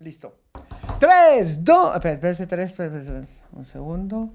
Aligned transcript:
Listo. 0.00 0.34
Tres, 0.98 1.62
dos. 1.62 1.94
Espérense, 1.94 2.46
tres, 2.46 2.74
un 3.52 3.64
segundo. 3.66 4.30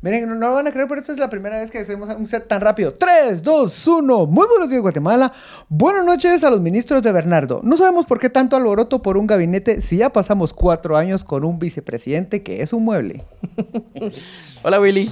Miren, 0.00 0.26
no, 0.26 0.34
no 0.36 0.48
lo 0.48 0.54
van 0.54 0.66
a 0.66 0.72
creer, 0.72 0.88
pero 0.88 1.02
esta 1.02 1.12
es 1.12 1.18
la 1.18 1.28
primera 1.28 1.58
vez 1.58 1.70
que 1.70 1.80
hacemos 1.80 2.08
un 2.16 2.26
set 2.26 2.48
tan 2.48 2.62
rápido. 2.62 2.94
3, 2.94 3.42
2, 3.42 3.86
1. 3.86 4.26
Muy 4.26 4.46
buenos 4.48 4.70
días, 4.70 4.80
Guatemala. 4.80 5.30
Buenas 5.68 6.06
noches 6.06 6.42
a 6.42 6.50
los 6.50 6.60
ministros 6.60 7.02
de 7.02 7.12
Bernardo. 7.12 7.60
No 7.62 7.76
sabemos 7.76 8.06
por 8.06 8.18
qué 8.18 8.30
tanto 8.30 8.56
alboroto 8.56 9.02
por 9.02 9.18
un 9.18 9.26
gabinete 9.26 9.82
si 9.82 9.98
ya 9.98 10.10
pasamos 10.10 10.54
cuatro 10.54 10.96
años 10.96 11.24
con 11.24 11.44
un 11.44 11.58
vicepresidente 11.58 12.42
que 12.42 12.62
es 12.62 12.72
un 12.72 12.82
mueble. 12.82 13.22
Hola, 14.64 14.80
Willy. 14.80 15.10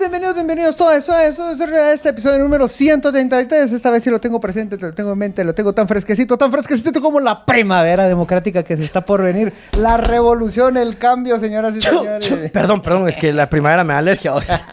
Bienvenidos, 0.00 0.34
bienvenidos, 0.34 0.34
bienvenidos. 0.34 0.76
Todo 0.78 0.92
eso, 0.92 1.18
eso 1.18 1.52
es 1.52 1.94
este 1.94 2.08
episodio 2.08 2.38
número 2.38 2.66
133. 2.68 3.70
Esta 3.70 3.90
vez 3.90 4.02
sí 4.02 4.08
lo 4.08 4.18
tengo 4.18 4.40
presente, 4.40 4.78
lo 4.78 4.94
tengo 4.94 5.12
en 5.12 5.18
mente, 5.18 5.44
lo 5.44 5.54
tengo 5.54 5.74
tan 5.74 5.86
fresquecito, 5.86 6.38
tan 6.38 6.50
fresquecito 6.50 7.02
como 7.02 7.20
la 7.20 7.44
primavera 7.44 8.08
democrática 8.08 8.62
que 8.62 8.78
se 8.78 8.84
está 8.84 9.02
por 9.02 9.22
venir. 9.22 9.52
La 9.78 9.98
revolución, 9.98 10.78
el 10.78 10.96
cambio, 10.96 11.38
señoras 11.38 11.76
y 11.76 11.82
señores. 11.82 12.50
Perdón, 12.50 12.80
perdón, 12.80 13.08
es 13.10 13.18
que 13.18 13.30
la 13.34 13.50
primavera 13.50 13.84
me 13.84 13.92
da 13.92 13.98
alergia. 13.98 14.32
o 14.32 14.40
sea. 14.40 14.66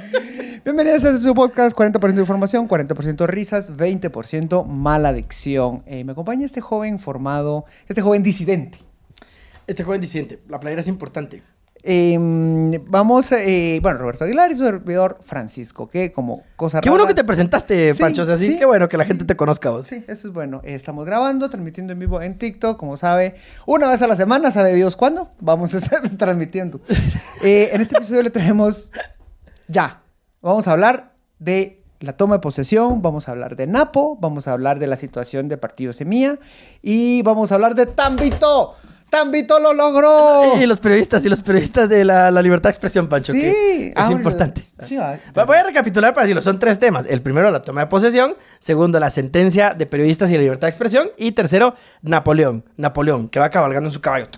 Bienvenidos 0.64 1.04
a 1.04 1.10
este 1.10 1.18
su 1.18 1.34
podcast, 1.34 1.76
40% 1.76 2.18
información, 2.18 2.66
40% 2.66 3.26
risas, 3.26 3.74
20% 3.74 4.64
mala 4.64 5.10
adicción. 5.10 5.82
Eh, 5.84 6.02
me 6.02 6.12
acompaña 6.12 6.46
este 6.46 6.62
joven 6.62 6.98
formado, 6.98 7.66
este 7.88 8.00
joven 8.00 8.22
disidente. 8.22 8.78
Este 9.66 9.84
joven 9.84 10.00
disidente, 10.00 10.40
la 10.48 10.58
playera 10.58 10.80
es 10.80 10.88
importante. 10.88 11.42
Eh, 11.84 12.16
vamos, 12.88 13.32
eh, 13.32 13.80
bueno, 13.82 13.98
Roberto 13.98 14.24
Aguilar 14.24 14.52
y 14.52 14.54
su 14.54 14.64
servidor 14.64 15.18
Francisco, 15.20 15.88
que 15.88 16.12
como 16.12 16.44
cosa 16.54 16.80
Qué 16.80 16.90
bueno 16.90 17.06
que 17.06 17.14
te 17.14 17.24
presentaste, 17.24 17.94
Sí, 17.94 18.00
Pancho. 18.00 18.22
O 18.22 18.24
sea, 18.24 18.36
sí, 18.36 18.56
qué 18.58 18.64
bueno 18.64 18.88
que 18.88 18.96
la 18.96 19.04
gente 19.04 19.24
te 19.24 19.36
conozca 19.36 19.70
vos. 19.70 19.88
Sí, 19.88 20.04
eso 20.06 20.28
es 20.28 20.34
bueno. 20.34 20.60
Estamos 20.64 21.04
grabando, 21.06 21.50
transmitiendo 21.50 21.92
en 21.92 21.98
vivo 21.98 22.22
en 22.22 22.38
TikTok, 22.38 22.78
como 22.78 22.96
sabe, 22.96 23.34
una 23.66 23.88
vez 23.88 24.00
a 24.02 24.06
la 24.06 24.16
semana, 24.16 24.52
sabe 24.52 24.74
Dios 24.74 24.96
cuándo, 24.96 25.32
vamos 25.40 25.74
a 25.74 25.78
estar 25.78 26.00
transmitiendo. 26.16 26.80
Eh, 27.42 27.70
en 27.72 27.80
este 27.80 27.96
episodio 27.96 28.22
le 28.22 28.30
traemos 28.30 28.92
ya, 29.66 30.02
vamos 30.40 30.68
a 30.68 30.72
hablar 30.72 31.12
de 31.38 31.82
la 31.98 32.16
toma 32.16 32.36
de 32.36 32.40
posesión, 32.40 33.02
vamos 33.02 33.28
a 33.28 33.32
hablar 33.32 33.56
de 33.56 33.66
Napo, 33.66 34.16
vamos 34.20 34.48
a 34.48 34.52
hablar 34.52 34.78
de 34.78 34.86
la 34.86 34.96
situación 34.96 35.48
de 35.48 35.56
Partido 35.56 35.92
Semilla 35.92 36.38
y 36.82 37.22
vamos 37.22 37.52
a 37.52 37.56
hablar 37.56 37.74
de 37.74 37.86
Tambito. 37.86 38.74
Tambito 39.12 39.60
lo 39.60 39.74
logró. 39.74 40.56
Y 40.58 40.64
los 40.64 40.80
periodistas 40.80 41.22
y 41.26 41.28
los 41.28 41.42
periodistas 41.42 41.86
de 41.90 42.02
la, 42.02 42.30
la 42.30 42.40
libertad 42.40 42.70
de 42.70 42.72
expresión, 42.72 43.08
Pancho. 43.08 43.34
Sí, 43.34 43.40
que 43.42 43.86
es 43.88 43.92
habla- 43.94 44.16
importante. 44.16 44.62
sí, 44.80 44.96
va. 44.96 45.18
Va- 45.36 45.44
Voy 45.44 45.58
a 45.58 45.64
recapitular 45.64 46.14
para 46.14 46.24
decirlo. 46.24 46.40
Son 46.40 46.58
tres 46.58 46.78
temas. 46.78 47.04
El 47.06 47.20
primero, 47.20 47.50
la 47.50 47.60
toma 47.60 47.82
de 47.82 47.86
posesión. 47.88 48.34
Segundo, 48.58 48.98
la 48.98 49.10
sentencia 49.10 49.74
de 49.74 49.84
periodistas 49.84 50.30
y 50.30 50.34
la 50.36 50.40
libertad 50.40 50.66
de 50.68 50.70
expresión. 50.70 51.10
Y 51.18 51.32
tercero, 51.32 51.74
Napoleón. 52.00 52.64
Napoleón, 52.78 53.28
que 53.28 53.38
va 53.38 53.50
cabalgando 53.50 53.88
en 53.90 53.92
su 53.92 54.00
caballo. 54.00 54.28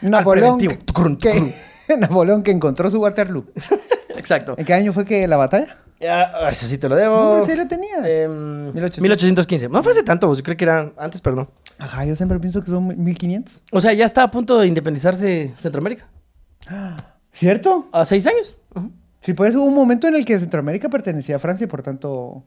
Napoleón 0.00 0.58
que, 0.58 0.78
que- 1.20 1.96
Napoleón 1.98 2.42
que 2.42 2.50
encontró 2.50 2.90
su 2.90 3.00
Waterloo. 3.00 3.44
Exacto. 4.16 4.54
¿En 4.56 4.64
qué 4.64 4.72
año 4.72 4.94
fue 4.94 5.04
que 5.04 5.26
la 5.28 5.36
batalla? 5.36 5.76
Ah, 6.06 6.48
eso 6.50 6.66
sí 6.66 6.78
te 6.78 6.88
lo 6.88 6.94
debo. 6.94 7.38
No, 7.38 7.44
sí 7.44 7.56
la 7.56 7.66
tenías. 7.66 8.04
Em, 8.04 8.72
1800. 8.72 9.00
1815. 9.00 9.68
No 9.68 9.82
fue 9.82 9.92
hace 9.92 10.02
tanto, 10.04 10.32
yo 10.32 10.42
creo 10.42 10.56
que 10.56 10.64
era 10.64 10.92
antes, 10.96 11.20
perdón. 11.20 11.48
Ajá, 11.78 12.04
yo 12.04 12.14
siempre 12.14 12.38
pienso 12.38 12.62
que 12.62 12.70
son 12.70 12.86
1500. 12.86 13.64
O 13.72 13.80
sea, 13.80 13.92
ya 13.92 14.04
está 14.04 14.22
a 14.22 14.30
punto 14.30 14.58
de 14.58 14.66
independizarse 14.68 15.54
Centroamérica. 15.58 16.08
¿Cierto? 17.32 17.88
A 17.92 18.04
seis 18.04 18.26
años. 18.26 18.58
Ujú. 18.74 18.92
Sí, 19.20 19.34
pues 19.34 19.54
hubo 19.56 19.64
un 19.64 19.74
momento 19.74 20.06
en 20.06 20.14
el 20.14 20.24
que 20.24 20.38
Centroamérica 20.38 20.88
pertenecía 20.88 21.36
a 21.36 21.38
Francia 21.38 21.64
y 21.64 21.68
por 21.68 21.82
tanto... 21.82 22.44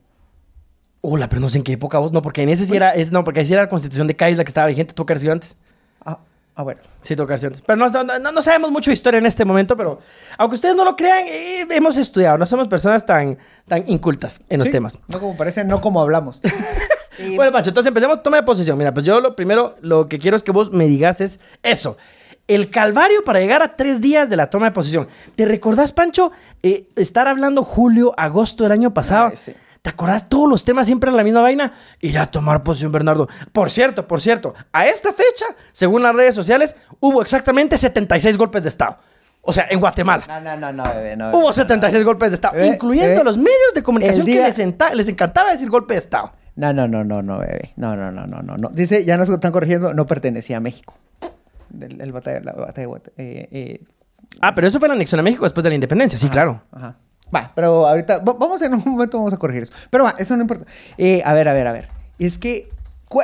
Hola, 1.01 1.27
pero 1.27 1.41
no 1.41 1.49
sé 1.49 1.57
en 1.57 1.63
qué 1.63 1.73
época 1.73 1.97
vos. 1.97 2.11
No, 2.11 2.21
porque 2.21 2.43
en 2.43 2.49
ese 2.49 2.65
sí 2.65 2.75
era. 2.75 2.91
Es, 2.91 3.11
no, 3.11 3.23
porque 3.23 3.39
ahí 3.39 3.45
sí 3.45 3.53
era 3.53 3.63
la 3.63 3.69
constitución 3.69 4.05
de 4.05 4.15
Cádiz 4.15 4.37
la 4.37 4.43
que 4.43 4.49
estaba 4.49 4.67
vigente. 4.67 4.93
Tuvo 4.93 5.07
que 5.07 5.31
antes. 5.31 5.57
Ah, 6.55 6.63
bueno. 6.63 6.81
Sí, 7.01 7.09
sido 7.15 7.23
antes. 7.23 7.61
Pero 7.61 7.77
no, 7.77 7.89
no, 7.89 8.19
no- 8.19 8.31
no 8.31 8.41
sabemos 8.41 8.71
mucho 8.71 8.91
de 8.91 8.95
historia 8.95 9.17
en 9.19 9.25
este 9.25 9.45
momento, 9.45 9.77
pero 9.77 9.99
aunque 10.37 10.55
ustedes 10.55 10.75
no 10.75 10.83
lo 10.83 10.95
crean, 10.95 11.25
eh, 11.27 11.65
hemos 11.71 11.95
estudiado. 11.97 12.37
No 12.37 12.45
somos 12.45 12.67
personas 12.67 13.05
tan, 13.05 13.37
tan 13.67 13.89
incultas 13.89 14.41
en 14.49 14.59
los 14.59 14.65
Sí, 14.67 14.71
temas. 14.71 14.99
No 15.07 15.19
como 15.19 15.37
parece, 15.37 15.63
no 15.63 15.79
como 15.81 16.01
hablamos. 16.01 16.41
Y- 17.19 17.35
Bueno, 17.35 17.51
Pancho, 17.51 17.69
entonces 17.69 17.87
empecemos. 17.89 18.23
Toma 18.23 18.37
de 18.37 18.43
posesión. 18.43 18.77
Mira, 18.77 18.93
pues 18.93 19.05
yo 19.05 19.19
lo 19.19 19.35
primero, 19.35 19.75
lo 19.81 20.07
que 20.07 20.17
quiero 20.17 20.35
es 20.37 20.43
que 20.43 20.51
vos 20.51 20.71
me 20.71 20.85
digas 20.87 21.21
es 21.21 21.39
eso. 21.61 21.97
El 22.47 22.69
calvario 22.69 23.23
para 23.23 23.39
llegar 23.39 23.61
a 23.61 23.75
tres 23.75 24.01
días 24.01 24.29
de 24.29 24.35
la 24.35 24.49
toma 24.49 24.65
de 24.65 24.71
posesión. 24.71 25.07
¿Te 25.35 25.45
recordás, 25.45 25.91
Pancho, 25.91 26.31
eh, 26.63 26.87
estar 26.95 27.27
hablando 27.27 27.63
julio, 27.63 28.13
agosto 28.17 28.63
del 28.63 28.71
año 28.73 28.93
pasado? 28.93 29.31
Sí. 29.35 29.53
¿Te 29.81 29.89
acordás 29.89 30.29
todos 30.29 30.47
los 30.47 30.63
temas 30.63 30.85
siempre 30.85 31.09
en 31.09 31.17
la 31.17 31.23
misma 31.23 31.41
vaina? 31.41 31.73
Ir 32.01 32.19
a 32.19 32.27
tomar 32.27 32.61
posesión, 32.61 32.91
Bernardo. 32.91 33.27
Por 33.51 33.71
cierto, 33.71 34.07
por 34.07 34.21
cierto, 34.21 34.53
a 34.71 34.85
esta 34.85 35.11
fecha, 35.11 35.45
según 35.71 36.03
las 36.03 36.13
redes 36.13 36.35
sociales, 36.35 36.75
hubo 36.99 37.21
exactamente 37.21 37.77
76 37.77 38.37
golpes 38.37 38.61
de 38.63 38.69
Estado. 38.69 38.99
O 39.41 39.51
sea, 39.53 39.65
en 39.71 39.79
Guatemala. 39.79 40.23
No, 40.27 40.39
no, 40.39 40.55
no, 40.55 40.71
no, 40.71 40.83
bebé, 40.93 41.17
no. 41.17 41.25
bebé, 41.25 41.37
Hubo 41.37 41.47
no, 41.47 41.53
76 41.53 42.05
golpes 42.05 42.29
de 42.29 42.35
Estado, 42.35 42.59
Eh, 42.59 42.67
incluyendo 42.67 43.21
eh, 43.21 43.23
los 43.23 43.37
medios 43.37 43.73
de 43.73 43.81
comunicación 43.81 44.23
día- 44.27 44.41
que 44.41 44.47
les, 44.49 44.59
enta- 44.59 44.93
les 44.93 45.07
encantaba 45.09 45.49
decir 45.51 45.67
golpe 45.67 45.95
de 45.95 45.99
Estado. 45.99 46.31
No, 46.55 46.71
no, 46.73 46.87
no, 46.87 47.03
no, 47.03 47.23
no, 47.23 47.39
bebé. 47.39 47.71
No, 47.75 47.95
no, 47.95 48.11
no, 48.11 48.27
no, 48.27 48.41
no. 48.43 48.69
Dice, 48.69 49.03
ya 49.03 49.17
nos 49.17 49.29
están 49.29 49.51
corrigiendo, 49.51 49.95
no 49.95 50.05
pertenecía 50.05 50.57
a 50.57 50.59
México. 50.59 50.93
El, 51.79 51.99
el 52.01 52.11
batalla, 52.11 52.41
la 52.41 52.51
batalla 52.53 52.87
de 52.87 53.01
eh, 53.17 53.47
eh, 53.51 53.83
Ah, 54.41 54.53
pero 54.53 54.67
eso 54.67 54.77
fue 54.79 54.87
la 54.89 54.93
anexión 54.93 55.19
a 55.19 55.23
México 55.23 55.43
después 55.45 55.63
de 55.63 55.69
la 55.69 55.75
independencia, 55.75 56.19
sí, 56.19 56.25
Ajá, 56.27 56.33
claro. 56.33 56.63
Ajá. 56.71 56.97
Va, 57.33 57.51
pero 57.55 57.87
ahorita, 57.87 58.19
va- 58.19 58.33
vamos 58.33 58.61
en 58.61 58.73
un 58.73 58.83
momento, 58.85 59.17
vamos 59.17 59.33
a 59.33 59.37
corregir 59.37 59.63
eso. 59.63 59.73
Pero 59.89 60.03
va, 60.03 60.15
eso 60.17 60.35
no 60.35 60.41
importa. 60.43 60.65
Eh, 60.97 61.21
a 61.23 61.33
ver, 61.33 61.47
a 61.47 61.53
ver, 61.53 61.67
a 61.67 61.71
ver. 61.71 61.87
Es 62.19 62.37
que 62.37 62.69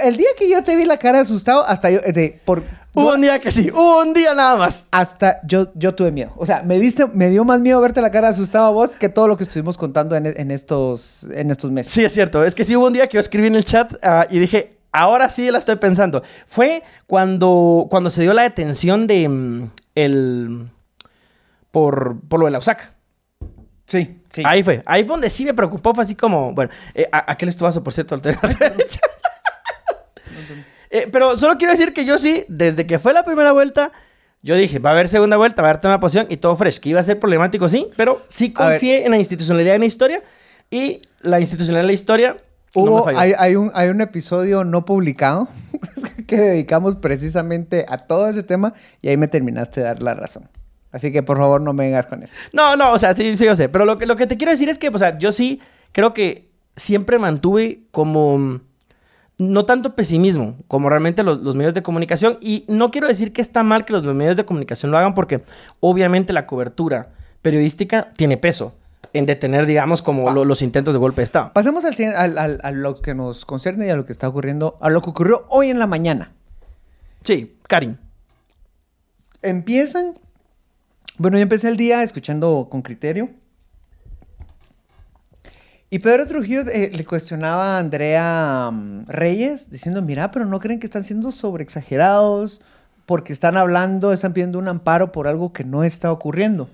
el 0.03 0.17
día 0.17 0.27
que 0.37 0.49
yo 0.49 0.63
te 0.63 0.75
vi 0.75 0.85
la 0.85 0.97
cara 0.97 1.21
asustado, 1.21 1.65
hasta 1.65 1.89
yo, 1.89 1.99
de, 2.01 2.39
por, 2.45 2.63
Hubo 2.93 3.13
un 3.13 3.21
día 3.21 3.39
que 3.39 3.51
sí, 3.51 3.69
hubo 3.71 4.01
un 4.01 4.13
día 4.13 4.33
nada 4.33 4.57
más. 4.57 4.87
hasta 4.91 5.39
yo, 5.45 5.67
yo 5.75 5.93
tuve 5.93 6.11
miedo. 6.11 6.33
O 6.35 6.45
sea, 6.47 6.63
me 6.63 6.79
diste, 6.79 7.05
me 7.13 7.29
dio 7.29 7.45
más 7.45 7.59
miedo 7.61 7.79
verte 7.79 8.01
la 8.01 8.09
cara 8.09 8.29
asustado 8.29 8.65
a 8.65 8.69
vos 8.71 8.95
que 8.95 9.07
todo 9.07 9.27
lo 9.27 9.37
que 9.37 9.43
estuvimos 9.43 9.77
contando 9.77 10.15
en, 10.15 10.25
en 10.25 10.49
estos, 10.51 11.23
en 11.31 11.51
estos 11.51 11.69
meses. 11.71 11.91
Sí, 11.91 12.03
es 12.03 12.11
cierto. 12.11 12.43
Es 12.43 12.55
que 12.55 12.65
sí 12.65 12.75
hubo 12.75 12.87
un 12.87 12.93
día 12.93 13.05
que 13.07 13.15
yo 13.15 13.21
escribí 13.21 13.47
en 13.47 13.55
el 13.55 13.63
chat 13.65 13.93
ah, 14.01 14.25
y 14.31 14.39
dije, 14.39 14.77
ahora 14.91 15.29
sí 15.29 15.51
la 15.51 15.59
estoy 15.59 15.75
pensando. 15.75 16.23
Fue 16.47 16.81
cuando, 17.05 17.85
cuando 17.89 18.09
se 18.09 18.23
dio 18.23 18.33
la 18.33 18.41
detención 18.43 19.05
de 19.05 19.29
mm, 19.29 19.71
el... 19.95 20.67
Por, 21.71 22.19
por 22.27 22.39
lo 22.39 22.45
de 22.47 22.51
la 22.51 22.59
USAC. 22.59 22.95
Sí, 23.87 24.21
sí. 24.29 24.43
Ahí 24.45 24.61
fue. 24.63 24.83
Ahí 24.85 25.03
fue 25.03 25.13
donde 25.13 25.29
sí 25.29 25.45
me 25.45 25.53
preocupó. 25.53 25.95
Fue 25.95 26.03
así 26.03 26.13
como... 26.13 26.53
Bueno, 26.53 26.71
eh, 26.93 27.07
a- 27.11 27.35
estuvazo, 27.39 27.83
por 27.83 27.93
cierto, 27.93 28.15
al 28.15 28.21
a 28.21 28.47
derecha. 28.69 28.99
Eh, 30.89 31.07
pero 31.11 31.35
solo 31.35 31.57
quiero 31.57 31.71
decir 31.71 31.93
que 31.93 32.05
yo 32.05 32.17
sí, 32.17 32.45
desde 32.47 32.85
que 32.87 32.99
fue 32.99 33.13
la 33.13 33.23
primera 33.23 33.51
vuelta, 33.51 33.91
yo 34.41 34.55
dije, 34.55 34.79
va 34.79 34.91
a 34.91 34.93
haber 34.93 35.09
segunda 35.09 35.35
vuelta, 35.37 35.61
va 35.61 35.67
a 35.69 35.71
haber 35.71 35.81
tema 35.81 35.93
de 35.95 35.99
posición 35.99 36.27
y 36.29 36.37
todo 36.37 36.55
fresh. 36.55 36.79
Que 36.79 36.89
iba 36.89 36.99
a 36.99 37.03
ser 37.03 37.19
problemático, 37.19 37.67
sí, 37.69 37.87
pero 37.95 38.23
sí 38.29 38.53
A 38.55 38.69
confié 38.69 39.05
en 39.05 39.11
la 39.11 39.17
institucionalidad 39.17 39.73
de 39.73 39.79
la 39.79 39.85
historia 39.85 40.23
y 40.69 41.01
la 41.21 41.39
institucionalidad 41.39 41.83
de 41.83 41.87
la 41.87 41.93
historia 41.93 42.37
no 42.75 42.83
me 42.83 42.89
Hubo, 42.89 43.03
falló. 43.03 43.19
hay, 43.19 43.33
hay 43.37 43.55
un, 43.55 43.71
hay 43.73 43.89
un 43.89 44.01
episodio 44.01 44.63
no 44.63 44.85
publicado 44.85 45.47
que 46.27 46.37
dedicamos 46.37 46.95
precisamente 46.95 47.85
a 47.87 47.97
todo 47.97 48.27
ese 48.27 48.43
tema 48.43 48.73
y 49.01 49.09
ahí 49.09 49.17
me 49.17 49.27
terminaste 49.27 49.79
de 49.81 49.85
dar 49.87 50.03
la 50.03 50.13
razón. 50.13 50.49
Así 50.91 51.11
que 51.11 51.21
por 51.23 51.37
favor 51.37 51.61
no 51.61 51.73
me 51.73 51.85
vengas 51.85 52.05
con 52.05 52.23
eso. 52.23 52.33
No, 52.53 52.75
no, 52.75 52.93
o 52.93 52.99
sea, 52.99 53.13
sí, 53.15 53.35
sí, 53.35 53.45
yo 53.45 53.55
sé. 53.55 53.69
Pero 53.69 53.85
lo 53.85 53.97
que, 53.97 54.05
lo 54.05 54.15
que 54.15 54.25
te 54.27 54.37
quiero 54.37 54.51
decir 54.51 54.69
es 54.69 54.77
que, 54.79 54.89
o 54.89 54.97
sea, 54.97 55.17
yo 55.17 55.31
sí 55.31 55.59
creo 55.91 56.13
que 56.13 56.49
siempre 56.75 57.19
mantuve 57.19 57.81
como. 57.91 58.37
mm, 58.37 58.61
No 59.39 59.65
tanto 59.65 59.95
pesimismo 59.95 60.55
como 60.67 60.89
realmente 60.89 61.23
los, 61.23 61.39
los 61.41 61.55
medios 61.55 61.73
de 61.73 61.83
comunicación. 61.83 62.37
Y 62.41 62.63
no 62.67 62.89
quiero 62.89 63.07
decir 63.07 63.33
que 63.33 63.41
está 63.41 63.63
mal 63.63 63.85
que 63.85 63.93
los 63.93 64.03
medios 64.03 64.35
de 64.37 64.45
comunicación 64.45 64.91
lo 64.91 64.97
hagan 64.97 65.13
porque 65.13 65.43
obviamente 65.79 66.33
la 66.33 66.47
cobertura 66.47 67.09
periodística 67.41 68.11
tiene 68.15 68.37
peso 68.37 68.73
en 69.13 69.25
detener, 69.25 69.65
digamos, 69.65 70.01
como 70.01 70.31
lo- 70.31 70.43
los 70.45 70.61
intentos 70.61 70.93
de 70.93 70.99
golpe 70.99 71.21
de 71.21 71.25
Estado. 71.25 71.51
Pasemos 71.53 71.83
al, 71.85 71.93
al- 72.15 72.37
al- 72.37 72.59
a 72.63 72.71
lo 72.71 72.95
que 73.01 73.13
nos 73.13 73.45
concierne 73.45 73.85
y 73.87 73.89
a 73.89 73.95
lo 73.95 74.05
que 74.05 74.11
está 74.11 74.27
ocurriendo, 74.27 74.77
a 74.81 74.89
lo 74.89 75.01
que 75.01 75.09
ocurrió 75.11 75.45
hoy 75.49 75.69
en 75.69 75.79
la 75.79 75.85
mañana. 75.87 76.31
Sí, 77.23 77.57
Karin. 77.67 77.99
Empiezan, 79.41 80.17
bueno, 81.17 81.37
yo 81.37 81.43
empecé 81.43 81.67
el 81.67 81.77
día 81.77 82.03
escuchando 82.03 82.67
con 82.69 82.81
criterio. 82.81 83.29
Y 85.89 85.99
Pedro 85.99 86.27
Trujillo 86.27 86.61
eh, 86.61 86.91
le 86.93 87.05
cuestionaba 87.05 87.77
a 87.77 87.79
Andrea 87.79 88.69
mm, 88.71 89.05
Reyes 89.07 89.69
diciendo, 89.69 90.01
mira, 90.01 90.31
pero 90.31 90.45
no 90.45 90.59
creen 90.59 90.79
que 90.79 90.85
están 90.85 91.03
siendo 91.03 91.31
sobreexagerados 91.31 92.61
porque 93.05 93.31
están 93.31 93.55
hablando, 93.55 94.11
están 94.11 94.33
pidiendo 94.33 94.59
un 94.59 94.67
amparo 94.67 95.13
por 95.13 95.27
algo 95.27 95.53
que 95.53 95.63
no 95.63 95.85
está 95.85 96.11
ocurriendo. 96.11 96.69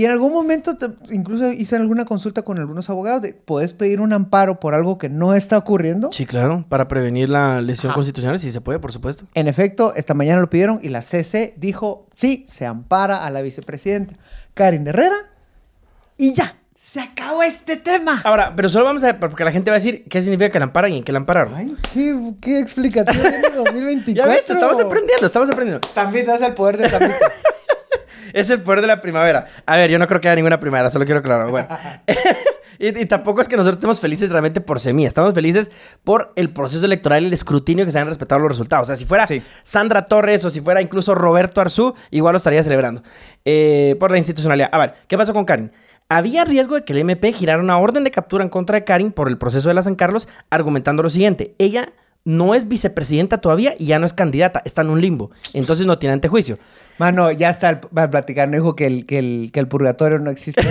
Y 0.00 0.06
en 0.06 0.12
algún 0.12 0.32
momento, 0.32 0.78
te- 0.78 0.86
incluso 1.10 1.52
hice 1.52 1.76
alguna 1.76 2.06
consulta 2.06 2.40
con 2.40 2.58
algunos 2.58 2.88
abogados 2.88 3.20
de, 3.20 3.34
¿puedes 3.34 3.74
pedir 3.74 4.00
un 4.00 4.14
amparo 4.14 4.58
por 4.58 4.72
algo 4.74 4.96
que 4.96 5.10
no 5.10 5.34
está 5.34 5.58
ocurriendo? 5.58 6.08
Sí, 6.10 6.24
claro, 6.24 6.64
para 6.70 6.88
prevenir 6.88 7.28
la 7.28 7.60
lesión 7.60 7.90
Ajá. 7.90 7.96
constitucional, 7.96 8.38
si 8.38 8.50
se 8.50 8.62
puede, 8.62 8.78
por 8.78 8.92
supuesto. 8.92 9.26
En 9.34 9.46
efecto, 9.46 9.92
esta 9.94 10.14
mañana 10.14 10.40
lo 10.40 10.48
pidieron 10.48 10.80
y 10.82 10.88
la 10.88 11.02
CC 11.02 11.52
dijo, 11.58 12.06
sí, 12.14 12.46
se 12.48 12.64
ampara 12.64 13.26
a 13.26 13.30
la 13.30 13.42
vicepresidenta 13.42 14.14
Karin 14.54 14.86
Herrera 14.86 15.16
y 16.16 16.32
ya, 16.32 16.54
se 16.74 17.00
acabó 17.00 17.42
este 17.42 17.76
tema. 17.76 18.22
Ahora, 18.24 18.54
pero 18.56 18.70
solo 18.70 18.86
vamos 18.86 19.02
a 19.04 19.08
ver, 19.08 19.18
porque 19.20 19.44
la 19.44 19.52
gente 19.52 19.70
va 19.70 19.76
a 19.76 19.80
decir 19.80 20.04
qué 20.08 20.22
significa 20.22 20.48
que 20.48 20.58
la 20.60 20.64
amparan 20.64 20.92
y 20.94 20.96
en 20.96 21.04
qué 21.04 21.12
la 21.12 21.18
ampararon. 21.18 21.54
Ay, 21.54 21.76
qué, 21.92 22.18
qué 22.40 22.58
explicativo 22.58 23.22
tiene 23.22 23.50
2024. 23.54 24.14
ya 24.14 24.26
viste, 24.34 24.54
estamos 24.54 24.80
aprendiendo, 24.80 25.26
estamos 25.26 25.50
aprendiendo. 25.50 25.86
También 25.92 26.24
te 26.24 26.32
das 26.32 26.40
el 26.40 26.54
poder 26.54 26.78
de 26.78 26.88
Tamita. 26.88 27.16
Es 28.32 28.50
el 28.50 28.62
poder 28.62 28.80
de 28.80 28.86
la 28.86 29.00
primavera. 29.00 29.46
A 29.66 29.76
ver, 29.76 29.90
yo 29.90 29.98
no 29.98 30.06
creo 30.06 30.20
que 30.20 30.28
haya 30.28 30.36
ninguna 30.36 30.60
primavera, 30.60 30.90
solo 30.90 31.04
quiero 31.04 31.20
aclarar. 31.20 31.50
Bueno. 31.50 31.68
y, 32.78 32.98
y 32.98 33.06
tampoco 33.06 33.40
es 33.40 33.48
que 33.48 33.56
nosotros 33.56 33.76
estemos 33.76 34.00
felices 34.00 34.30
realmente 34.30 34.60
por 34.60 34.80
semilla. 34.80 35.08
Estamos 35.08 35.34
felices 35.34 35.70
por 36.04 36.32
el 36.36 36.52
proceso 36.52 36.84
electoral 36.84 37.22
y 37.22 37.26
el 37.26 37.32
escrutinio 37.32 37.84
que 37.84 37.92
se 37.92 37.98
han 37.98 38.08
respetado 38.08 38.40
los 38.40 38.50
resultados. 38.50 38.84
O 38.84 38.86
sea, 38.86 38.96
si 38.96 39.04
fuera 39.04 39.26
Sí. 39.26 39.42
Sandra 39.62 40.04
Torres 40.04 40.44
o 40.44 40.50
si 40.50 40.60
fuera 40.60 40.80
incluso 40.80 41.14
Roberto 41.14 41.60
Arzú, 41.60 41.94
igual 42.10 42.32
lo 42.32 42.38
estaría 42.38 42.62
celebrando. 42.62 43.02
Eh, 43.44 43.96
por 43.98 44.10
la 44.10 44.18
institucionalidad. 44.18 44.68
A 44.72 44.78
ver, 44.78 44.94
¿qué 45.08 45.16
pasó 45.16 45.32
con 45.32 45.44
Karin? 45.44 45.72
Había 46.08 46.44
riesgo 46.44 46.74
de 46.74 46.84
que 46.84 46.92
el 46.92 46.98
MP 46.98 47.32
girara 47.32 47.62
una 47.62 47.78
orden 47.78 48.02
de 48.02 48.10
captura 48.10 48.42
en 48.42 48.50
contra 48.50 48.76
de 48.78 48.84
Karin 48.84 49.12
por 49.12 49.28
el 49.28 49.38
proceso 49.38 49.68
de 49.68 49.74
la 49.74 49.82
San 49.82 49.94
Carlos, 49.94 50.28
argumentando 50.50 51.02
lo 51.04 51.10
siguiente. 51.10 51.54
Ella 51.58 51.92
no 52.24 52.54
es 52.54 52.68
vicepresidenta 52.68 53.38
todavía 53.38 53.74
y 53.78 53.86
ya 53.86 53.98
no 53.98 54.06
es 54.06 54.12
candidata, 54.12 54.62
está 54.64 54.82
en 54.82 54.90
un 54.90 55.00
limbo. 55.00 55.30
Entonces 55.54 55.86
no 55.86 55.98
tiene 55.98 56.12
antejuicio. 56.14 56.58
Mano, 56.98 57.30
ya 57.32 57.50
está 57.50 57.70
el, 57.70 57.78
va 57.96 58.04
a 58.04 58.10
platicar, 58.10 58.48
no 58.48 58.56
dijo 58.56 58.76
que 58.76 58.86
el, 58.86 59.06
que 59.06 59.18
el, 59.18 59.50
que 59.52 59.60
el 59.60 59.68
purgatorio 59.68 60.18
no 60.18 60.30
existe. 60.30 60.62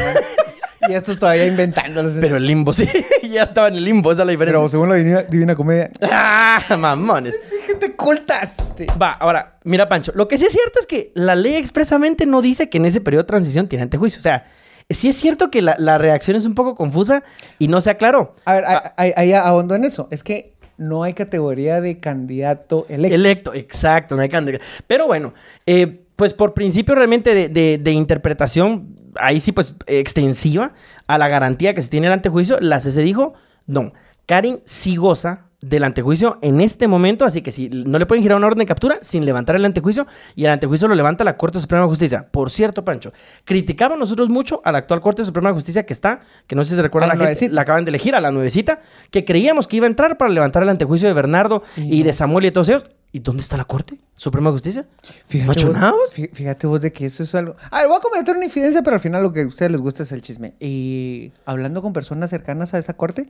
y 0.88 0.94
estos 0.94 1.18
todavía 1.20 1.46
inventándolos. 1.48 2.14
Pero 2.22 2.38
el 2.38 2.46
limbo, 2.46 2.72
sí. 2.74 2.88
ya 3.24 3.44
estaba 3.44 3.68
en 3.68 3.76
el 3.76 3.84
limbo, 3.86 4.12
esa 4.12 4.22
es 4.22 4.26
la 4.28 4.32
diferencia. 4.32 4.60
Pero 4.60 4.70
según 4.70 4.90
la 4.90 4.96
divina, 4.96 5.24
Divina 5.24 5.56
comedia, 5.56 5.90
¡Ah, 6.04 6.62
mamones! 6.78 7.34
¿qué 7.68 7.76
te 7.76 7.86
ocultas? 7.88 8.54
Va, 9.02 9.14
ahora, 9.14 9.58
mira, 9.64 9.90
Pancho. 9.90 10.12
Lo 10.16 10.28
que 10.28 10.38
sí 10.38 10.46
es 10.46 10.54
cierto 10.54 10.80
es 10.80 10.86
que 10.86 11.12
la 11.16 11.36
ley 11.36 11.56
expresamente 11.56 12.26
no 12.26 12.42
dice 12.42 12.70
que 12.70 12.78
en 12.78 12.86
ese 12.86 13.02
periodo 13.02 13.24
de 13.24 13.28
transición 13.28 13.68
tiene 13.68 13.84
antejuicio. 13.84 14.20
O 14.20 14.24
sea, 14.24 14.46
sí 14.90 15.10
es 15.10 15.16
cierto 15.18 15.50
que 15.52 15.62
la, 15.62 15.76
la 15.80 15.98
reacción 15.98 16.38
es 16.38 16.46
un 16.46 16.56
poco 16.56 16.76
confusa 16.76 17.24
y 17.58 17.68
no 17.68 17.82
se 17.82 17.90
aclaró. 17.90 18.36
A 18.46 18.54
ver, 18.54 18.64
Ah, 18.68 18.94
ahí- 18.98 19.14
ahí 19.16 19.34
ahondo 19.34 19.76
en 19.76 19.84
eso. 19.84 20.08
Es 20.12 20.24
que 20.24 20.54
no 20.80 21.04
hay 21.04 21.14
categoría 21.14 21.80
de 21.82 22.00
candidato 22.00 22.86
electo. 22.90 23.16
Electo, 23.16 23.54
exacto, 23.54 24.16
no 24.16 24.22
hay 24.24 24.30
candidata. 24.30 24.66
Pero 24.88 25.06
bueno, 25.06 25.34
eh, 25.68 26.06
pues 26.16 26.34
por 26.34 26.54
principio 26.56 26.96
realmente 26.96 27.36
de, 27.36 27.50
de- 27.50 27.78
de 27.78 27.92
interpretación, 27.92 28.96
ahí 29.16 29.40
sí 29.40 29.52
pues 29.52 29.76
extensiva 29.88 30.74
a 31.08 31.18
la 31.18 31.28
garantía 31.28 31.74
que 31.74 31.82
se 31.82 31.90
tiene 31.90 32.08
el 32.08 32.14
antejuicio, 32.14 32.58
la 32.60 32.80
CC 32.80 33.02
dijo, 33.04 33.34
no, 33.68 33.94
Karin 34.26 34.62
sí 34.66 34.96
goza 34.96 35.49
del 35.62 35.84
antejuicio 35.84 36.38
en 36.42 36.62
este 36.62 36.88
momento, 36.88 37.26
así 37.26 37.42
que 37.42 37.52
si 37.52 37.68
no 37.70 38.00
le 38.00 38.06
pueden 38.06 38.22
girar 38.24 38.38
una 38.38 38.48
orden 38.48 38.60
de 38.60 38.66
captura 38.66 39.00
sin 39.02 39.26
levantar 39.26 39.58
el 39.58 39.66
antejuicio 39.66 40.08
y 40.36 40.46
el 40.46 40.52
antejuicio 40.52 40.88
lo 40.88 40.96
levanta 40.96 41.24
la 41.26 41.36
Corte 41.36 41.60
Suprema 41.60 41.84
de 41.84 41.90
Justicia. 41.90 42.28
Por 42.32 42.50
cierto, 42.50 42.86
Pancho, 42.86 43.12
criticamos 43.44 44.00
nosotros 44.00 44.30
mucho 44.30 44.62
a 44.64 44.72
la 44.72 44.78
actual 44.78 45.02
Corte 45.02 45.26
Suprema 45.26 45.50
de 45.50 45.56
Justicia 45.56 45.86
que 45.86 45.92
está, 45.94 46.22
que 46.48 46.56
no 46.56 46.64
sé 46.64 46.70
si 46.70 46.76
se 46.78 46.82
recuerda 46.82 47.08
A 47.12 47.16
la 47.16 47.24
la 47.26 47.30
gente, 47.36 47.50
la 47.50 47.62
acaban 47.62 47.84
de 47.84 47.90
elegir 47.90 48.16
a 48.16 48.22
la 48.22 48.32
nuevecita, 48.32 48.80
que 49.12 49.26
creíamos 49.26 49.68
que 49.68 49.76
iba 49.78 49.86
a 49.86 49.90
entrar 49.90 50.18
para 50.18 50.32
levantar 50.32 50.64
el 50.64 50.70
antejuicio 50.70 51.08
de 51.10 51.14
Bernardo 51.14 51.64
Y 51.76 51.94
y 51.96 52.00
no. 52.00 52.06
de 52.06 52.14
Samuel 52.14 52.46
y 52.46 52.52
todos 52.52 52.70
ellos. 52.70 52.84
¿Y 53.12 53.20
dónde 53.20 53.42
está 53.42 53.58
la 53.58 53.66
Corte 53.66 53.98
Suprema 54.16 54.50
de 54.50 54.54
Justicia? 54.54 54.86
¿No 55.34 55.50
ha 55.52 55.54
hecho 55.56 55.68
vos, 55.68 55.76
nada 55.76 55.92
vos? 55.92 56.16
fí- 56.16 56.30
Fíjate 56.32 56.68
vos 56.68 56.80
de 56.80 56.94
que 56.94 57.08
eso 57.08 57.24
es 57.24 57.34
algo. 57.34 57.56
A 57.72 57.80
ver, 57.80 57.88
voy 57.88 57.98
a 57.98 58.02
comentar 58.02 58.36
una 58.36 58.46
infidencia, 58.46 58.84
pero 58.84 58.94
al 58.94 59.00
final 59.00 59.24
lo 59.24 59.34
que 59.34 59.42
a 59.42 59.48
ustedes 59.48 59.72
les 59.72 59.82
gusta 59.82 60.04
es 60.04 60.12
el 60.12 60.22
chisme. 60.22 60.54
Y 60.60 61.32
hablando 61.44 61.82
con 61.82 61.92
personas 61.92 62.30
cercanas 62.30 62.76
a 62.76 62.78
esa 62.78 62.94
corte, 62.94 63.28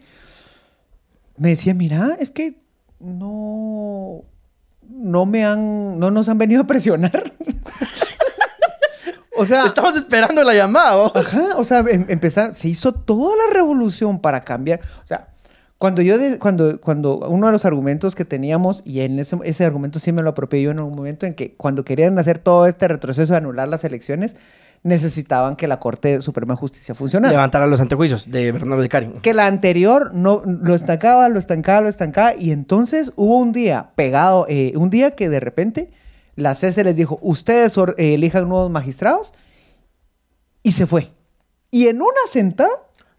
me 1.39 1.49
decía, 1.49 1.73
mira, 1.73 2.17
es 2.19 2.31
que 2.31 2.61
no. 2.99 4.21
No 4.87 5.25
me 5.25 5.45
han. 5.45 5.97
No 5.99 6.11
nos 6.11 6.29
han 6.29 6.37
venido 6.37 6.61
a 6.61 6.67
presionar. 6.67 7.33
o 9.37 9.45
sea. 9.45 9.65
Estamos 9.65 9.95
esperando 9.95 10.43
la 10.43 10.53
llamada. 10.53 10.97
¿o? 10.97 11.17
Ajá, 11.17 11.55
o 11.57 11.63
sea, 11.63 11.79
em- 11.87 12.05
empezar, 12.09 12.53
se 12.53 12.67
hizo 12.67 12.93
toda 12.93 13.35
la 13.35 13.53
revolución 13.53 14.19
para 14.19 14.43
cambiar. 14.43 14.81
O 15.03 15.07
sea, 15.07 15.29
cuando 15.77 16.01
yo, 16.01 16.17
de- 16.17 16.39
cuando, 16.39 16.81
cuando 16.81 17.19
uno 17.19 17.47
de 17.47 17.53
los 17.53 17.65
argumentos 17.65 18.15
que 18.15 18.25
teníamos, 18.25 18.81
y 18.83 18.99
en 19.01 19.17
ese, 19.19 19.37
ese 19.45 19.63
argumento 19.65 19.99
sí 19.99 20.11
me 20.11 20.21
lo 20.21 20.31
apropié 20.31 20.61
yo 20.61 20.71
en 20.71 20.81
un 20.81 20.93
momento 20.93 21.25
en 21.25 21.35
que 21.35 21.55
cuando 21.55 21.85
querían 21.85 22.19
hacer 22.19 22.39
todo 22.39 22.65
este 22.67 22.87
retroceso 22.87 23.31
de 23.33 23.37
anular 23.37 23.69
las 23.69 23.83
elecciones, 23.85 24.35
necesitaban 24.83 25.55
que 25.55 25.67
la 25.67 25.79
Corte 25.79 26.21
Suprema 26.21 26.53
de 26.53 26.59
Justicia 26.59 26.95
funcionara. 26.95 27.31
Levantar 27.31 27.61
a 27.61 27.67
los 27.67 27.81
antejuicios 27.81 28.31
de 28.31 28.51
Bernardo 28.51 28.81
de 28.81 28.89
Karin. 28.89 29.13
Que 29.21 29.33
la 29.33 29.47
anterior 29.47 30.13
no 30.13 30.41
lo 30.45 30.75
estancaba, 30.75 31.29
lo 31.29 31.39
estancaba, 31.39 31.81
lo 31.81 31.89
estancaba, 31.89 32.35
y 32.35 32.51
entonces 32.51 33.11
hubo 33.15 33.37
un 33.37 33.51
día 33.51 33.91
pegado, 33.95 34.45
eh, 34.49 34.73
un 34.75 34.89
día 34.89 35.11
que 35.11 35.29
de 35.29 35.39
repente 35.39 35.91
la 36.35 36.55
CC 36.55 36.83
les 36.83 36.95
dijo, 36.95 37.19
ustedes 37.21 37.75
elijan 37.97 38.47
nuevos 38.47 38.69
magistrados, 38.69 39.33
y 40.63 40.71
se 40.71 40.87
fue. 40.87 41.11
Y 41.71 41.87
en 41.87 42.01
una 42.01 42.21
sentada 42.29 42.69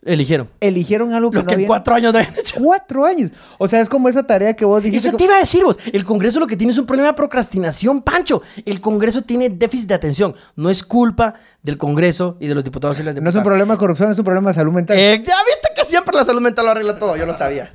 Eligieron. 0.03 0.49
eligieron 0.61 1.13
algo 1.13 1.31
que 1.31 1.37
Lo 1.39 1.43
no 1.45 1.49
que 1.57 1.67
cuatro 1.67 1.95
años 1.95 2.15
habían 2.15 2.35
hecho. 2.39 2.55
Cuatro 2.59 3.05
años. 3.05 3.33
O 3.59 3.69
sea, 3.69 3.81
es 3.83 3.89
como 3.91 4.09
esa 4.09 4.27
tarea 4.27 4.55
que 4.55 4.65
vos 4.65 4.83
dijiste. 4.83 5.09
Eso 5.09 5.17
te 5.17 5.25
iba 5.25 5.35
a 5.37 5.41
decir 5.41 5.63
vos. 5.63 5.79
El 5.93 6.05
Congreso 6.07 6.41
lo 6.41 6.47
que 6.47 6.57
tiene 6.57 6.73
es 6.73 6.79
un 6.79 6.87
problema 6.87 7.09
de 7.09 7.15
procrastinación, 7.15 8.01
Pancho. 8.01 8.41
El 8.65 8.81
Congreso 8.81 9.23
tiene 9.23 9.51
déficit 9.51 9.89
de 9.89 9.95
atención. 9.95 10.35
No 10.57 10.71
es 10.71 10.83
culpa 10.83 11.35
del 11.63 11.77
Congreso 11.77 12.39
y 12.41 12.47
de 12.47 12.55
los 12.55 12.65
diputados 12.65 12.99
y 12.99 13.03
las 13.03 13.15
No 13.15 13.19
es 13.19 13.19
un 13.19 13.25
diputadas. 13.27 13.45
problema 13.47 13.75
de 13.75 13.79
corrupción, 13.79 14.11
es 14.11 14.19
un 14.19 14.25
problema 14.25 14.51
de 14.51 14.55
salud 14.55 14.73
mental. 14.73 14.97
Eh, 14.99 15.23
ya 15.23 15.35
viste 15.47 15.69
que 15.77 15.85
siempre 15.85 16.17
la 16.17 16.25
salud 16.25 16.41
mental 16.41 16.65
lo 16.65 16.71
arregla 16.71 16.99
todo. 16.99 17.17
Yo 17.17 17.27
lo 17.27 17.35
sabía. 17.35 17.75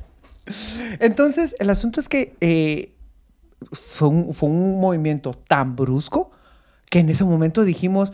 Entonces, 1.00 1.56
el 1.60 1.70
asunto 1.70 2.00
es 2.00 2.10
que 2.10 2.36
eh, 2.42 2.94
fue, 3.72 4.08
un, 4.08 4.34
fue 4.34 4.50
un 4.50 4.80
movimiento 4.80 5.34
tan 5.48 5.76
brusco 5.76 6.32
que 6.90 7.00
en 7.00 7.10
ese 7.10 7.24
momento 7.24 7.64
dijimos, 7.64 8.12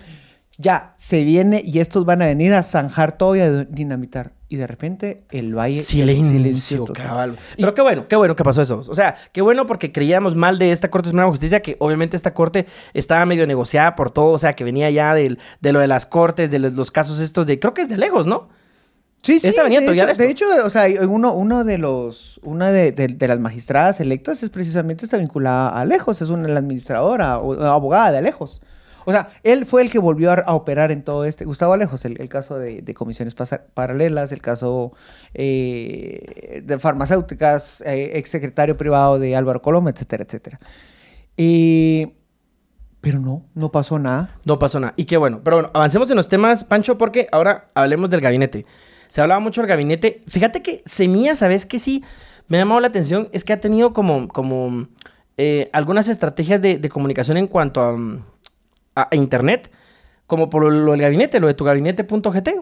ya, 0.57 0.93
se 0.97 1.23
viene 1.23 1.61
y 1.65 1.79
estos 1.79 2.05
van 2.05 2.21
a 2.21 2.25
venir 2.25 2.53
a 2.53 2.61
zanjar 2.63 3.17
todo 3.17 3.35
y 3.35 3.39
a 3.39 3.63
dinamitar. 3.65 4.33
Y 4.49 4.57
de 4.57 4.67
repente 4.67 5.23
el 5.31 5.55
valle... 5.57 5.75
el 5.77 5.81
Silencio, 5.81 6.83
total. 6.83 7.05
cabal. 7.07 7.37
Y- 7.55 7.61
Pero 7.61 7.73
qué 7.73 7.81
bueno, 7.81 8.07
qué 8.09 8.15
bueno 8.17 8.35
que 8.35 8.43
pasó 8.43 8.61
eso. 8.61 8.83
O 8.85 8.93
sea, 8.95 9.15
qué 9.31 9.41
bueno 9.41 9.65
porque 9.65 9.93
creíamos 9.93 10.35
mal 10.35 10.59
de 10.59 10.71
esta 10.73 10.91
Corte 10.91 11.07
Suprema 11.07 11.23
de 11.25 11.31
Justicia, 11.31 11.61
que 11.61 11.77
obviamente 11.79 12.17
esta 12.17 12.33
Corte 12.33 12.65
estaba 12.93 13.25
medio 13.25 13.47
negociada 13.47 13.95
por 13.95 14.11
todo, 14.11 14.31
o 14.31 14.39
sea, 14.39 14.53
que 14.53 14.65
venía 14.65 14.89
ya 14.91 15.13
del- 15.15 15.39
de 15.61 15.71
lo 15.71 15.79
de 15.79 15.87
las 15.87 16.05
Cortes, 16.05 16.51
de 16.51 16.59
los, 16.59 16.91
casos 16.91 17.19
estos 17.19 17.47
de, 17.47 17.59
creo 17.59 17.73
que 17.73 17.81
es 17.83 17.89
de 17.89 17.97
lejos, 17.97 18.27
¿no? 18.27 18.49
Sí, 19.23 19.39
sí, 19.39 19.47
Esta 19.47 19.63
venía 19.63 19.79
de, 19.81 19.85
hecho, 19.93 20.05
de 20.05 20.13
de 20.15 20.29
hecho, 20.31 20.45
o 20.65 20.69
sea, 20.69 20.85
uno, 21.07 21.33
uno 21.33 21.63
de 21.63 21.77
los, 21.77 22.39
una 22.43 22.71
de, 22.71 22.91
de- 22.91 23.07
de 23.07 23.27
las 23.27 23.39
magistradas 23.39 23.99
electas 24.01 24.43
es 24.43 24.49
precisamente 24.49 25.05
está 25.05 25.17
vinculada 25.17 25.69
a 25.69 25.81
Alejos, 25.81 26.21
es 26.21 26.29
una 26.29 26.49
la 26.49 26.59
administradora 26.59 27.37
o 27.39 27.53
abogada 27.63 28.11
de 28.11 28.17
Alejos. 28.17 28.61
O 29.05 29.11
sea, 29.11 29.29
él 29.43 29.65
fue 29.65 29.81
el 29.81 29.89
que 29.89 29.99
volvió 29.99 30.31
a, 30.31 30.53
operar 30.53 30.91
en 30.91 31.03
todo 31.03 31.25
este, 31.25 31.45
Gustavo 31.45 31.73
Alejos, 31.73 32.05
el, 32.05 32.29
caso 32.29 32.57
de, 32.57 32.93
comisiones 32.93 33.35
paralelas, 33.73 34.31
el 34.31 34.41
caso 34.41 34.93
eh, 35.33 36.61
de 36.63 36.79
farmacéuticas, 36.79 37.81
eh, 37.81 38.17
ex 38.17 38.29
secretario 38.29 38.77
privado 38.77 39.19
de 39.19 39.35
Álvaro 39.35 39.61
Coloma, 39.61 39.89
etcétera, 39.89 40.23
etcétera. 40.23 40.59
Pero 43.01 43.19
no, 43.19 43.43
no 43.55 43.71
pasó 43.71 43.97
nada. 43.97 44.37
No 44.45 44.59
pasó 44.59 44.79
nada. 44.79 44.93
Y 44.95 45.05
qué 45.05 45.17
bueno. 45.17 45.41
Pero 45.43 45.57
bueno, 45.57 45.71
avancemos 45.73 46.09
en 46.11 46.17
los 46.17 46.29
temas, 46.29 46.63
Pancho, 46.63 46.99
porque 46.99 47.27
ahora 47.31 47.71
hablemos 47.73 48.11
del 48.11 48.21
gabinete. 48.21 48.67
Se 49.07 49.21
hablaba 49.21 49.39
mucho 49.39 49.61
del 49.61 49.67
gabinete. 49.67 50.23
Fíjate 50.27 50.61
que 50.61 50.83
Semilla, 50.85 51.35
¿sabes 51.35 51.65
que 51.65 51.79
sí? 51.79 52.03
Me 52.47 52.57
ha 52.57 52.61
llamado 52.61 52.79
la 52.79 52.87
atención. 52.87 53.27
Es 53.31 53.43
que 53.43 53.53
ha 53.53 53.59
tenido 53.59 53.91
como, 53.91 54.27
como 54.27 54.87
eh, 55.37 55.69
algunas 55.73 56.07
estrategias 56.09 56.61
de, 56.61 56.77
de 56.77 56.89
comunicación 56.89 57.37
en 57.37 57.47
cuanto 57.47 57.81
a, 57.81 57.93
mm, 57.93 58.23
a- 58.95 59.07
a 59.11 59.15
Internet. 59.15 59.71
Como 60.27 60.49
por 60.49 60.63
lo 60.71 60.91
del 60.93 61.01
gabinete, 61.01 61.41
lo 61.41 61.47
de 61.47 61.53
tu 61.53 61.65
gabinete.gt 61.65 62.13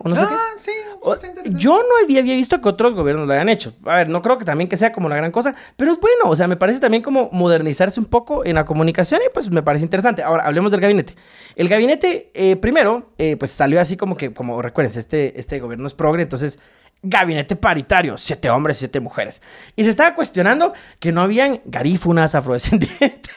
o 0.04 0.10
no 0.10 0.16
sé 0.16 0.22
qué. 0.22 0.28
ah, 0.34 0.40
sí, 0.58 0.72
O- 1.02 1.16
Yo 1.56 1.78
no 1.78 2.04
había, 2.04 2.20
había 2.22 2.34
visto 2.34 2.60
que 2.62 2.68
otros 2.68 2.96
gobiernos 2.96 3.28
lo 3.28 3.34
hayan 3.34 3.48
hecho. 3.48 3.74
A 3.86 3.98
ver, 3.98 4.10
no 4.10 4.24
creo 4.24 4.40
que 4.40 4.44
también 4.44 4.68
que 4.68 4.76
sea 4.76 4.92
como 4.92 5.08
la 5.08 5.16
gran 5.16 5.32
cosa, 5.32 5.54
pero 5.78 5.92
es 5.92 6.00
bueno. 6.00 6.32
O 6.32 6.36
sea, 6.36 6.48
me 6.48 6.56
parece 6.58 6.80
también 6.80 7.04
como 7.04 7.30
modernizarse 7.32 8.00
un 8.00 8.08
poco 8.08 8.44
en 8.44 8.56
la 8.56 8.66
comunicación 8.66 9.22
y 9.24 9.30
pues 9.32 9.52
me 9.52 9.62
parece 9.62 9.86
interesante. 9.86 10.24
Ahora, 10.24 10.46
hablemos 10.46 10.72
del 10.72 10.82
gabinete. 10.82 11.14
El 11.56 11.70
gabinete, 11.70 12.32
eh, 12.34 12.56
primero, 12.56 13.12
eh, 13.20 13.38
pues 13.38 13.52
salió 13.52 13.80
así 13.80 13.96
como 13.98 14.18
que, 14.18 14.34
como 14.34 14.60
recuerden, 14.64 14.98
este, 14.98 15.40
este 15.40 15.60
gobierno 15.60 15.86
es 15.86 15.94
progre, 15.94 16.24
entonces, 16.24 16.58
gabinete 17.04 17.56
paritario, 17.56 18.18
siete 18.18 18.50
hombres, 18.50 18.78
siete 18.78 19.00
mujeres. 19.00 19.44
Y 19.76 19.84
se 19.84 19.92
estaba 19.92 20.16
cuestionando 20.16 20.74
que 21.00 21.12
no 21.12 21.22
habían 21.22 21.62
garífunas, 21.66 22.34
afrodescendientes. 22.34 23.30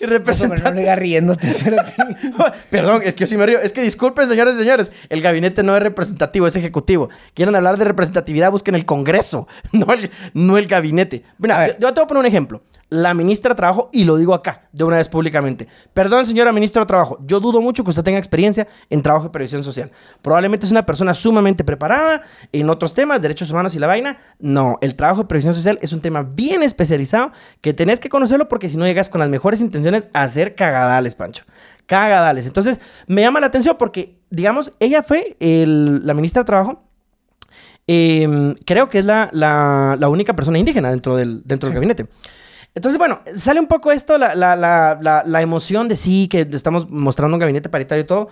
Y 0.00 0.04
No 0.04 0.10
representante. 0.10 0.80
digas 0.80 0.98
riéndote. 0.98 1.48
Perdón, 2.70 3.02
es 3.04 3.14
que 3.14 3.20
yo 3.20 3.26
sí 3.26 3.36
me 3.36 3.46
río. 3.46 3.60
Es 3.60 3.72
que 3.72 3.82
disculpen, 3.82 4.26
señores 4.28 4.54
y 4.54 4.58
señores. 4.58 4.90
El 5.08 5.20
gabinete 5.20 5.62
no 5.62 5.76
es 5.76 5.82
representativo, 5.82 6.46
es 6.46 6.56
ejecutivo. 6.56 7.08
Quieren 7.34 7.54
hablar 7.54 7.76
de 7.76 7.84
representatividad, 7.84 8.50
busquen 8.50 8.74
el 8.74 8.84
Congreso, 8.84 9.48
no 9.72 9.92
el, 9.92 10.10
no 10.34 10.58
el 10.58 10.66
gabinete. 10.66 11.24
Mira, 11.38 11.68
yo, 11.68 11.74
yo 11.78 11.94
te 11.94 12.00
voy 12.00 12.04
a 12.04 12.06
poner 12.06 12.20
un 12.20 12.26
ejemplo. 12.26 12.62
La 12.90 13.12
ministra 13.14 13.48
de 13.50 13.56
Trabajo, 13.56 13.88
y 13.92 14.04
lo 14.04 14.16
digo 14.16 14.34
acá, 14.34 14.68
de 14.70 14.84
una 14.84 14.98
vez 14.98 15.08
públicamente. 15.08 15.66
Perdón, 15.94 16.26
señora 16.26 16.52
ministra 16.52 16.82
de 16.82 16.86
Trabajo, 16.86 17.18
yo 17.26 17.40
dudo 17.40 17.60
mucho 17.60 17.82
que 17.82 17.90
usted 17.90 18.04
tenga 18.04 18.18
experiencia 18.18 18.68
en 18.88 19.02
trabajo 19.02 19.26
y 19.26 19.28
previsión 19.30 19.64
social. 19.64 19.90
Probablemente 20.22 20.66
es 20.66 20.70
una 20.70 20.86
persona 20.86 21.12
sumamente 21.14 21.64
preparada 21.64 22.22
en 22.52 22.70
otros 22.70 22.94
temas, 22.94 23.20
derechos 23.20 23.50
humanos 23.50 23.74
y 23.74 23.78
la 23.80 23.86
vaina. 23.88 24.18
No, 24.38 24.78
el 24.80 24.94
trabajo 24.94 25.22
y 25.22 25.24
previsión 25.24 25.54
social 25.54 25.78
es 25.82 25.92
un 25.92 26.02
tema 26.02 26.22
bien 26.22 26.62
especializado 26.62 27.32
que 27.60 27.72
tenés 27.72 27.98
que 27.98 28.08
conocerlo 28.08 28.48
porque 28.48 28.68
si 28.68 28.76
no 28.76 28.84
llegas 28.86 29.08
con 29.08 29.18
las 29.18 29.28
mejores 29.30 29.60
intenciones 29.60 29.83
a 29.92 30.22
hacer 30.22 30.54
cagadales, 30.54 31.14
Pancho. 31.16 31.44
Cagadales. 31.86 32.46
Entonces, 32.46 32.80
me 33.06 33.20
llama 33.22 33.40
la 33.40 33.46
atención 33.48 33.76
porque, 33.78 34.18
digamos, 34.30 34.72
ella 34.80 35.02
fue 35.02 35.36
el- 35.40 36.06
la 36.06 36.14
ministra 36.14 36.42
de 36.42 36.46
Trabajo. 36.46 36.82
eh, 37.86 38.54
creo 38.64 38.88
que 38.88 39.00
es 39.00 39.04
la, 39.04 39.28
la- 39.32 39.96
la 39.98 40.08
única 40.08 40.34
persona 40.34 40.58
indígena 40.58 40.90
dentro 40.90 41.16
del, 41.16 41.42
dentro 41.44 41.68
del 41.68 41.74
gabinete. 41.74 42.06
Entonces, 42.74 42.98
bueno, 42.98 43.20
sale 43.36 43.60
un 43.60 43.66
poco 43.66 43.92
esto, 43.92 44.16
la, 44.18 44.34
la- 44.34 44.56
la- 44.56 44.98
la- 45.00 45.22
la 45.26 45.42
emoción 45.42 45.86
de 45.86 45.96
sí, 45.96 46.26
que 46.28 46.48
estamos 46.52 46.90
mostrando 46.90 47.36
un 47.36 47.40
gabinete 47.40 47.68
paritario 47.68 48.02
y 48.04 48.06
todo. 48.06 48.28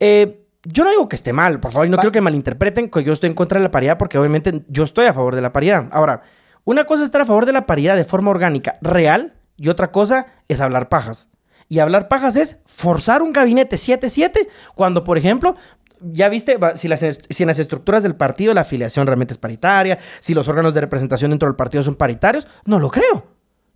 Eh, 0.00 0.44
yo 0.64 0.84
no 0.84 0.90
digo 0.90 1.08
que 1.08 1.16
esté 1.16 1.32
mal, 1.32 1.60
por 1.60 1.72
favor, 1.72 1.86
y 1.86 1.90
no 1.90 1.96
quiero 1.98 2.12
que 2.12 2.20
malinterpreten 2.20 2.88
que 2.90 3.04
yo 3.04 3.12
estoy 3.12 3.28
en 3.28 3.34
contra 3.34 3.58
de 3.58 3.64
la 3.64 3.70
paridad, 3.70 3.98
porque 3.98 4.18
obviamente 4.18 4.62
yo 4.68 4.84
estoy 4.84 5.06
a 5.06 5.14
favor 5.14 5.34
de 5.34 5.42
la 5.42 5.52
paridad. 5.52 5.88
Ahora, 5.92 6.22
una 6.64 6.84
cosa 6.84 7.02
es 7.02 7.08
estar 7.08 7.20
a 7.20 7.24
favor 7.26 7.46
de 7.46 7.52
la 7.52 7.66
paridad 7.66 7.96
de 7.96 8.04
forma 8.04 8.30
orgánica, 8.30 8.78
real, 8.82 9.34
y 9.60 9.68
otra 9.68 9.92
cosa 9.92 10.26
es 10.48 10.60
hablar 10.60 10.88
pajas. 10.88 11.28
Y 11.68 11.78
hablar 11.78 12.08
pajas 12.08 12.34
es 12.34 12.56
forzar 12.66 13.22
un 13.22 13.32
gabinete 13.32 13.76
7-7 13.76 14.48
cuando, 14.74 15.04
por 15.04 15.16
ejemplo, 15.18 15.54
ya 16.00 16.28
viste 16.28 16.58
si, 16.74 16.88
las, 16.88 17.00
si 17.00 17.42
en 17.42 17.46
las 17.46 17.58
estructuras 17.58 18.02
del 18.02 18.16
partido 18.16 18.54
la 18.54 18.62
afiliación 18.62 19.06
realmente 19.06 19.34
es 19.34 19.38
paritaria, 19.38 19.98
si 20.18 20.34
los 20.34 20.48
órganos 20.48 20.74
de 20.74 20.80
representación 20.80 21.30
dentro 21.30 21.46
del 21.48 21.54
partido 21.56 21.82
son 21.84 21.94
paritarios, 21.94 22.48
no 22.64 22.80
lo 22.80 22.90
creo. 22.90 23.26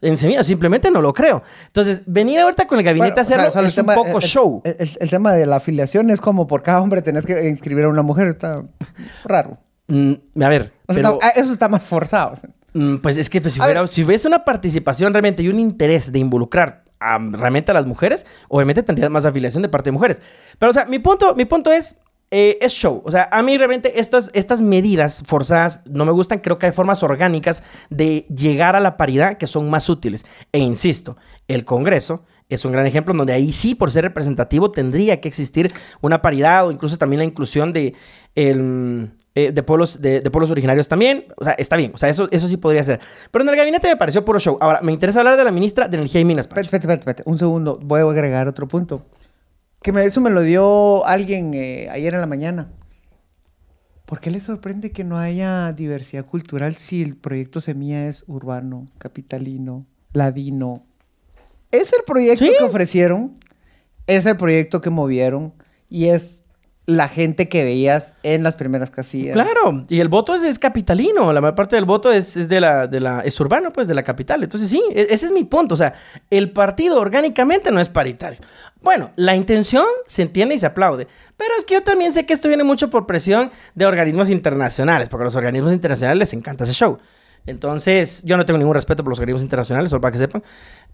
En 0.00 0.18
semilla, 0.18 0.42
simplemente 0.42 0.90
no 0.90 1.00
lo 1.00 1.12
creo. 1.14 1.42
Entonces, 1.66 2.02
venir 2.06 2.40
ahorita 2.40 2.66
con 2.66 2.78
el 2.78 2.84
gabinete 2.84 3.12
Bueno, 3.12 3.20
a 3.20 3.22
hacerlo 3.22 3.48
o 3.48 3.50
sea, 3.52 3.62
es 3.62 3.78
un 3.78 3.86
poco 3.86 4.18
el- 4.18 4.24
show. 4.24 4.60
El, 4.64 4.76
el- 4.78 4.96
el 5.00 5.10
tema 5.10 5.32
de 5.32 5.46
la 5.46 5.56
afiliación 5.56 6.10
es 6.10 6.20
como 6.20 6.46
por 6.46 6.62
cada 6.62 6.80
hombre 6.82 7.00
tenés 7.00 7.24
que 7.24 7.48
inscribir 7.48 7.84
a 7.84 7.88
una 7.88 8.02
mujer. 8.02 8.26
Está 8.28 8.64
raro. 9.24 9.58
Mm, 9.86 10.14
a 10.42 10.48
ver, 10.48 10.72
O 10.88 10.92
sea, 10.94 11.02
pero- 11.02 11.14
está- 11.14 11.26
ah, 11.28 11.32
eso 11.36 11.52
está 11.52 11.68
más 11.68 11.82
forzado. 11.82 12.34
Mm, 12.74 12.96
Pues 12.96 13.16
es 13.16 13.30
que 13.30 13.40
pues, 13.40 13.54
si, 13.54 13.60
hubiera, 13.60 13.80
ver. 13.80 13.88
si 13.88 14.04
hubiese 14.04 14.28
una 14.28 14.44
participación 14.44 15.12
realmente 15.14 15.42
y 15.42 15.48
un 15.48 15.58
interés 15.58 16.12
de 16.12 16.18
involucrar 16.18 16.84
a, 17.00 17.18
realmente 17.18 17.70
a 17.70 17.74
las 17.74 17.86
mujeres, 17.86 18.26
obviamente 18.48 18.82
tendrías 18.82 19.10
más 19.10 19.24
afiliación 19.24 19.62
de 19.62 19.68
parte 19.68 19.88
de 19.88 19.92
mujeres. 19.92 20.20
Pero, 20.58 20.70
o 20.70 20.72
sea, 20.72 20.84
mi 20.84 20.98
punto, 20.98 21.34
mi 21.34 21.44
punto 21.44 21.72
es, 21.72 21.96
eh, 22.30 22.58
es 22.60 22.72
show. 22.72 23.02
O 23.04 23.10
sea, 23.10 23.28
a 23.30 23.42
mí 23.42 23.56
realmente 23.56 24.00
estas, 24.00 24.30
estas 24.34 24.60
medidas 24.60 25.22
forzadas 25.24 25.82
no 25.86 26.04
me 26.04 26.12
gustan. 26.12 26.40
Creo 26.40 26.58
que 26.58 26.66
hay 26.66 26.72
formas 26.72 27.02
orgánicas 27.02 27.62
de 27.90 28.26
llegar 28.34 28.74
a 28.76 28.80
la 28.80 28.96
paridad 28.96 29.38
que 29.38 29.46
son 29.46 29.70
más 29.70 29.88
útiles. 29.88 30.24
E 30.52 30.58
insisto, 30.58 31.16
el 31.46 31.64
Congreso 31.64 32.24
es 32.48 32.64
un 32.64 32.72
gran 32.72 32.86
ejemplo 32.86 33.14
donde 33.14 33.32
ahí 33.32 33.52
sí, 33.52 33.74
por 33.74 33.92
ser 33.92 34.04
representativo, 34.04 34.70
tendría 34.70 35.20
que 35.20 35.28
existir 35.28 35.72
una 36.00 36.22
paridad 36.22 36.66
o 36.66 36.72
incluso 36.72 36.98
también 36.98 37.18
la 37.18 37.24
inclusión 37.24 37.72
de, 37.72 37.94
el, 38.34 39.10
eh, 39.34 39.50
de, 39.52 39.62
pueblos, 39.62 40.00
de, 40.00 40.20
de 40.20 40.30
pueblos 40.30 40.50
originarios 40.50 40.86
también. 40.88 41.26
O 41.36 41.44
sea, 41.44 41.54
está 41.54 41.76
bien. 41.76 41.90
O 41.94 41.98
sea, 41.98 42.08
eso, 42.08 42.28
eso 42.30 42.46
sí 42.48 42.56
podría 42.56 42.82
ser. 42.84 43.00
Pero 43.30 43.42
en 43.42 43.48
el 43.48 43.56
gabinete 43.56 43.88
me 43.88 43.96
pareció 43.96 44.24
puro 44.24 44.38
show. 44.38 44.56
Ahora, 44.60 44.80
me 44.82 44.92
interesa 44.92 45.20
hablar 45.20 45.36
de 45.36 45.44
la 45.44 45.50
ministra 45.50 45.88
de 45.88 45.96
Energía 45.96 46.20
y 46.20 46.24
Minas. 46.24 46.46
Espérate, 46.46 46.76
espérate, 46.76 47.00
espérate. 47.00 47.22
Un 47.26 47.38
segundo. 47.38 47.78
Voy 47.82 48.00
a 48.00 48.04
agregar 48.04 48.46
otro 48.48 48.68
punto. 48.68 49.06
Que 49.82 49.92
me, 49.92 50.04
eso 50.04 50.20
me 50.20 50.30
lo 50.30 50.42
dio 50.42 51.04
alguien 51.06 51.52
eh, 51.54 51.88
ayer 51.90 52.14
en 52.14 52.20
la 52.20 52.26
mañana. 52.26 52.70
¿Por 54.06 54.20
qué 54.20 54.30
le 54.30 54.40
sorprende 54.40 54.92
que 54.92 55.02
no 55.02 55.18
haya 55.18 55.72
diversidad 55.72 56.26
cultural 56.26 56.76
si 56.76 57.02
el 57.02 57.16
proyecto 57.16 57.60
Semilla 57.60 58.06
es 58.06 58.24
urbano, 58.28 58.86
capitalino, 58.98 59.86
ladino? 60.12 60.84
Es 61.70 61.92
el 61.92 62.04
proyecto 62.06 62.44
Sí. 62.44 62.52
que 62.58 62.64
ofrecieron, 62.64 63.34
es 64.06 64.26
el 64.26 64.36
proyecto 64.36 64.80
que 64.80 64.90
movieron 64.90 65.54
y 65.88 66.06
es 66.08 66.43
la 66.86 67.08
gente 67.08 67.48
que 67.48 67.64
veías 67.64 68.12
en 68.22 68.42
las 68.42 68.56
primeras 68.56 68.90
casillas. 68.90 69.32
Claro, 69.32 69.86
y 69.88 70.00
el 70.00 70.08
voto 70.08 70.34
es, 70.34 70.58
capitalino, 70.58 71.32
la 71.32 71.40
mayor 71.40 71.54
parte 71.54 71.76
del 71.76 71.86
voto 71.86 72.12
es, 72.12 72.36
es 72.36 72.48
de 72.48 72.60
la, 72.60 72.86
de 72.86 73.00
la, 73.00 73.20
es 73.20 73.38
urbano, 73.40 73.70
pues, 73.72 73.88
de 73.88 73.94
la 73.94 74.02
capital. 74.02 74.42
Entonces, 74.42 74.68
sí, 74.68 74.82
e- 74.90 75.06
ese 75.10 75.26
es 75.26 75.32
mi 75.32 75.44
punto. 75.44 75.74
O 75.74 75.78
sea, 75.78 75.94
el 76.30 76.50
partido 76.50 77.00
orgánicamente 77.00 77.70
no 77.70 77.80
es 77.80 77.88
paritario. 77.88 78.40
Bueno, 78.82 79.10
la 79.16 79.34
intención 79.34 79.86
se 80.06 80.22
entiende 80.22 80.56
y 80.56 80.58
se 80.58 80.66
aplaude. 80.66 81.08
Pero 81.38 81.50
es 81.58 81.64
que 81.64 81.74
yo 81.74 81.82
también 81.82 82.12
sé 82.12 82.26
que 82.26 82.34
esto 82.34 82.48
viene 82.48 82.64
mucho 82.64 82.90
por 82.90 83.06
presión 83.06 83.50
de 83.74 83.86
organismos 83.86 84.28
internacionales, 84.28 85.08
porque 85.08 85.22
a 85.22 85.26
los 85.26 85.36
organismos 85.36 85.72
internacionales 85.72 86.18
les 86.18 86.32
encanta 86.34 86.64
ese 86.64 86.74
show. 86.74 86.98
Entonces, 87.46 88.22
yo 88.24 88.36
no 88.36 88.46
tengo 88.46 88.58
ningún 88.58 88.74
respeto 88.74 89.04
por 89.04 89.10
los 89.10 89.18
organismos 89.18 89.42
internacionales, 89.42 89.90
solo 89.90 90.00
para 90.00 90.12
que 90.12 90.18
sepan. 90.18 90.42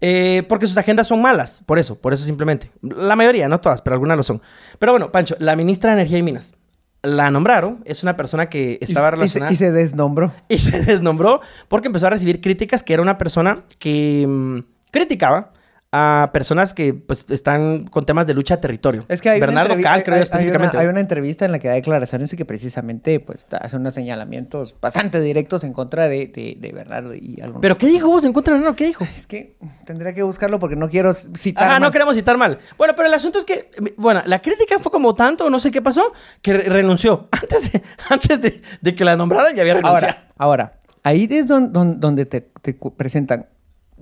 Eh, 0.00 0.44
porque 0.48 0.66
sus 0.66 0.76
agendas 0.78 1.06
son 1.06 1.22
malas, 1.22 1.62
por 1.66 1.78
eso, 1.78 1.94
por 1.96 2.12
eso 2.12 2.24
simplemente. 2.24 2.70
La 2.82 3.14
mayoría, 3.16 3.48
no 3.48 3.60
todas, 3.60 3.82
pero 3.82 3.94
algunas 3.94 4.16
lo 4.16 4.22
son. 4.22 4.42
Pero 4.78 4.92
bueno, 4.92 5.12
Pancho, 5.12 5.36
la 5.38 5.54
ministra 5.56 5.90
de 5.90 5.98
Energía 6.00 6.18
y 6.18 6.22
Minas. 6.22 6.54
La 7.02 7.30
nombraron, 7.30 7.80
es 7.86 8.02
una 8.02 8.14
persona 8.16 8.48
que 8.50 8.78
Y- 8.80 8.84
estaba 8.84 9.08
y 9.08 9.10
se- 9.10 9.16
relacionada 9.16 9.52
Y 9.52 9.56
se 9.56 9.70
desnombró. 9.72 10.32
y 10.48 10.58
se 10.58 10.80
desnombró 10.84 11.40
porque 11.68 11.86
empezó 11.88 12.08
a 12.08 12.10
recibir 12.10 12.40
críticas 12.40 12.82
que 12.82 12.92
era 12.92 13.02
una 13.02 13.16
persona 13.16 13.64
que 13.78 14.26
mm, 14.28 14.58
criticaba 14.90 15.52
a 15.92 16.30
personas 16.32 16.72
que 16.72 16.94
pues 16.94 17.24
están 17.30 17.84
con 17.88 18.06
temas 18.06 18.24
de 18.24 18.32
lucha 18.34 18.54
de 18.56 18.62
territorio. 18.62 19.04
Es 19.08 19.20
que 19.20 19.28
hay 19.30 19.40
Bernardo 19.40 19.74
una, 19.74 19.82
Cal, 19.82 20.04
creo 20.04 20.16
hay- 20.16 20.22
específicamente. 20.22 20.76
Hay 20.76 20.82
una, 20.84 20.88
hay 20.88 20.92
una 20.92 21.00
entrevista 21.00 21.44
en 21.44 21.50
la 21.50 21.58
que 21.58 21.66
da 21.66 21.74
declaraciones 21.74 22.32
y 22.32 22.36
que 22.36 22.44
precisamente 22.44 23.18
pues 23.18 23.46
hace 23.60 23.76
unos 23.76 23.94
señalamientos 23.94 24.76
bastante 24.80 25.20
directos 25.20 25.64
en 25.64 25.72
contra 25.72 26.06
de, 26.08 26.28
de, 26.28 26.56
de 26.60 26.72
Bernardo 26.72 27.12
y 27.14 27.40
algo. 27.42 27.60
Pero 27.60 27.76
¿qué 27.76 27.88
dijo 27.88 28.06
vos 28.06 28.24
en 28.24 28.32
contra 28.32 28.52
de 28.54 28.60
Bernardo? 28.60 28.76
¿Qué 28.76 28.84
dijo? 28.86 29.04
es 29.16 29.26
que 29.26 29.56
tendría 29.84 30.14
que 30.14 30.22
buscarlo 30.22 30.60
porque 30.60 30.76
no 30.76 30.88
quiero 30.88 31.12
citar. 31.12 31.64
Ajá, 31.68 31.80
no 31.80 31.90
queremos 31.90 32.14
citar 32.14 32.36
mal. 32.38 32.58
Bueno, 32.78 32.94
pero 32.96 33.08
el 33.08 33.14
asunto 33.14 33.38
es 33.40 33.44
que, 33.44 33.70
bueno, 33.96 34.22
la 34.26 34.40
crítica 34.40 34.78
fue 34.78 34.92
como 34.92 35.16
tanto, 35.16 35.50
no 35.50 35.58
sé 35.58 35.72
qué 35.72 35.82
pasó, 35.82 36.12
que 36.40 36.52
re- 36.54 36.68
renunció. 36.68 37.28
Antes 37.40 37.72
de, 37.72 37.82
antes 38.08 38.40
de, 38.40 38.62
de 38.80 38.94
que 38.94 39.04
la 39.04 39.16
nombraran 39.16 39.56
ya 39.56 39.62
había 39.62 39.74
renunciado. 39.74 40.06
Ahora, 40.06 40.28
ahora, 40.36 40.78
ahí 41.02 41.26
es 41.30 41.48
don- 41.48 41.72
don- 41.72 41.98
donde 41.98 42.26
te, 42.26 42.48
presentan. 42.96 43.46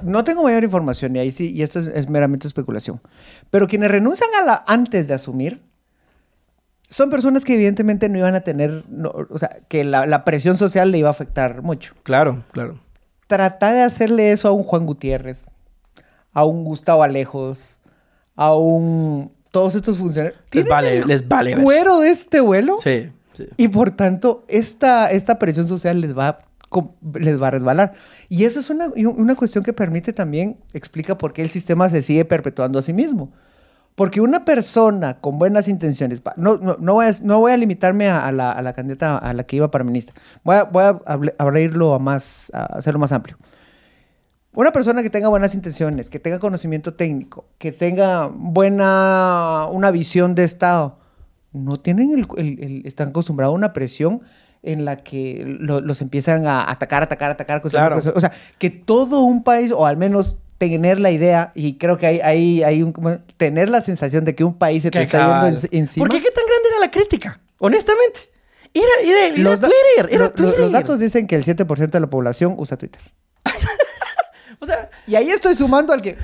No 0.02 0.24
tengo 0.24 0.42
mayor 0.42 0.64
información 0.64 1.16
y 1.16 1.18
ahí 1.18 1.30
sí, 1.30 1.52
y 1.52 1.62
esto 1.62 1.80
es, 1.80 1.86
es 1.88 2.08
meramente 2.08 2.46
especulación. 2.46 3.00
Pero 3.50 3.66
quienes 3.68 3.90
renuncian 3.90 4.30
a 4.40 4.44
la 4.44 4.64
antes 4.66 5.08
de 5.08 5.14
asumir 5.14 5.62
son 6.88 7.10
personas 7.10 7.44
que 7.44 7.54
evidentemente 7.54 8.08
no 8.08 8.18
iban 8.18 8.34
a 8.34 8.40
tener, 8.40 8.84
no, 8.88 9.12
o 9.30 9.38
sea, 9.38 9.60
que 9.68 9.84
la, 9.84 10.06
la 10.06 10.24
presión 10.24 10.56
social 10.56 10.90
le 10.90 10.98
iba 10.98 11.08
a 11.08 11.10
afectar 11.10 11.62
mucho. 11.62 11.94
Claro, 12.02 12.44
claro. 12.52 12.78
Trata 13.26 13.74
de 13.74 13.82
hacerle 13.82 14.32
eso 14.32 14.48
a 14.48 14.52
un 14.52 14.62
Juan 14.62 14.86
Gutiérrez, 14.86 15.44
a 16.32 16.44
un 16.44 16.64
Gustavo 16.64 17.02
Alejos, 17.02 17.78
a 18.36 18.56
un... 18.56 19.32
Todos 19.50 19.74
estos 19.74 19.98
funcionarios. 19.98 20.40
Les 20.52 20.66
vale, 20.66 21.04
les 21.04 21.26
vale. 21.28 21.56
cuero 21.56 22.00
de 22.00 22.10
este 22.10 22.40
vuelo. 22.40 22.76
Sí, 22.82 23.10
sí. 23.32 23.48
Y 23.56 23.68
por 23.68 23.90
tanto, 23.90 24.44
esta, 24.48 25.10
esta 25.10 25.38
presión 25.38 25.66
social 25.68 26.00
les 26.00 26.16
va, 26.16 26.28
a 26.28 26.38
les 27.14 27.40
va 27.40 27.48
a 27.48 27.50
resbalar. 27.50 27.92
Y 28.28 28.44
eso 28.44 28.60
es 28.60 28.70
una, 28.70 28.88
una 28.88 29.34
cuestión 29.34 29.64
que 29.64 29.72
permite 29.72 30.12
también, 30.12 30.58
explica 30.72 31.16
por 31.18 31.32
qué 31.32 31.42
el 31.42 31.48
sistema 31.50 31.88
se 31.88 32.02
sigue 32.02 32.24
perpetuando 32.24 32.78
a 32.78 32.82
sí 32.82 32.92
mismo. 32.92 33.32
Porque 33.94 34.20
una 34.20 34.44
persona 34.44 35.18
con 35.20 35.38
buenas 35.38 35.66
intenciones, 35.66 36.22
no, 36.36 36.56
no, 36.58 36.76
no, 36.78 36.92
voy, 36.94 37.06
a, 37.06 37.12
no 37.24 37.40
voy 37.40 37.50
a 37.50 37.56
limitarme 37.56 38.08
a, 38.08 38.26
a 38.26 38.30
la, 38.30 38.52
a 38.52 38.62
la 38.62 38.72
candidata 38.72 39.18
a 39.18 39.32
la 39.34 39.42
que 39.44 39.56
iba 39.56 39.72
para 39.72 39.82
ministra, 39.82 40.14
voy 40.44 40.54
a, 40.54 40.62
voy 40.64 40.84
abrirlo 41.36 41.94
a 41.94 41.98
más, 41.98 42.50
a 42.54 42.66
hacerlo 42.76 43.00
más 43.00 43.10
amplio. 43.10 43.36
Una 44.52 44.70
persona 44.72 45.02
que 45.02 45.10
tenga 45.10 45.28
buenas 45.28 45.54
intenciones, 45.54 46.10
que 46.10 46.20
tenga 46.20 46.38
conocimiento 46.38 46.94
técnico, 46.94 47.46
que 47.58 47.70
tenga 47.72 48.28
buena, 48.28 49.66
una 49.70 49.90
visión 49.90 50.34
de 50.34 50.44
Estado, 50.44 50.98
no 51.52 51.80
tienen 51.80 52.12
el, 52.12 52.26
el- 52.36 52.62
el- 52.62 52.82
están 52.86 53.08
acostumbrados 53.08 53.52
a 53.52 53.56
una 53.56 53.72
presión 53.72 54.22
en 54.68 54.84
la 54.84 54.96
que 54.96 55.44
lo- 55.58 55.80
los 55.80 56.00
empiezan 56.00 56.46
a 56.46 56.70
atacar, 56.70 57.02
atacar, 57.02 57.30
atacar. 57.30 57.60
Claro. 57.62 57.94
cuestión- 57.96 58.14
O 58.16 58.20
sea, 58.20 58.32
que 58.58 58.70
todo 58.70 59.20
un 59.22 59.42
país, 59.42 59.72
o 59.72 59.86
al 59.86 59.96
menos 59.96 60.36
tener 60.58 60.98
la 60.98 61.10
idea, 61.10 61.52
y 61.54 61.74
creo 61.78 61.98
que 61.98 62.06
hay, 62.06 62.20
hay, 62.20 62.62
hay 62.62 62.82
un, 62.82 62.92
como- 62.92 63.18
tener 63.36 63.68
la 63.68 63.80
sensación 63.80 64.24
de 64.24 64.34
que 64.34 64.44
un 64.44 64.54
país 64.58 64.82
se 64.82 64.90
te 64.90 65.00
está 65.02 65.42
yendo 65.44 65.60
en- 65.70 65.78
encima. 65.80 66.04
¿Por 66.06 66.14
qué 66.14 66.22
qué 66.22 66.30
tan 66.30 66.44
grande 66.44 66.68
era 66.70 66.80
la 66.80 66.90
crítica? 66.90 67.40
Honestamente. 67.58 68.20
Era, 68.74 68.86
era, 69.02 69.26
era 69.34 69.38
Los, 69.42 69.60
da- 69.60 69.68
Twitter, 69.68 70.08
era 70.14 70.18
lo- 70.18 70.24
lo- 70.24 70.32
Twitter. 70.32 70.60
los 70.60 70.72
datos 70.72 70.98
dicen 70.98 71.26
que 71.26 71.36
el 71.36 71.44
7% 71.44 71.90
de 71.98 72.00
la 72.00 72.06
población 72.10 72.54
usa 72.58 72.76
Twitter. 72.76 73.00
O 74.60 74.66
sea, 74.66 74.90
Y 75.06 75.14
ahí 75.14 75.30
estoy 75.30 75.54
sumando 75.54 75.92
al 75.92 76.02
que... 76.02 76.16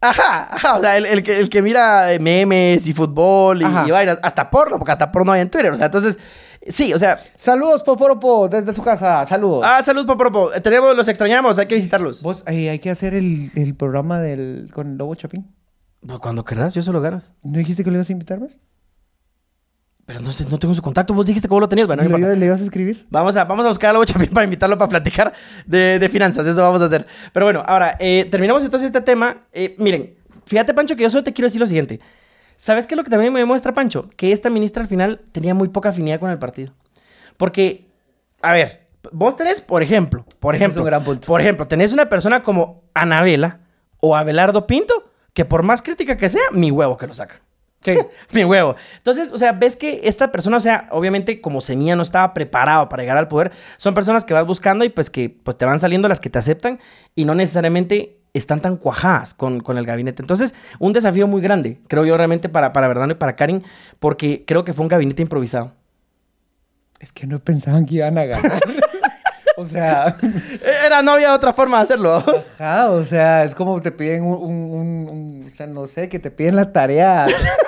ajá, 0.00 0.48
ajá. 0.54 0.76
O 0.78 0.80
sea, 0.80 0.96
el, 0.96 1.06
el 1.06 1.22
que, 1.22 1.38
el 1.38 1.50
que 1.50 1.60
mira 1.62 2.06
memes 2.20 2.86
y 2.86 2.92
fútbol 2.92 3.60
y, 3.62 3.64
y 3.86 3.90
vainas, 3.90 4.18
hasta 4.22 4.48
porno, 4.50 4.78
porque 4.78 4.92
hasta 4.92 5.12
porno 5.12 5.32
hay 5.32 5.42
en 5.42 5.50
Twitter. 5.50 5.70
O 5.72 5.76
sea, 5.76 5.86
entonces, 5.86 6.18
Sí, 6.66 6.92
o 6.92 6.98
sea... 6.98 7.20
Saludos, 7.36 7.82
Poporopo, 7.82 8.48
desde 8.48 8.72
tu 8.72 8.82
casa. 8.82 9.24
Saludos. 9.24 9.62
Ah, 9.64 9.82
salud, 9.82 10.06
Poporopo. 10.06 10.50
Tenemos, 10.62 10.96
los 10.96 11.08
extrañamos, 11.08 11.58
hay 11.58 11.66
que 11.66 11.74
visitarlos. 11.76 12.22
Vos, 12.22 12.42
eh, 12.46 12.68
hay 12.70 12.78
que 12.78 12.90
hacer 12.90 13.14
el, 13.14 13.50
el 13.54 13.74
programa 13.74 14.20
del, 14.20 14.68
con 14.72 14.88
el 14.92 14.96
Lobo 14.98 15.14
Chapín. 15.14 15.46
Pues 16.06 16.18
Cuando 16.18 16.44
querrás, 16.44 16.74
yo 16.74 16.82
solo 16.82 17.00
ganas. 17.00 17.32
¿No 17.42 17.58
dijiste 17.58 17.84
que 17.84 17.90
lo 17.90 17.96
ibas 17.96 18.08
a 18.08 18.12
invitar 18.12 18.40
más? 18.40 18.58
Pero 20.06 20.20
entonces 20.20 20.50
no 20.50 20.58
tengo 20.58 20.72
su 20.74 20.80
contacto. 20.82 21.12
Vos 21.12 21.26
dijiste 21.26 21.48
que 21.48 21.52
vos 21.52 21.60
lo 21.60 21.68
tenías. 21.68 21.86
Bueno, 21.86 22.02
no 22.02 22.08
¿Le, 22.08 22.14
importa. 22.14 22.32
ibas- 22.32 22.38
le 22.38 22.46
ibas 22.46 22.60
a 22.60 22.64
escribir? 22.64 23.06
Vamos 23.10 23.36
a, 23.36 23.44
vamos 23.44 23.66
a 23.66 23.68
buscar 23.68 23.90
a 23.90 23.92
Lobo 23.92 24.04
Chapín 24.06 24.30
para 24.30 24.44
invitarlo 24.44 24.78
para 24.78 24.88
platicar 24.88 25.32
de, 25.66 25.98
de 25.98 26.08
finanzas. 26.08 26.46
Eso 26.46 26.62
vamos 26.62 26.80
a 26.80 26.86
hacer. 26.86 27.06
Pero 27.32 27.44
bueno, 27.46 27.62
ahora, 27.66 27.96
eh, 28.00 28.26
terminamos 28.30 28.64
entonces 28.64 28.86
este 28.86 29.00
tema. 29.02 29.44
Eh, 29.52 29.74
miren, 29.78 30.14
fíjate, 30.46 30.72
Pancho, 30.72 30.96
que 30.96 31.02
yo 31.02 31.10
solo 31.10 31.24
te 31.24 31.32
quiero 31.32 31.46
decir 31.46 31.60
lo 31.60 31.66
siguiente. 31.66 32.00
¿Sabes 32.58 32.88
qué 32.88 32.94
es 32.94 32.98
lo 32.98 33.04
que 33.04 33.10
también 33.10 33.32
me 33.32 33.38
demuestra, 33.38 33.72
Pancho? 33.72 34.10
Que 34.16 34.32
esta 34.32 34.50
ministra 34.50 34.82
al 34.82 34.88
final 34.88 35.20
tenía 35.30 35.54
muy 35.54 35.68
poca 35.68 35.90
afinidad 35.90 36.18
con 36.18 36.28
el 36.28 36.40
partido. 36.40 36.74
Porque, 37.36 37.86
a 38.42 38.52
ver, 38.52 38.88
vos 39.12 39.36
tenés, 39.36 39.60
por 39.60 39.80
ejemplo, 39.80 40.26
por 40.40 40.56
es 40.56 40.60
ejemplo, 40.60 40.82
un 40.82 40.86
gran 40.86 41.04
punto. 41.04 41.28
por 41.28 41.40
ejemplo, 41.40 41.68
tenés 41.68 41.92
una 41.92 42.08
persona 42.08 42.42
como 42.42 42.82
Anabela 42.94 43.60
o 44.00 44.16
Abelardo 44.16 44.66
Pinto, 44.66 45.12
que 45.34 45.44
por 45.44 45.62
más 45.62 45.82
crítica 45.82 46.16
que 46.16 46.28
sea, 46.28 46.42
mi 46.50 46.72
huevo 46.72 46.96
que 46.96 47.06
lo 47.06 47.14
saca. 47.14 47.40
Mi 48.32 48.44
huevo. 48.44 48.76
Entonces, 48.96 49.30
o 49.32 49.38
sea, 49.38 49.52
ves 49.52 49.76
que 49.76 50.00
esta 50.04 50.32
persona, 50.32 50.56
o 50.56 50.60
sea, 50.60 50.88
obviamente 50.90 51.40
como 51.40 51.60
Semilla 51.60 51.96
no 51.96 52.02
estaba 52.02 52.34
preparado 52.34 52.88
para 52.88 53.02
llegar 53.02 53.16
al 53.16 53.28
poder, 53.28 53.52
son 53.76 53.94
personas 53.94 54.24
que 54.24 54.34
vas 54.34 54.46
buscando 54.46 54.84
y 54.84 54.88
pues 54.88 55.10
que 55.10 55.30
pues 55.30 55.56
te 55.56 55.64
van 55.64 55.80
saliendo 55.80 56.08
las 56.08 56.20
que 56.20 56.28
te 56.28 56.38
aceptan 56.38 56.80
y 57.14 57.24
no 57.24 57.34
necesariamente 57.34 58.17
están 58.34 58.60
tan 58.60 58.76
cuajadas 58.76 59.34
con, 59.34 59.60
con 59.60 59.78
el 59.78 59.86
gabinete. 59.86 60.22
Entonces, 60.22 60.54
un 60.78 60.92
desafío 60.92 61.26
muy 61.26 61.40
grande, 61.40 61.78
creo 61.88 62.04
yo 62.04 62.16
realmente 62.16 62.48
para, 62.48 62.72
para 62.72 62.88
Verdano 62.88 63.12
y 63.12 63.16
para 63.16 63.36
Karin, 63.36 63.64
porque 63.98 64.44
creo 64.46 64.64
que 64.64 64.72
fue 64.72 64.84
un 64.84 64.88
gabinete 64.88 65.22
improvisado. 65.22 65.72
Es 67.00 67.12
que 67.12 67.26
no 67.26 67.38
pensaban 67.38 67.86
que 67.86 67.96
iban 67.96 68.18
a 68.18 68.24
ganar. 68.24 68.60
o 69.56 69.64
sea, 69.66 70.16
Era, 70.86 71.02
no 71.02 71.12
había 71.12 71.34
otra 71.34 71.52
forma 71.52 71.78
de 71.78 71.84
hacerlo. 71.84 72.24
ajá, 72.58 72.90
o 72.90 73.04
sea, 73.04 73.44
es 73.44 73.54
como 73.54 73.80
te 73.80 73.90
piden 73.92 74.24
un, 74.24 74.34
un- 74.34 74.70
un- 74.72 75.08
un- 75.10 75.44
o 75.46 75.50
sea, 75.50 75.66
no 75.66 75.86
sé, 75.86 76.08
que 76.08 76.18
te 76.18 76.30
piden 76.30 76.56
la 76.56 76.72
tarea. 76.72 77.26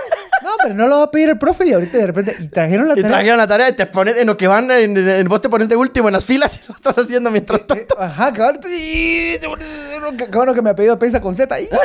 Pero 0.62 0.74
no 0.74 0.86
lo 0.88 0.98
va 0.98 1.04
a 1.04 1.10
pedir 1.10 1.30
el 1.30 1.38
profe 1.38 1.66
y 1.66 1.72
ahorita 1.72 1.96
de 1.98 2.06
repente, 2.06 2.36
y 2.38 2.48
trajeron 2.48 2.86
la 2.88 2.94
Y 2.94 3.02
tarea. 3.02 3.10
trajeron 3.16 3.38
la 3.38 3.46
tarea 3.46 3.68
y 3.70 3.72
te 3.72 3.86
pones 3.86 4.16
en 4.18 4.26
lo 4.26 4.36
que 4.36 4.46
van, 4.46 4.70
en, 4.70 4.96
en- 4.96 5.28
vos 5.28 5.40
te 5.40 5.48
pones 5.48 5.68
de 5.68 5.76
último 5.76 6.08
en 6.08 6.12
las 6.14 6.24
filas 6.26 6.58
y 6.62 6.68
lo 6.68 6.74
estás 6.74 6.98
haciendo 6.98 7.30
mientras 7.30 7.60
Eh, 7.74 7.86
Ajá, 7.98 8.32
cabrón. 8.32 8.60
sí, 8.64 9.36
Cabrón 10.30 10.54
que 10.54 10.62
me 10.62 10.70
ha 10.70 10.74
pedido 10.74 10.98
pesa 10.98 11.20
con 11.20 11.34
Z. 11.34 11.54
ahí. 11.54 11.68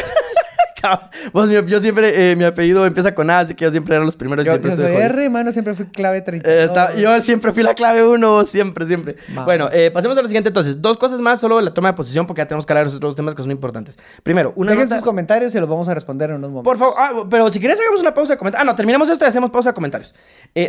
Mi- 1.33 1.69
yo 1.71 1.79
siempre, 1.81 2.31
eh, 2.31 2.35
mi 2.35 2.43
apellido 2.43 2.85
empieza 2.85 3.13
con 3.15 3.29
A, 3.29 3.39
así 3.39 3.55
que 3.55 3.65
yo 3.65 3.71
siempre 3.71 3.95
era 3.95 4.03
los 4.05 4.15
primeros 4.15 4.45
Yo, 4.45 4.51
siempre 4.51 4.71
yo 4.71 4.77
soy 4.77 4.85
jodido. 4.85 5.01
R, 5.01 5.29
mano, 5.29 5.51
siempre 5.51 5.73
fui 5.73 5.85
clave 5.87 6.21
30. 6.21 6.49
Eh, 6.49 6.63
está- 6.65 6.95
yo 6.95 7.21
siempre 7.21 7.51
fui 7.53 7.63
la 7.63 7.73
clave 7.73 8.05
uno, 8.07 8.45
siempre, 8.45 8.85
siempre. 8.87 9.15
Bueno, 9.45 9.69
eh, 9.71 9.91
pasemos 9.91 10.17
a 10.17 10.21
lo 10.21 10.27
siguiente 10.27 10.49
entonces. 10.49 10.81
Dos 10.81 10.97
cosas 10.97 11.19
más, 11.21 11.39
solo 11.39 11.59
la 11.61 11.73
toma 11.73 11.89
de 11.89 11.93
posición, 11.93 12.27
porque 12.27 12.41
ya 12.41 12.47
tenemos 12.47 12.65
que 12.65 12.73
hablar 12.73 12.85
de 12.85 12.91
los 12.91 12.95
otros 12.95 13.15
temas 13.15 13.35
que 13.35 13.41
son 13.41 13.51
importantes. 13.51 13.97
Primero, 14.23 14.53
una 14.55 14.71
Dejen 14.71 14.85
nota- 14.85 14.95
sus 14.97 15.03
comentarios 15.05 15.53
y 15.55 15.59
los 15.59 15.69
vamos 15.69 15.87
a 15.87 15.93
responder 15.93 16.29
en 16.29 16.37
unos 16.37 16.49
momentos. 16.51 16.63
Por 16.71 16.77
favor, 16.77 16.95
ah, 16.97 17.27
pero 17.29 17.51
si 17.51 17.59
quieres 17.59 17.79
hagamos 17.79 18.01
una 18.01 18.13
pausa 18.13 18.33
de 18.33 18.37
comentarios. 18.37 18.61
Ah, 18.67 18.71
no, 18.71 18.75
terminamos 18.75 19.09
esto 19.09 19.25
y 19.25 19.27
hacemos 19.27 19.49
pausa 19.51 19.69
de 19.69 19.73
comentarios. 19.75 20.13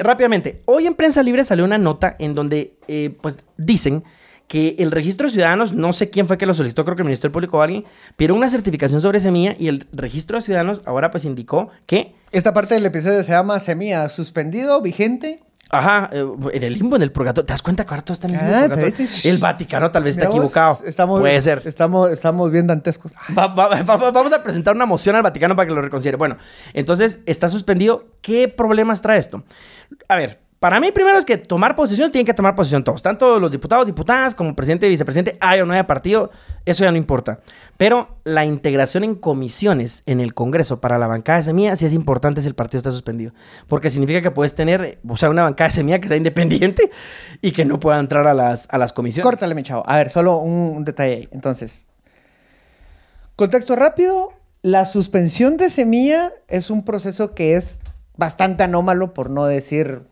Rápidamente, 0.00 0.62
hoy 0.66 0.86
en 0.86 0.94
Prensa 0.94 1.22
Libre 1.22 1.44
salió 1.44 1.64
una 1.64 1.78
nota 1.78 2.16
en 2.18 2.34
donde, 2.34 2.74
pues, 3.20 3.38
dicen 3.56 4.04
que 4.48 4.76
el 4.78 4.90
registro 4.92 5.26
de 5.26 5.32
ciudadanos, 5.32 5.72
no 5.74 5.92
sé 5.92 6.08
quién 6.10 6.26
fue 6.26 6.38
que 6.38 6.46
lo 6.46 6.54
solicitó, 6.54 6.84
creo 6.84 6.96
que 6.96 7.02
el 7.02 7.06
Ministerio 7.06 7.32
Público 7.32 7.58
o 7.58 7.62
alguien, 7.62 7.84
pidió 8.16 8.34
una 8.34 8.48
certificación 8.48 9.00
sobre 9.00 9.18
semilla 9.20 9.56
y 9.58 9.68
el 9.68 9.86
registro 9.92 10.38
de 10.38 10.42
ciudadanos 10.42 10.82
ahora 10.86 11.10
pues 11.10 11.24
indicó 11.24 11.70
que, 11.86 12.14
Esta 12.32 12.54
parte 12.54 12.74
del 12.74 12.86
episodio 12.86 13.22
se 13.24 13.30
llama 13.32 13.58
Semilla, 13.60 14.08
suspendido, 14.08 14.80
vigente. 14.82 15.40
ajá, 15.70 16.10
eh, 16.12 16.24
en 16.52 16.62
el 16.62 16.74
limbo, 16.74 16.94
en 16.94 17.02
el 17.02 17.10
purgatorio. 17.10 17.44
¿Te 17.44 17.52
das 17.52 17.62
cuenta 17.62 17.84
que 17.84 17.90
ahora 17.90 18.02
todo 18.04 18.14
está 18.14 18.28
en 18.28 18.34
el 18.36 18.40
limbo? 18.68 18.76
Ah. 18.86 18.90
El 19.24 19.38
Vaticano 19.38 19.90
tal 19.90 20.04
vez 20.04 20.16
está 20.16 20.28
equivocado. 20.28 20.78
Estamos, 20.86 21.18
Puede 21.18 21.42
ser. 21.42 21.62
Estamos, 21.64 22.12
estamos 22.12 22.52
bien 22.52 22.68
dantescos. 22.68 23.12
Va- 23.36 23.48
va- 23.48 23.68
va- 23.82 23.96
va- 23.96 24.10
vamos 24.12 24.32
a 24.32 24.44
presentar 24.44 24.76
una 24.76 24.86
moción 24.86 25.16
al 25.16 25.22
Vaticano 25.22 25.56
para 25.56 25.66
que 25.66 25.74
lo 25.74 25.82
reconsidere. 25.82 26.16
Bueno, 26.18 26.36
entonces 26.72 27.18
está 27.26 27.48
suspendido. 27.48 28.04
¿Qué 28.20 28.46
problemas 28.46 29.02
trae 29.02 29.18
esto? 29.18 29.42
A 30.08 30.14
ver, 30.14 30.38
para 30.58 30.80
mí 30.80 30.90
primero 30.90 31.18
es 31.18 31.24
que 31.26 31.36
tomar 31.36 31.76
posesión 31.76 32.10
tienen 32.10 32.24
que 32.24 32.32
tomar 32.32 32.56
posesión 32.56 32.82
todos. 32.82 33.02
Tanto 33.02 33.38
los 33.38 33.50
diputados, 33.50 33.84
diputadas, 33.84 34.34
como 34.34 34.56
presidente 34.56 34.86
y 34.86 34.90
vicepresidente, 34.90 35.36
hay 35.40 35.60
o 35.60 35.66
no 35.66 35.74
haya 35.74 35.86
partido, 35.86 36.30
eso 36.64 36.82
ya 36.82 36.90
no 36.90 36.96
importa. 36.96 37.40
Pero 37.76 38.16
la 38.24 38.46
integración 38.46 39.04
en 39.04 39.16
comisiones 39.16 40.02
en 40.06 40.20
el 40.20 40.32
Congreso 40.32 40.80
para 40.80 40.98
la 40.98 41.06
bancada 41.06 41.38
de 41.38 41.44
semilla 41.44 41.76
sí 41.76 41.84
es 41.84 41.92
importante 41.92 42.40
si 42.40 42.48
el 42.48 42.54
partido 42.54 42.78
está 42.78 42.90
suspendido. 42.90 43.32
Porque 43.68 43.90
significa 43.90 44.22
que 44.22 44.30
puedes 44.30 44.54
tener, 44.54 44.98
o 45.06 45.16
sea, 45.18 45.28
una 45.28 45.42
bancada 45.42 45.68
de 45.68 45.74
semilla 45.74 46.00
que 46.00 46.08
sea 46.08 46.16
independiente 46.16 46.90
y 47.42 47.52
que 47.52 47.66
no 47.66 47.78
pueda 47.78 48.00
entrar 48.00 48.26
a 48.26 48.32
las, 48.32 48.66
a 48.70 48.78
las 48.78 48.94
comisiones. 48.94 49.24
Córtale, 49.24 49.54
mi 49.54 49.62
chavo. 49.62 49.82
A 49.86 49.96
ver, 49.96 50.08
solo 50.08 50.38
un, 50.38 50.76
un 50.76 50.84
detalle 50.86 51.14
ahí. 51.14 51.28
Entonces, 51.32 51.86
contexto 53.36 53.76
rápido. 53.76 54.32
La 54.62 54.86
suspensión 54.86 55.58
de 55.58 55.68
semilla 55.68 56.32
es 56.48 56.70
un 56.70 56.82
proceso 56.82 57.34
que 57.34 57.56
es 57.56 57.82
bastante 58.16 58.64
anómalo, 58.64 59.12
por 59.12 59.28
no 59.28 59.44
decir... 59.44 60.06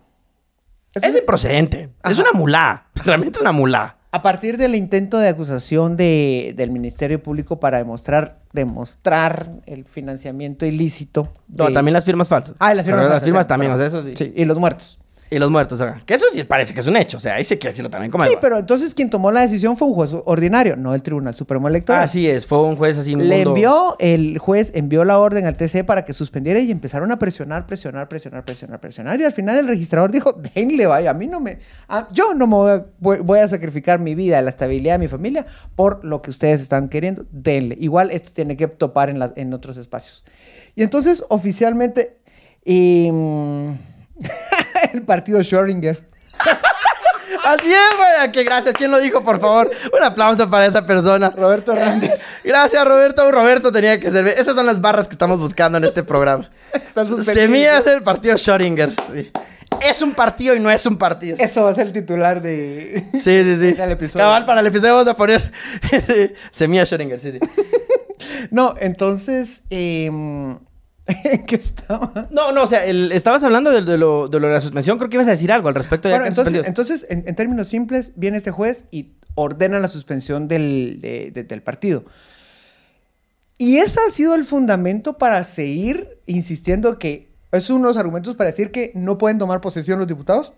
Es 0.94 1.14
improcedente. 1.16 1.90
Es 2.04 2.18
una 2.18 2.32
mulá. 2.32 2.87
Realmente 3.04 3.38
es 3.38 3.40
una 3.42 3.52
mulá. 3.52 3.96
A 4.12 4.22
partir 4.22 4.57
del 4.59 4.76
intento 4.76 5.18
de 5.18 5.28
acusación 5.28 5.96
de- 5.96 6.54
del 6.57 6.70
Ministerio 6.70 7.20
Público 7.22 7.59
para 7.59 7.78
demostrar, 7.78 8.38
demostrar 8.52 9.50
el 9.66 9.85
financiamiento 9.85 10.66
ilícito. 10.66 11.33
No, 11.48 11.72
también 11.72 11.94
las 11.94 12.04
firmas 12.04 12.28
falsas. 12.28 12.54
Ah, 12.61 12.72
y 12.72 12.76
las 12.76 12.85
firmas 12.87 13.00
Pero 13.02 13.11
falsas, 13.11 13.22
Las 13.22 13.24
firmas 13.24 13.46
también, 13.48 13.72
o 13.72 13.76
sea, 13.76 13.87
perdón. 13.87 14.09
eso 14.09 14.16
sí. 14.16 14.24
Sí, 14.24 14.33
y 14.37 14.44
los 14.44 14.57
muertos. 14.59 15.00
Y 15.30 15.38
los 15.38 15.50
muertos, 15.50 15.80
o 15.80 15.84
sea, 15.84 16.00
que 16.06 16.14
eso 16.14 16.26
sí 16.32 16.44
parece 16.44 16.74
que 16.74 16.80
es 16.80 16.87
un 16.87 16.96
hecho. 16.96 17.16
O 17.16 17.20
sea, 17.20 17.34
ahí 17.37 17.44
sí 17.44 17.56
que 17.56 17.68
decirlo 17.68 17.90
también 17.90 18.10
como 18.12 18.24
Sí, 18.24 18.32
pero 18.40 18.58
entonces 18.58 18.94
quien 18.94 19.10
tomó 19.10 19.32
la 19.32 19.40
decisión 19.40 19.76
fue 19.76 19.88
un 19.88 19.94
juez 19.94 20.10
ordinario, 20.26 20.76
no 20.76 20.94
el 20.94 21.02
Tribunal 21.02 21.34
Supremo 21.34 21.66
Electoral. 21.66 22.02
Así 22.04 22.28
es, 22.28 22.46
fue 22.46 22.60
un 22.62 22.76
juez 22.76 22.98
así. 22.98 23.16
Le 23.16 23.37
mundo- 23.37 23.50
envió, 23.50 23.96
el 23.98 24.38
juez 24.38 24.70
envió 24.74 25.04
la 25.04 25.18
orden 25.18 25.46
al 25.46 25.56
TC 25.56 25.82
para 25.84 26.04
que 26.04 26.12
suspendiera 26.12 26.60
y 26.60 26.70
empezaron 26.70 27.10
a 27.10 27.18
presionar, 27.18 27.66
presionar, 27.66 28.08
presionar, 28.08 28.44
presionar, 28.44 28.80
presionar. 28.80 29.18
Y 29.20 29.24
al 29.24 29.32
final 29.32 29.56
el 29.58 29.66
registrador 29.66 30.12
dijo, 30.12 30.32
denle, 30.54 30.87
vaya, 30.87 31.10
a 31.10 31.14
mí 31.14 31.26
no 31.26 31.40
me... 31.40 31.58
a- 31.88 32.06
yo 32.12 32.34
no 32.34 32.46
me 32.46 32.54
voy 32.54 32.70
a, 32.72 32.87
voy, 33.00 33.18
voy 33.18 33.38
a 33.40 33.48
sacrificar 33.48 33.98
mi 33.98 34.14
vida, 34.14 34.40
la 34.42 34.50
estabilidad 34.50 34.94
de 34.94 34.98
mi 34.98 35.08
familia 35.08 35.46
por 35.74 36.04
lo 36.04 36.22
que 36.22 36.30
ustedes 36.30 36.60
están 36.60 36.88
queriendo, 36.88 37.24
denle. 37.32 37.76
Igual 37.80 38.10
esto 38.12 38.30
tiene 38.32 38.56
que 38.56 38.68
topar 38.68 39.08
en, 39.10 39.18
las- 39.18 39.32
en 39.37 39.52
otros 39.54 39.78
espacios. 39.78 40.22
Y 40.76 40.82
entonces 40.84 41.24
oficialmente... 41.28 42.18
em, 42.64 43.76
el 44.92 45.03
partido 45.03 45.40
Schrödinger. 45.40 46.01
Así 47.44 47.73
es, 47.73 47.99
vaya, 47.99 48.33
que 48.33 48.44
gracias. 48.44 48.75
¿Quién 48.75 48.90
lo 48.90 48.99
dijo, 48.99 49.23
por 49.23 49.40
favor? 49.40 49.70
Un 49.97 50.05
aplauso 50.05 50.49
para 50.49 50.66
esa 50.66 50.87
persona. 50.87 51.31
Roberto 51.31 51.73
Hernández. 51.73 52.27
Gracias, 52.44 52.85
Roberto. 52.85 53.31
Roberto 53.31 53.73
tenía 53.73 53.99
que 53.99 54.11
ser. 54.11 54.27
Esas 54.27 54.55
son 54.55 54.66
las 54.66 54.81
barras 54.81 55.09
que 55.09 55.12
estamos 55.12 55.38
buscando 55.38 55.79
en 55.79 55.85
este 55.85 56.03
programa. 56.03 56.49
Está 56.73 57.05
suspendido. 57.05 57.35
Semilla 57.35 57.79
es 57.79 57.87
el 57.87 58.03
partido 58.03 58.37
Schrödinger. 58.37 58.94
Sí. 59.12 59.31
Es 59.83 60.01
un 60.01 60.14
partido 60.14 60.55
y 60.55 60.61
no 60.61 60.70
es 60.70 60.87
un 60.87 60.97
partido. 60.97 61.37
Eso 61.38 61.64
va 61.64 61.70
a 61.70 61.75
ser 61.75 61.88
el 61.88 61.92
titular 61.92 62.40
de... 62.40 63.05
Sí, 63.12 63.20
sí, 63.20 63.57
sí. 63.59 63.73
Del 63.73 63.90
episodio. 63.90 64.25
Cabal, 64.25 64.47
para 64.47 64.61
el 64.61 64.66
episodio 64.68 64.94
vamos 64.94 65.09
a 65.09 65.16
poner 65.16 65.53
Semilla 66.51 66.85
Schrödinger, 66.85 67.18
sí, 67.18 67.33
sí. 67.33 67.40
No, 68.51 68.75
entonces... 68.79 69.62
em, 69.70 70.57
¿En 71.07 71.45
qué 71.45 71.57
estaba? 71.57 72.29
No, 72.31 72.53
no, 72.53 72.62
o 72.62 72.67
sea, 72.67 72.85
el- 72.87 73.12
estabas 73.12 73.43
hablando 73.43 73.71
de, 73.71 73.83
de 73.83 73.99
lo, 73.99 74.29
de 74.29 74.40
lo 74.40 74.47
de 74.49 74.55
la 74.55 74.61
suspensión. 74.61 74.97
Creo 74.99 75.11
que 75.11 75.17
ibas 75.17 75.27
a 75.29 75.31
decir 75.33 75.53
algo 75.53 75.69
al 75.69 75.75
respecto. 75.75 76.09
ya 76.09 76.14
Bueno, 76.17 76.25
que 76.25 76.29
entonces, 76.40 76.67
entonces 76.67 77.07
en, 77.11 77.25
en 77.27 77.35
términos 77.35 77.69
simples, 77.69 78.12
viene 78.17 78.38
este 78.38 78.51
juez 78.51 78.87
y 78.90 79.11
ordena 79.35 79.81
la 79.81 79.88
suspensión 79.88 80.49
del, 80.49 80.99
de- 81.01 81.31
de- 81.33 81.45
del 81.45 81.62
partido. 81.62 82.05
Y 83.59 83.77
ese 83.79 84.01
ha 84.07 84.11
sido 84.11 84.35
el 84.35 84.45
fundamento 84.45 85.19
para 85.19 85.45
seguir 85.45 86.19
insistiendo 86.27 86.99
que 86.99 87.29
es 87.53 87.71
uno 87.71 87.81
de 87.83 87.95
los 87.95 87.97
argumentos 87.97 88.35
para 88.35 88.51
decir 88.51 88.71
que 88.73 88.90
no 88.95 89.17
pueden 89.19 89.38
tomar 89.38 89.61
posesión 89.61 89.99
los 89.99 90.09
diputados 90.09 90.55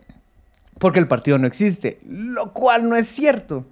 porque 0.78 0.98
el 0.98 1.08
partido 1.08 1.38
no 1.38 1.46
existe, 1.46 1.98
lo 2.06 2.52
cual 2.52 2.88
no 2.88 2.96
es 2.96 3.06
cierto. 3.06 3.66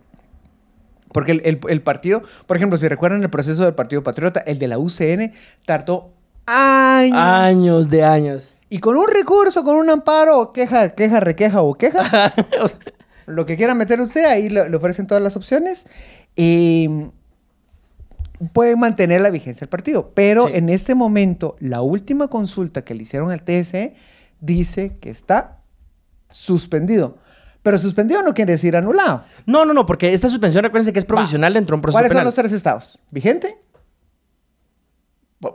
Porque 1.13 1.33
el, 1.33 1.43
el- 1.45 1.61
el 1.69 1.83
partido, 1.83 2.23
por 2.47 2.57
ejemplo, 2.57 2.77
si 2.79 2.89
recuerdan 2.89 3.23
el 3.23 3.31
proceso 3.31 3.63
del 3.65 3.75
Partido 3.75 4.03
Patriota, 4.03 4.41
el 4.41 4.59
de 4.59 4.67
la 4.69 4.79
UCN, 4.79 5.33
tardó 5.65 6.11
años. 6.47 7.19
Años 7.19 7.91
de 7.91 8.05
años. 8.05 8.55
Y 8.69 8.79
con 8.79 8.97
un 8.97 9.07
recurso, 9.09 9.63
con 9.65 9.77
un 9.77 9.89
amparo, 9.91 10.53
queja, 10.53 10.95
queja, 10.95 11.21
requeja 11.21 11.63
o 11.63 11.75
queja, 11.75 12.33
lo 13.27 13.47
que 13.47 13.57
quiera 13.57 13.75
meter 13.75 14.01
usted, 14.01 14.25
ahí 14.25 14.49
le, 14.49 14.69
le 14.69 14.77
ofrecen 14.77 15.07
todas 15.07 15.23
las 15.23 15.37
opciones. 15.37 15.87
Y 16.35 16.89
pueden 18.53 18.79
mantener 18.81 19.21
la 19.21 19.31
vigencia 19.31 19.61
del 19.61 19.69
partido. 19.69 20.11
Pero 20.15 20.49
Sí. 20.49 20.55
en 20.57 20.69
este 20.69 20.95
momento, 20.95 21.57
la 21.61 21.83
última 21.83 22.29
consulta 22.29 22.83
que 22.85 22.95
le 22.95 23.03
hicieron 23.03 23.31
al 23.31 23.43
TSE 23.43 23.95
dice 24.41 24.97
que 25.01 25.11
está 25.11 25.59
suspendido. 26.31 27.19
Pero 27.63 27.79
suspendido 27.79 28.23
no 28.23 28.35
quiere 28.35 28.53
decir 28.53 28.77
anulado. 28.77 29.23
No, 29.47 29.65
no, 29.65 29.73
no, 29.73 29.87
porque 29.87 30.13
esta 30.13 30.29
suspensión, 30.29 30.65
recuérdense 30.65 30.93
que 30.93 30.99
es 30.99 31.05
provisional 31.07 31.55
dentro 31.55 31.75
de 31.75 31.77
un 31.77 31.83
proceso 31.83 31.95
¿Cuáles 31.97 32.11
penal. 32.11 32.23
son 32.23 32.27
los 32.27 32.35
tres 32.35 32.53
estados? 32.53 32.99
¿Vigente? 33.11 33.57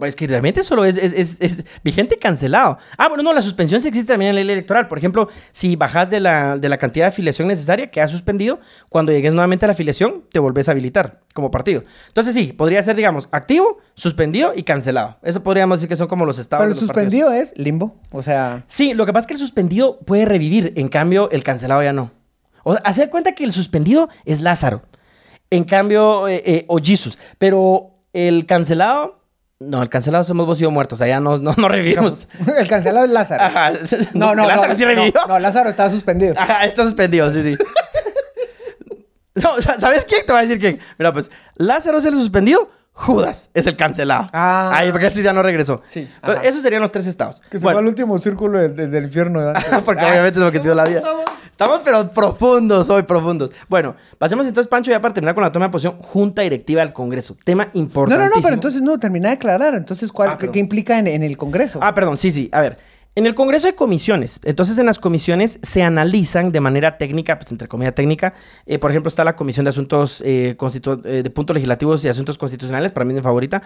Es 0.02 0.16
que 0.16 0.28
realmente 0.28 0.64
solo 0.64 0.86
es, 0.86 0.98
es, 0.98 1.14
es- 1.14 1.38
es 1.42 1.66
vigente 1.84 2.16
y 2.16 2.18
cancelado. 2.20 2.78
Ah, 2.98 3.08
bueno, 3.08 3.24
no, 3.24 3.34
la 3.34 3.42
suspensión 3.42 3.82
sí 3.82 3.88
existe 3.88 4.14
también 4.14 4.30
en 4.30 4.36
la 4.36 4.44
ley 4.44 4.54
electoral. 4.54 4.88
Por 4.88 4.98
ejemplo, 4.98 5.30
si 5.52 5.76
bajas 5.76 6.10
de 6.10 6.20
la, 6.20 6.58
de 6.58 6.70
la 6.70 6.78
cantidad 6.78 7.06
de 7.06 7.10
afiliación 7.10 7.48
necesaria, 7.48 7.90
queda 7.92 8.08
suspendido. 8.08 8.60
Cuando 8.90 9.12
llegues 9.12 9.34
nuevamente 9.34 9.66
a 9.66 9.68
la 9.68 9.74
afiliación, 9.74 10.24
te 10.32 10.40
volvés 10.40 10.68
a 10.70 10.72
habilitar 10.72 11.20
como 11.34 11.52
partido. 11.52 11.84
Entonces 12.08 12.34
sí, 12.34 12.54
podría 12.54 12.82
ser, 12.84 12.96
digamos, 12.96 13.28
activo, 13.32 13.78
suspendido 13.96 14.54
y 14.56 14.64
cancelado. 14.64 15.18
Eso 15.24 15.44
podríamos 15.44 15.80
decir 15.80 15.90
que 15.90 15.96
son 15.96 16.08
como 16.08 16.26
los 16.26 16.40
estados. 16.40 16.64
Pero 16.64 16.74
el 16.74 16.76
de 16.76 16.82
los 16.82 16.88
partidos. 16.88 17.14
suspendido 17.14 17.32
es 17.42 17.54
limbo. 17.58 17.96
O 18.12 18.24
sea, 18.24 18.64
Sí, 18.68 18.94
lo 18.94 19.06
que 19.06 19.14
pasa 19.14 19.22
es 19.24 19.28
que 19.28 19.34
el 19.34 19.40
suspendido 19.40 20.00
puede 20.00 20.26
revivir, 20.26 20.74
en 20.76 20.88
cambio 20.90 21.30
el 21.32 21.44
cancelado 21.44 21.84
ya 21.84 21.94
no. 21.94 22.12
O 22.64 22.74
sea, 22.74 22.82
hacer 22.86 23.10
cuenta 23.10 23.34
que 23.34 23.44
el 23.44 23.52
suspendido 23.52 24.10
es 24.26 24.42
Lázaro, 24.42 24.84
en 25.50 25.64
cambio, 25.64 26.28
eh, 26.28 26.44
eh, 26.46 26.66
o 26.68 26.78
Jesus, 26.80 27.18
pero 27.38 27.92
el 28.14 28.46
cancelado, 28.46 29.19
no, 29.60 29.84
el 29.84 29.90
cancelado 29.90 30.24
somos 30.24 30.46
vos 30.46 30.58
y 30.60 30.64
yo 30.64 30.72
muertos, 30.72 30.98
o 30.98 31.00
sea, 31.00 31.08
ya 31.08 31.20
no, 31.20 31.38
no, 31.38 31.54
no 31.58 31.68
revivimos. 31.68 32.28
el 32.58 32.68
cancelado 32.68 33.06
es 33.06 33.12
Lázaro. 33.12 33.44
Ajá. 33.44 33.74
No, 34.14 34.34
no, 34.34 34.44
Lázaro 34.48 34.70
no, 34.70 34.76
sí 34.76 34.86
revivió. 34.86 35.14
no, 35.28 35.38
Lázaro 35.38 35.70
está 35.70 35.90
suspendido. 35.90 36.36
Ajá, 36.38 36.66
está 36.66 36.84
suspendido, 36.84 37.30
sí, 37.32 37.44
sí. 37.44 37.64
no, 39.36 39.62
¿sabes 39.62 40.06
quién? 40.06 40.26
Te 40.26 40.32
voy 40.32 40.40
a 40.40 40.42
decir 40.44 40.60
quién. 40.60 40.80
Mira, 40.98 41.12
pues, 41.12 41.30
Lázaro 41.56 41.98
es 41.98 42.06
el 42.06 42.14
suspendido, 42.14 42.70
Judas 43.00 43.50
es 43.54 43.66
el 43.66 43.76
cancelado. 43.78 44.30
Ah. 44.34 44.70
Ahí, 44.74 44.92
porque 44.92 45.08
así 45.08 45.24
ya 45.24 45.32
no 45.32 45.42
regresó. 45.42 45.82
Sí, 45.88 46.08
Entonces, 46.16 46.46
esos 46.50 46.62
serían 46.62 46.82
los 46.82 46.92
tres 46.92 47.08
estados. 47.08 47.42
Que 47.50 47.58
se 47.58 47.64
Bueno. 47.64 47.78
fue 47.78 47.82
al 47.84 47.88
último 47.88 48.18
círculo 48.18 48.60
de- 48.60 48.70
de- 48.70 48.88
del 48.88 49.06
infierno. 49.06 49.40
¿verdad? 49.40 49.54
Porque 49.86 50.02
Ah, 50.04 50.10
obviamente 50.10 50.38
es 50.40 50.46
lo 50.46 50.52
que 50.52 50.60
te 50.60 50.66
dio 50.66 50.76
la 50.76 50.84
vida. 50.84 50.98
estamos- 51.00 51.24
Estamos 51.50 51.82
pero 51.84 52.10
profundos 52.12 52.90
hoy, 52.90 53.04
profundos. 53.04 53.52
Bueno, 53.68 53.94
pasemos 54.18 54.48
entonces, 54.48 54.70
Pancho, 54.70 54.92
ya 54.92 55.02
para 55.02 55.14
terminar 55.14 55.36
con 55.36 55.44
la 55.44 55.52
toma 55.52 55.66
de 55.66 55.72
posición, 55.74 55.98
Junta 56.02 56.42
Directiva 56.42 56.80
del 56.82 56.94
Congreso. 56.94 57.36
Tema 57.44 57.66
No, 57.74 57.82
importante. 57.82 58.24
no, 58.30 58.36
no, 58.36 58.42
pero 58.42 58.54
entonces 58.54 58.82
no, 58.82 58.98
termina 58.98 59.28
de 59.28 59.36
aclarar. 59.36 59.76
Entonces, 59.76 60.10
¿cuál, 60.12 60.30
Ah, 60.30 60.38
qué, 60.38 60.50
qué 60.52 60.60
implica 60.60 60.98
en, 61.00 61.08
en 61.08 61.22
el 61.22 61.36
Congreso? 61.36 61.80
Ah, 61.82 61.94
perdón, 61.94 62.16
sí, 62.18 62.32
sí. 62.32 62.50
A 62.54 62.62
ver, 62.62 62.78
en 63.16 63.26
el 63.26 63.36
Congreso 63.36 63.68
hay 63.68 63.74
comisiones. 63.74 64.40
Entonces, 64.44 64.78
en 64.78 64.86
las 64.86 65.00
comisiones 65.00 65.60
se 65.62 65.84
analizan 65.84 66.52
de 66.52 66.60
manera 66.62 66.98
técnica, 66.98 67.38
pues 67.38 67.52
entre 67.52 67.68
comillas 67.68 67.96
técnica. 67.96 68.34
Eh, 68.66 68.80
por 68.80 68.92
ejemplo, 68.92 69.10
está 69.10 69.24
la 69.24 69.36
Comisión 69.36 69.66
de 69.66 69.70
Asuntos 69.72 70.22
eh, 70.22 70.56
eh, 70.56 71.24
de 71.24 71.30
Puntos 71.30 71.54
Legislativos 71.54 72.06
y 72.06 72.08
Asuntos 72.08 72.38
Constitucionales, 72.38 72.92
para 72.92 73.06
mí 73.06 73.12
es 73.12 73.18
mi 73.18 73.24
favorita. 73.24 73.62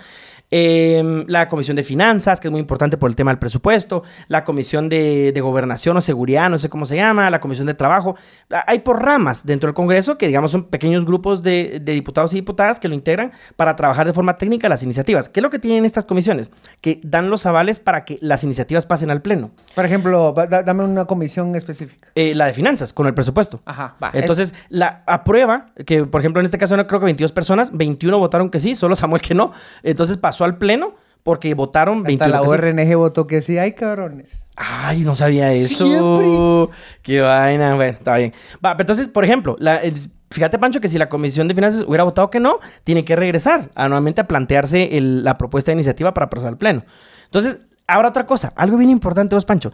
Eh, 0.50 1.26
la 1.28 1.50
Comisión 1.50 1.76
de 1.76 1.84
Finanzas, 1.84 2.40
que 2.40 2.48
es 2.48 2.52
muy 2.52 2.62
importante 2.62 2.98
por 2.98 3.10
el 3.10 3.16
tema 3.16 3.32
del 3.32 3.40
presupuesto. 3.40 4.04
La 4.28 4.44
Comisión 4.44 4.88
de, 4.88 5.32
de 5.34 5.42
Gobernación 5.42 5.98
o 5.98 6.02
Seguridad, 6.02 6.50
no 6.50 6.58
sé 6.58 6.70
cómo 6.70 6.86
se 6.86 6.96
llama. 6.96 7.30
La 7.30 7.42
Comisión 7.42 7.68
de 7.68 7.74
Trabajo. 7.74 8.16
Ah, 8.52 8.64
Hay 8.68 8.80
por 8.80 9.04
ramas 9.04 9.46
dentro 9.46 9.68
del 9.68 9.74
Congreso 9.74 10.18
que, 10.18 10.28
digamos, 10.28 10.52
son 10.52 10.66
pequeños 10.66 11.06
grupos 11.06 11.44
de, 11.44 11.80
de 11.82 11.92
diputados 11.92 12.34
y 12.34 12.38
diputadas 12.38 12.80
que 12.80 12.88
lo 12.88 12.96
integran 12.96 13.32
para 13.56 13.76
trabajar 13.76 14.06
de 14.08 14.14
forma 14.14 14.36
técnica 14.38 14.70
las 14.70 14.84
iniciativas. 14.84 15.28
¿Qué 15.28 15.40
es 15.40 15.44
lo 15.44 15.50
que 15.50 15.60
tienen 15.60 15.86
estas 15.86 16.06
comisiones? 16.06 16.50
Que 16.82 17.02
dan 17.04 17.30
los 17.30 17.46
avales 17.46 17.80
para 17.80 18.06
que 18.06 18.18
las 18.22 18.44
iniciativas 18.44 18.86
pasen 18.86 19.12
al 19.12 19.22
Pleno. 19.22 19.33
Por 19.76 19.86
ejemplo, 19.86 20.34
da- 20.34 20.64
dame 20.64 20.84
una 20.84 21.06
comisión 21.06 21.56
específica. 21.56 22.10
Eh, 22.16 22.34
la 22.36 22.46
de 22.48 22.54
finanzas, 22.54 22.94
con 22.94 23.08
el 23.08 23.14
presupuesto. 23.14 23.62
Ajá, 23.66 23.96
va. 24.04 24.12
Entonces, 24.14 24.54
la 24.70 25.04
aprueba, 25.08 25.68
que 25.86 26.06
por 26.06 26.22
ejemplo 26.22 26.40
en 26.40 26.46
este 26.46 26.58
caso 26.58 26.78
no 26.78 26.86
creo 26.88 27.00
que 27.00 27.06
22 27.06 27.32
personas, 27.32 27.76
21 27.76 28.18
votaron 28.20 28.50
que 28.50 28.60
sí, 28.60 28.76
solo 28.76 28.96
Samuel 28.96 29.22
que 29.22 29.34
no. 29.34 29.52
Entonces 29.84 30.18
pasó 30.18 30.44
al 30.46 30.58
pleno 30.58 30.96
porque 31.24 31.54
votaron 31.54 32.04
21 32.04 32.26
Hasta 32.36 32.42
la 32.42 32.48
sí. 32.48 32.54
URNG 32.54 32.96
votó 32.98 33.28
que 33.28 33.42
sí. 33.42 33.58
Ay, 33.58 33.72
cabrones. 33.74 34.46
Ay, 34.56 35.02
no 35.02 35.16
sabía 35.16 35.50
eso. 35.50 35.86
Siempre. 35.86 36.76
Qué 37.02 37.22
vaina. 37.22 37.76
Bueno, 37.76 37.94
está 37.98 38.18
bien. 38.18 38.34
Va, 38.64 38.76
pero 38.78 38.84
entonces, 38.84 39.08
por 39.08 39.24
ejemplo, 39.24 39.56
la- 39.60 39.78
el- 39.78 39.94
fíjate, 40.32 40.60
Pancho, 40.60 40.82
que 40.82 40.88
si 40.90 40.98
la 40.98 41.10
Comisión 41.10 41.48
de 41.48 41.56
Finanzas 41.56 41.86
hubiera 41.88 42.04
votado 42.04 42.30
que 42.30 42.40
no, 42.40 42.60
tiene 42.84 43.06
que 43.06 43.16
regresar 43.16 43.70
a 43.74 43.88
nuevamente 43.88 44.20
a 44.22 44.28
plantearse 44.28 44.98
el- 44.98 45.24
la 45.24 45.38
propuesta 45.38 45.72
de 45.72 45.76
iniciativa 45.76 46.14
para 46.14 46.30
pasar 46.30 46.50
al 46.50 46.58
Pleno. 46.58 46.84
Entonces, 47.26 47.60
ahora 47.88 48.10
otra 48.10 48.26
cosa, 48.26 48.54
algo 48.56 48.78
bien 48.78 48.90
importante, 48.90 49.36
vos, 49.36 49.46
Pancho. 49.46 49.72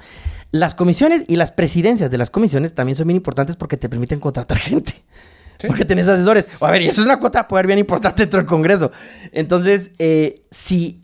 Las 0.52 0.76
comisiones 0.76 1.26
y 1.28 1.36
las 1.36 1.52
presidencias 1.52 2.10
de 2.10 2.18
las 2.18 2.30
comisiones 2.30 2.74
también 2.74 2.96
son 2.96 3.08
bien 3.08 3.18
importantes 3.18 3.56
porque 3.56 3.78
te 3.78 3.90
permiten 3.90 4.20
contratar 4.20 4.58
gente. 4.58 4.94
Sí. 5.60 5.68
Porque 5.68 5.86
tenés 5.86 6.08
asesores. 6.08 6.48
A 6.62 6.72
ver, 6.72 6.82
y 6.82 6.88
eso 6.88 7.02
es 7.02 7.06
una 7.06 7.20
cuota 7.20 7.40
de 7.40 7.44
poder 7.46 7.68
bien 7.68 7.80
importante 7.80 8.24
dentro 8.24 8.40
del 8.40 8.48
Congreso. 8.48 8.92
Entonces, 9.34 9.92
eh, 10.00 10.36
si 10.50 11.04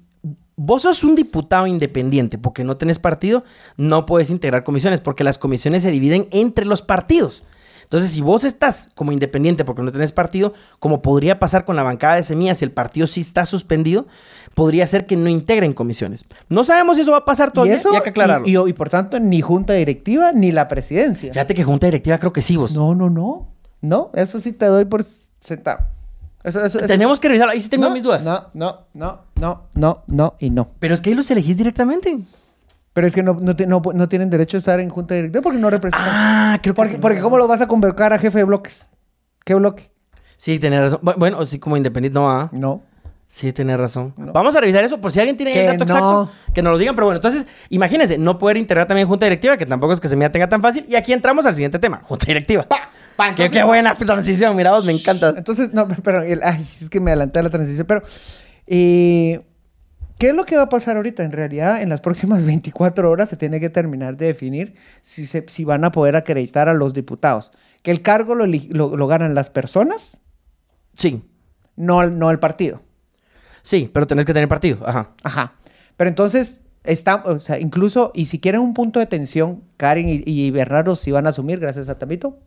vos 0.56 0.84
sos 0.84 1.04
un 1.04 1.16
diputado 1.16 1.68
independiente 1.68 2.38
porque 2.38 2.64
no 2.64 2.78
tenés 2.78 3.00
partido, 3.00 3.44
no 3.78 4.06
puedes 4.06 4.30
integrar 4.30 4.64
comisiones 4.64 5.02
porque 5.02 5.24
las 5.24 5.38
comisiones 5.38 5.84
se 5.84 5.92
dividen 5.92 6.28
entre 6.32 6.66
los 6.66 6.82
partidos. 6.82 7.46
Entonces, 7.86 8.12
si 8.12 8.22
vos 8.22 8.44
estás 8.44 8.90
como 8.96 9.12
independiente 9.12 9.64
porque 9.64 9.82
no 9.82 9.92
tenés 9.92 10.12
partido, 10.12 10.54
como 10.80 11.02
podría 11.02 11.40
pasar 11.40 11.66
con 11.66 11.76
la 11.76 11.84
bancada 11.84 12.16
de 12.16 12.24
semillas, 12.24 12.58
si 12.58 12.66
el 12.66 12.72
partido 12.72 13.08
sí 13.08 13.22
está 13.22 13.46
suspendido, 13.46 14.06
podría 14.56 14.86
ser 14.88 15.06
que 15.06 15.16
no 15.16 15.30
integren 15.30 15.72
comisiones. 15.74 16.26
No 16.50 16.64
sabemos 16.64 16.98
si 16.98 17.04
eso 17.04 17.12
va 17.12 17.18
a 17.20 17.26
pasar 17.26 17.50
Y 17.50 17.52
todavía, 17.54 17.76
eso, 17.76 17.94
y 17.94 17.96
hay 17.96 18.02
que 18.02 18.10
aclararlo. 18.10 18.48
y, 18.48 18.52
y- 18.58 18.70
y 18.70 18.74
por 18.74 18.90
tanto, 18.90 19.20
ni 19.20 19.40
junta 19.42 19.74
directiva 19.74 20.32
ni 20.34 20.52
la 20.52 20.68
presidencia. 20.68 21.32
Fíjate 21.32 21.54
que 21.54 21.64
junta 21.64 21.88
directiva 21.88 22.18
creo 22.18 22.34
que 22.34 22.42
sí, 22.42 22.58
vos. 22.58 22.74
No, 22.76 22.94
no, 22.96 23.10
no. 23.10 23.48
No, 23.82 24.10
eso 24.16 24.40
sí 24.40 24.52
te 24.52 24.66
doy 24.66 24.86
por 24.86 25.06
sentado. 25.40 25.80
Eso, 26.44 26.64
eso, 26.64 26.80
eso- 26.80 26.88
Tenemos 26.88 27.20
que 27.20 27.28
revisarlo, 27.28 27.54
ahí 27.54 27.62
sí 27.62 27.70
tengo 27.70 27.88
no, 27.88 27.94
mis 27.94 28.04
dudas. 28.04 28.24
No, 28.24 28.46
no, 28.54 28.82
no, 28.94 29.22
no, 29.36 29.64
no, 29.76 30.04
no 30.08 30.34
y 30.40 30.50
no. 30.50 30.68
Pero 30.80 30.94
es 30.96 31.02
que 31.02 31.10
ahí 31.12 31.16
los 31.16 31.30
elegís 31.32 31.58
directamente. 31.58 32.20
Pero 32.96 33.08
es 33.08 33.14
que 33.14 33.22
no, 33.24 33.34
no, 33.34 33.54
no, 33.68 33.82
no 33.94 34.08
tienen 34.10 34.30
derecho 34.30 34.56
a 34.56 34.60
estar 34.60 34.80
en 34.80 34.90
junta 34.90 35.16
directiva 35.16 35.42
porque 35.44 35.60
no 35.60 35.70
representan. 35.70 36.08
Ah, 36.10 36.60
creo 36.64 36.74
que... 36.74 36.76
porque, 36.82 36.98
porque 36.98 37.20
¿cómo 37.20 37.38
lo 37.38 37.46
vas 37.46 37.60
a 37.60 37.68
convocar 37.68 38.14
a 38.14 38.18
jefe 38.20 38.38
de 38.38 38.44
bloques? 38.46 38.86
¿Qué 39.44 39.54
bloque? 39.54 39.92
Sí, 40.38 40.60
tenés 40.60 40.80
razón. 40.80 41.02
Bu- 41.02 41.16
Bueno, 41.18 41.46
sí, 41.46 41.60
como 41.60 41.76
independiente, 41.76 42.18
no, 42.18 42.32
ah. 42.32 42.50
No. 42.54 42.82
Sí, 43.28 43.52
tenés 43.52 43.78
razón. 43.78 44.14
Vamos 44.18 44.56
a 44.56 44.62
revisar 44.62 44.82
eso 44.86 45.02
por 45.02 45.12
si 45.12 45.20
alguien 45.20 45.36
tiene 45.36 45.52
Que 45.52 45.68
el 45.68 45.78
dato 45.78 45.86
no. 45.86 45.94
exacto. 46.24 46.32
Que 46.54 46.62
nos 46.62 46.72
lo 46.72 46.78
digan, 46.80 46.96
pero 46.96 47.08
bueno, 47.08 47.18
entonces, 47.18 47.46
imagínense, 47.70 48.18
no 48.18 48.40
poder 48.40 48.56
integrar 48.56 48.88
también 48.88 49.08
junta 49.10 49.26
directiva, 49.26 49.58
que 49.58 49.66
tampoco 49.66 49.92
es 49.92 50.00
que 50.00 50.08
se 50.08 50.16
me 50.16 50.30
tenga 50.30 50.48
tan 50.48 50.62
fácil. 50.62 50.86
Y 50.88 50.96
aquí 50.96 51.12
entramos 51.12 51.46
al 51.46 51.54
siguiente 51.54 51.80
tema, 51.80 52.00
junta 52.02 52.26
directiva. 52.28 52.64
Pa, 52.66 52.78
pa, 53.18 53.26
qué, 53.36 53.44
entonces- 53.44 53.52
qué 53.52 53.64
buena 53.66 53.94
transición, 53.96 54.56
mira 54.56 54.72
vos, 54.72 54.86
me 54.86 54.94
encanta. 54.94 55.34
Entonces, 55.36 55.74
no, 55.74 55.86
pero, 56.04 56.22
el- 56.24 56.42
ay, 56.44 56.62
es 56.62 56.90
que 56.90 57.02
me 57.02 57.12
adelanté 57.12 57.40
a 57.40 57.44
la 57.44 57.50
transición, 57.50 57.86
pero, 57.88 58.04
eh, 58.68 59.42
¿qué 60.18 60.30
es 60.30 60.36
lo 60.36 60.46
que 60.46 60.56
va 60.58 60.64
a 60.64 60.70
pasar 60.70 60.96
ahorita? 60.98 61.24
En 61.24 61.32
realidad, 61.32 61.82
en 61.82 61.90
las 61.90 62.02
próximas 62.02 62.46
24 62.48 63.10
horas 63.10 63.30
se 63.30 63.38
tiene 63.38 63.60
que 63.60 63.70
terminar 63.70 64.18
de 64.18 64.28
definir 64.28 64.76
si, 65.02 65.26
se, 65.26 65.46
si 65.48 65.64
van 65.66 65.84
a 65.84 65.92
poder 65.92 66.16
acreditar 66.16 66.70
a 66.70 66.74
los 66.74 66.94
diputados. 66.94 67.52
Que 67.82 67.92
el 67.92 68.02
cargo 68.02 68.34
lo, 68.36 68.46
lo, 68.48 68.96
lo 68.98 69.08
ganan 69.08 69.36
las 69.36 69.50
personas, 69.50 70.22
Sí, 70.94 71.22
no, 71.76 72.02
el- 72.02 72.18
no 72.18 72.32
el 72.32 72.40
partido. 72.40 72.82
sí, 73.62 73.90
pero 73.94 74.08
tenés 74.08 74.26
que 74.26 74.34
tener 74.34 74.48
partido, 74.48 74.80
ajá. 74.88 75.12
Ajá. 75.24 75.54
Pero 75.98 76.08
entonces, 76.10 76.62
está, 76.84 77.18
o 77.26 77.38
sea, 77.40 77.60
incluso, 77.60 78.12
y 78.16 78.28
si 78.28 78.40
quieren 78.40 78.62
un 78.62 78.74
punto 78.74 79.00
de 79.00 79.06
tensión, 79.06 79.64
Karen 79.78 80.08
y, 80.10 80.24
y 80.26 80.52
Bernardo 80.52 80.96
sí 80.96 81.12
van 81.12 81.26
a 81.28 81.30
asumir, 81.30 81.60
gracias 81.60 81.90
a 81.90 82.00
Tambito. 82.00 82.40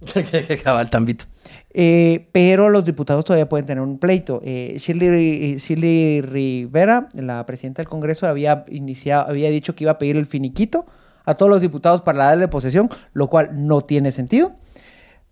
Qué 0.14 0.60
cabal, 0.62 0.90
tambito. 0.90 1.24
Eh, 1.70 2.28
pero 2.32 2.70
los 2.70 2.84
diputados 2.84 3.24
todavía 3.24 3.48
pueden 3.48 3.66
tener 3.66 3.82
un 3.82 3.98
pleito. 3.98 4.40
Eh, 4.44 4.76
Shirley, 4.78 5.56
Shirley 5.58 6.20
Rivera, 6.22 7.08
la 7.14 7.44
presidenta 7.46 7.82
del 7.82 7.88
Congreso, 7.88 8.26
había, 8.26 8.64
iniciado, 8.68 9.28
había 9.28 9.50
dicho 9.50 9.74
que 9.74 9.84
iba 9.84 9.92
a 9.92 9.98
pedir 9.98 10.16
el 10.16 10.26
finiquito 10.26 10.86
a 11.24 11.34
todos 11.34 11.50
los 11.50 11.60
diputados 11.60 12.02
para 12.02 12.24
darle 12.26 12.48
posesión, 12.48 12.88
lo 13.12 13.28
cual 13.28 13.50
no 13.66 13.82
tiene 13.82 14.12
sentido. 14.12 14.52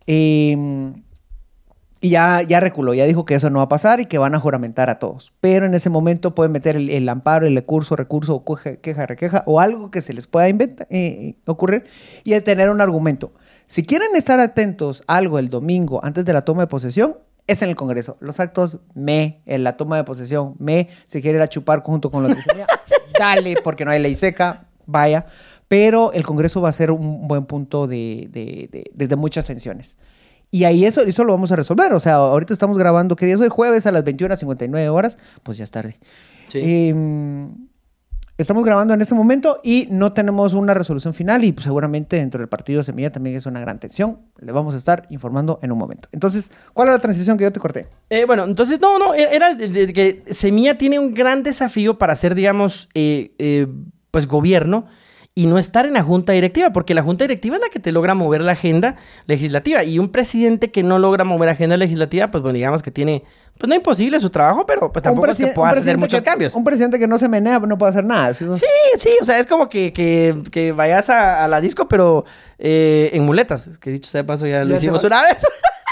Eh, 0.06 0.56
y 2.00 2.10
ya, 2.10 2.42
ya 2.42 2.60
reculó, 2.60 2.92
ya 2.92 3.06
dijo 3.06 3.24
que 3.24 3.34
eso 3.34 3.48
no 3.48 3.58
va 3.60 3.64
a 3.64 3.68
pasar 3.68 4.00
y 4.00 4.06
que 4.06 4.18
van 4.18 4.34
a 4.34 4.38
juramentar 4.38 4.90
a 4.90 4.98
todos. 4.98 5.32
Pero 5.40 5.64
en 5.66 5.74
ese 5.74 5.88
momento 5.88 6.34
pueden 6.34 6.52
meter 6.52 6.76
el, 6.76 6.90
el 6.90 7.08
amparo, 7.08 7.46
el 7.46 7.54
recurso, 7.54 7.96
recurso, 7.96 8.44
queja, 8.82 9.06
requeja 9.06 9.42
o 9.46 9.60
algo 9.60 9.90
que 9.90 10.02
se 10.02 10.12
les 10.12 10.26
pueda 10.26 10.48
inventa- 10.48 10.86
eh, 10.90 11.36
ocurrir 11.46 11.84
y 12.22 12.38
tener 12.40 12.70
un 12.70 12.80
argumento. 12.80 13.32
Si 13.66 13.84
quieren 13.84 14.14
estar 14.14 14.38
atentos 14.40 15.02
a 15.06 15.16
algo 15.16 15.38
el 15.38 15.48
domingo 15.48 16.00
antes 16.04 16.24
de 16.24 16.32
la 16.32 16.44
toma 16.44 16.62
de 16.62 16.66
posesión, 16.68 17.16
es 17.46 17.62
en 17.62 17.68
el 17.68 17.76
Congreso. 17.76 18.16
Los 18.20 18.40
actos, 18.40 18.78
me, 18.94 19.40
en 19.46 19.64
la 19.64 19.76
toma 19.76 19.96
de 19.96 20.04
posesión, 20.04 20.54
me, 20.58 20.88
si 21.06 21.20
quiere 21.22 21.38
ir 21.38 21.42
a 21.42 21.48
chupar 21.48 21.82
junto 21.82 22.10
con 22.10 22.22
los 22.22 22.34
de 22.36 22.42
Semilla, 22.42 22.66
dale, 23.18 23.56
porque 23.62 23.84
no 23.84 23.90
hay 23.90 24.00
ley 24.00 24.14
seca, 24.14 24.66
vaya. 24.86 25.26
Pero 25.68 26.12
el 26.12 26.24
Congreso 26.24 26.60
va 26.60 26.68
a 26.68 26.72
ser 26.72 26.90
un 26.92 27.26
buen 27.28 27.44
punto 27.46 27.86
de, 27.88 28.28
de- 28.30 28.68
de- 28.70 28.84
de- 28.92 29.06
de 29.08 29.16
muchas 29.16 29.46
tensiones. 29.46 29.96
Y 30.52 30.62
ahí 30.64 30.84
eso, 30.84 31.00
eso 31.02 31.24
lo 31.24 31.32
vamos 31.32 31.50
a 31.50 31.56
resolver. 31.56 31.92
O 31.92 31.98
sea, 32.00 32.14
ahorita 32.14 32.52
estamos 32.52 32.78
grabando, 32.78 33.16
¿qué 33.16 33.26
día 33.26 33.34
es 33.34 33.40
hoy? 33.40 33.48
Jueves 33.48 33.84
a 33.86 33.90
las 33.92 34.04
21.59 34.04 34.88
horas. 34.92 35.18
Pues 35.42 35.58
ya 35.58 35.64
es 35.64 35.70
tarde. 35.72 35.98
Sí. 36.48 36.60
Eh, 36.62 36.94
estamos 38.38 38.64
grabando 38.64 38.92
en 38.94 39.00
este 39.00 39.14
momento 39.14 39.60
y 39.64 39.88
no 39.90 40.12
tenemos 40.12 40.52
una 40.52 40.74
resolución 40.74 41.14
final 41.14 41.44
y 41.44 41.52
pues, 41.52 41.64
seguramente 41.64 42.16
dentro 42.16 42.38
del 42.40 42.48
partido 42.48 42.82
Semilla 42.82 43.10
también 43.10 43.36
es 43.36 43.46
una 43.46 43.60
gran 43.60 43.78
tensión. 43.78 44.18
Le 44.38 44.52
vamos 44.52 44.74
a 44.74 44.78
estar 44.78 45.06
informando 45.10 45.58
en 45.62 45.72
un 45.72 45.78
momento. 45.78 46.08
Entonces, 46.12 46.50
¿cuál 46.74 46.88
es 46.88 46.94
la 46.94 47.00
transición 47.00 47.38
que 47.38 47.44
yo 47.44 47.52
te 47.52 47.60
corté? 47.60 47.86
Eh, 48.10 48.24
bueno, 48.26 48.44
entonces, 48.44 48.80
no, 48.80 48.98
no, 48.98 49.14
e- 49.14 49.34
era 49.34 49.54
de, 49.54 49.68
de 49.68 49.92
que 49.92 50.22
Semilla 50.30 50.76
tiene 50.78 50.98
un 50.98 51.14
gran 51.14 51.42
desafío 51.42 51.98
para 51.98 52.12
hacer, 52.12 52.34
digamos, 52.34 52.88
eh, 52.94 53.32
eh, 53.38 53.66
pues 54.10 54.26
gobierno 54.26 54.86
y 55.38 55.44
no 55.46 55.58
estar 55.58 55.84
en 55.84 55.92
la 55.92 56.02
junta 56.02 56.32
directiva, 56.32 56.70
porque 56.70 56.94
la 56.94 57.02
junta 57.02 57.24
directiva 57.24 57.56
es 57.56 57.62
la 57.62 57.68
que 57.68 57.78
te 57.78 57.92
logra 57.92 58.14
mover 58.14 58.40
la 58.42 58.52
agenda 58.52 58.96
legislativa. 59.26 59.84
Y 59.84 59.98
un 59.98 60.08
presidente 60.08 60.70
que 60.70 60.82
no 60.82 60.98
logra 60.98 61.24
mover 61.24 61.50
agenda 61.50 61.76
legislativa, 61.76 62.30
pues 62.30 62.40
bueno, 62.42 62.56
digamos 62.56 62.82
que 62.82 62.90
tiene, 62.90 63.22
pues 63.58 63.68
no 63.68 63.74
imposible 63.74 64.18
su 64.18 64.30
trabajo, 64.30 64.64
pero 64.64 64.90
pues 64.90 65.02
tampoco 65.02 65.26
es 65.30 65.36
que 65.36 65.48
pueda 65.48 65.72
hacer 65.72 65.98
muchos 65.98 66.20
que- 66.22 66.24
cambios. 66.24 66.54
Un 66.54 66.64
presidente 66.64 66.98
que 66.98 67.06
no 67.06 67.18
se 67.18 67.28
menea 67.28 67.58
no 67.58 67.76
puede 67.76 67.90
hacer 67.90 68.04
nada. 68.06 68.32
¿sí? 68.32 68.46
Sí, 68.54 68.64
sí, 68.96 69.10
o 69.20 69.26
sea, 69.26 69.38
es 69.38 69.46
como 69.46 69.68
que, 69.68 69.92
que, 69.92 70.42
que 70.50 70.72
vayas 70.72 71.10
a, 71.10 71.44
a 71.44 71.48
la 71.48 71.60
disco, 71.60 71.86
pero 71.86 72.24
eh, 72.58 73.10
en 73.12 73.22
muletas. 73.26 73.66
Es 73.66 73.78
que 73.78 73.90
dicho 73.90 74.10
sea 74.10 74.22
de 74.22 74.26
paso, 74.26 74.46
ya 74.46 74.64
lo 74.64 74.70
Ya 74.70 74.76
hicimos 74.78 75.02
va- 75.04 75.08
una 75.08 75.22
vez. 75.22 75.36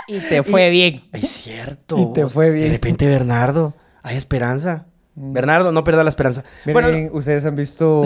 Y 0.06 0.20
te 0.20 0.42
fue 0.42 0.70
bien. 0.70 1.02
Es 1.12 1.28
cierto. 1.28 1.98
Y 1.98 2.12
te 2.14 2.26
fue 2.28 2.50
bien. 2.50 2.68
De 2.68 2.72
repente, 2.74 3.06
Bernardo, 3.06 3.74
hay 4.02 4.16
esperanza. 4.16 4.86
Bernardo, 5.14 5.70
no 5.72 5.82
pierda 5.84 6.02
la 6.02 6.10
esperanza. 6.10 6.44
Miren, 6.66 6.82
bueno, 6.82 7.08
ustedes 7.12 7.44
han 7.46 7.56
visto. 7.56 8.02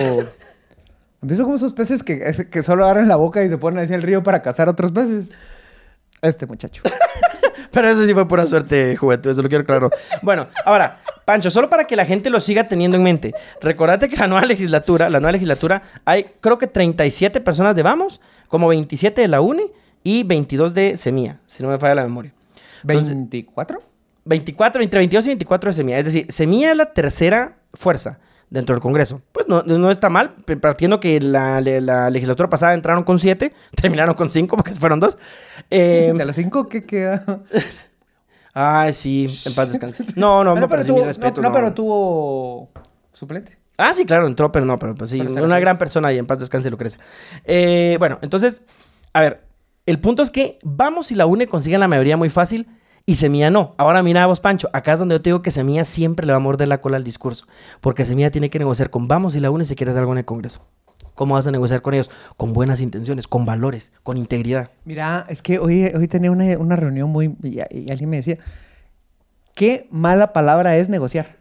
¿Han 1.20 1.28
visto 1.28 1.44
como 1.44 1.56
esos 1.56 1.72
peces 1.72 2.02
que, 2.02 2.48
que 2.50 2.62
solo 2.62 2.86
abren 2.86 3.08
la 3.08 3.16
boca 3.16 3.44
y 3.44 3.48
se 3.48 3.58
ponen 3.58 3.82
hacia 3.82 3.96
el 3.96 4.02
río 4.02 4.22
para 4.22 4.40
cazar 4.40 4.68
otros 4.68 4.92
peces? 4.92 5.26
Este 6.22 6.46
muchacho. 6.46 6.82
pero 7.72 7.88
eso 7.88 8.06
sí 8.06 8.14
fue 8.14 8.26
pura 8.28 8.46
suerte, 8.46 8.96
juventud, 8.96 9.30
eso 9.30 9.42
lo 9.42 9.48
quiero 9.48 9.64
claro. 9.64 9.90
Bueno, 10.22 10.46
ahora, 10.64 11.00
Pancho, 11.24 11.50
solo 11.50 11.68
para 11.68 11.84
que 11.84 11.96
la 11.96 12.04
gente 12.04 12.30
lo 12.30 12.40
siga 12.40 12.68
teniendo 12.68 12.96
en 12.96 13.02
mente. 13.02 13.32
Recordate 13.60 14.08
que 14.08 14.16
la 14.16 14.28
nueva 14.28 14.46
legislatura, 14.46 15.10
la 15.10 15.18
nueva 15.18 15.32
legislatura, 15.32 15.82
hay 16.04 16.26
creo 16.40 16.56
que 16.56 16.68
37 16.68 17.40
personas 17.40 17.74
de 17.74 17.82
Vamos, 17.82 18.20
como 18.46 18.68
27 18.68 19.20
de 19.20 19.28
la 19.28 19.40
UNE 19.40 19.72
y 20.04 20.22
22 20.22 20.72
de 20.72 20.96
Semilla, 20.96 21.40
si 21.46 21.64
no 21.64 21.68
me 21.68 21.78
falla 21.78 21.96
la 21.96 22.04
memoria. 22.04 22.32
Entonces, 22.82 23.16
¿24? 23.16 23.78
24, 24.24 24.82
entre 24.82 24.98
22 25.00 25.26
y 25.26 25.28
24 25.30 25.70
de 25.70 25.74
Semilla. 25.74 25.98
Es 25.98 26.04
decir, 26.04 26.26
Semilla 26.30 26.70
es 26.70 26.76
la 26.76 26.92
tercera 26.92 27.56
fuerza 27.74 28.20
dentro 28.50 28.74
del 28.74 28.80
Congreso. 28.82 29.20
Pues 29.32 29.46
no, 29.48 29.62
no 29.62 29.90
está 29.90 30.08
mal, 30.08 30.34
partiendo 30.60 31.00
que 31.00 31.20
la, 31.20 31.60
la 31.60 32.10
legislatura 32.10 32.48
pasada 32.48 32.74
entraron 32.74 33.04
con 33.04 33.18
7, 33.18 33.52
terminaron 33.80 34.14
con 34.14 34.30
5 34.30 34.56
porque 34.56 34.74
fueron 34.74 35.00
dos. 35.00 35.18
Eh, 35.70 36.12
¿De 36.16 36.24
los 36.24 36.34
cinco 36.36 36.68
qué 36.68 36.84
queda? 36.84 37.42
ay, 38.54 38.92
sí, 38.92 39.28
en 39.46 39.54
paz 39.54 39.68
descanse. 39.72 40.04
No, 40.16 40.42
no, 40.44 40.52
Ah, 40.52 40.54
me 40.54 40.68
pero 40.68 40.94
mi 40.94 41.02
respeto. 41.02 41.40
no, 41.42 41.48
no. 41.48 41.54
pero 41.54 41.72
tuvo 41.74 42.70
suplente. 43.12 43.58
Ah, 43.76 43.92
sí, 43.94 44.04
claro, 44.04 44.26
entró, 44.26 44.50
pero 44.50 44.66
no, 44.66 44.76
pero 44.78 44.94
pues 44.96 45.10
sí, 45.10 45.22
Pero 45.22 45.44
una 45.44 45.60
gran 45.60 45.78
persona 45.78 46.12
y 46.12 46.18
en 46.18 46.26
paz 46.26 46.38
descanse 46.40 46.68
lo 46.68 46.76
crece. 46.76 46.98
Eh, 47.44 47.96
bueno, 48.00 48.18
entonces, 48.22 48.62
a 49.12 49.20
ver, 49.20 49.44
el 49.86 50.00
punto 50.00 50.22
es 50.22 50.30
que 50.32 50.58
Vamos 50.64 51.12
y 51.12 51.14
la 51.14 51.26
UNE 51.26 51.46
consiguen 51.46 51.78
la 51.80 51.86
mayoría 51.88 52.16
muy 52.16 52.28
fácil 52.28 52.66
y 53.08 53.14
Semilla 53.14 53.50
no. 53.50 53.74
Ahora 53.78 54.02
mira 54.02 54.26
vos, 54.26 54.38
Pancho, 54.38 54.68
acá 54.74 54.92
es 54.92 54.98
donde 54.98 55.14
yo 55.14 55.22
te 55.22 55.30
digo 55.30 55.40
que 55.40 55.50
Semilla 55.50 55.86
siempre 55.86 56.26
le 56.26 56.32
va 56.32 56.36
a 56.36 56.40
morder 56.40 56.68
la 56.68 56.82
cola 56.82 56.98
al 56.98 57.04
discurso, 57.04 57.46
porque 57.80 58.04
Semilla 58.04 58.30
tiene 58.30 58.50
que 58.50 58.58
negociar 58.58 58.90
con 58.90 59.08
Vamos 59.08 59.34
y 59.34 59.40
la 59.40 59.50
UNE 59.50 59.64
si 59.64 59.74
quieres 59.74 59.96
algo 59.96 60.12
en 60.12 60.18
el 60.18 60.26
Congreso. 60.26 60.60
¿Cómo 61.14 61.34
vas 61.34 61.46
a 61.46 61.50
negociar 61.50 61.80
con 61.80 61.94
ellos? 61.94 62.10
Con 62.36 62.52
buenas 62.52 62.82
intenciones, 62.82 63.26
con 63.26 63.46
valores, 63.46 63.94
con 64.02 64.18
integridad. 64.18 64.72
Mira, 64.84 65.24
es 65.30 65.40
que 65.40 65.58
hoy, 65.58 65.84
hoy 65.86 66.06
tenía 66.06 66.30
una, 66.30 66.58
una 66.58 66.76
reunión 66.76 67.08
muy... 67.08 67.34
Y, 67.42 67.60
y 67.70 67.90
alguien 67.90 68.10
me 68.10 68.16
decía, 68.16 68.36
qué 69.54 69.88
mala 69.90 70.34
palabra 70.34 70.76
es 70.76 70.90
negociar. 70.90 71.38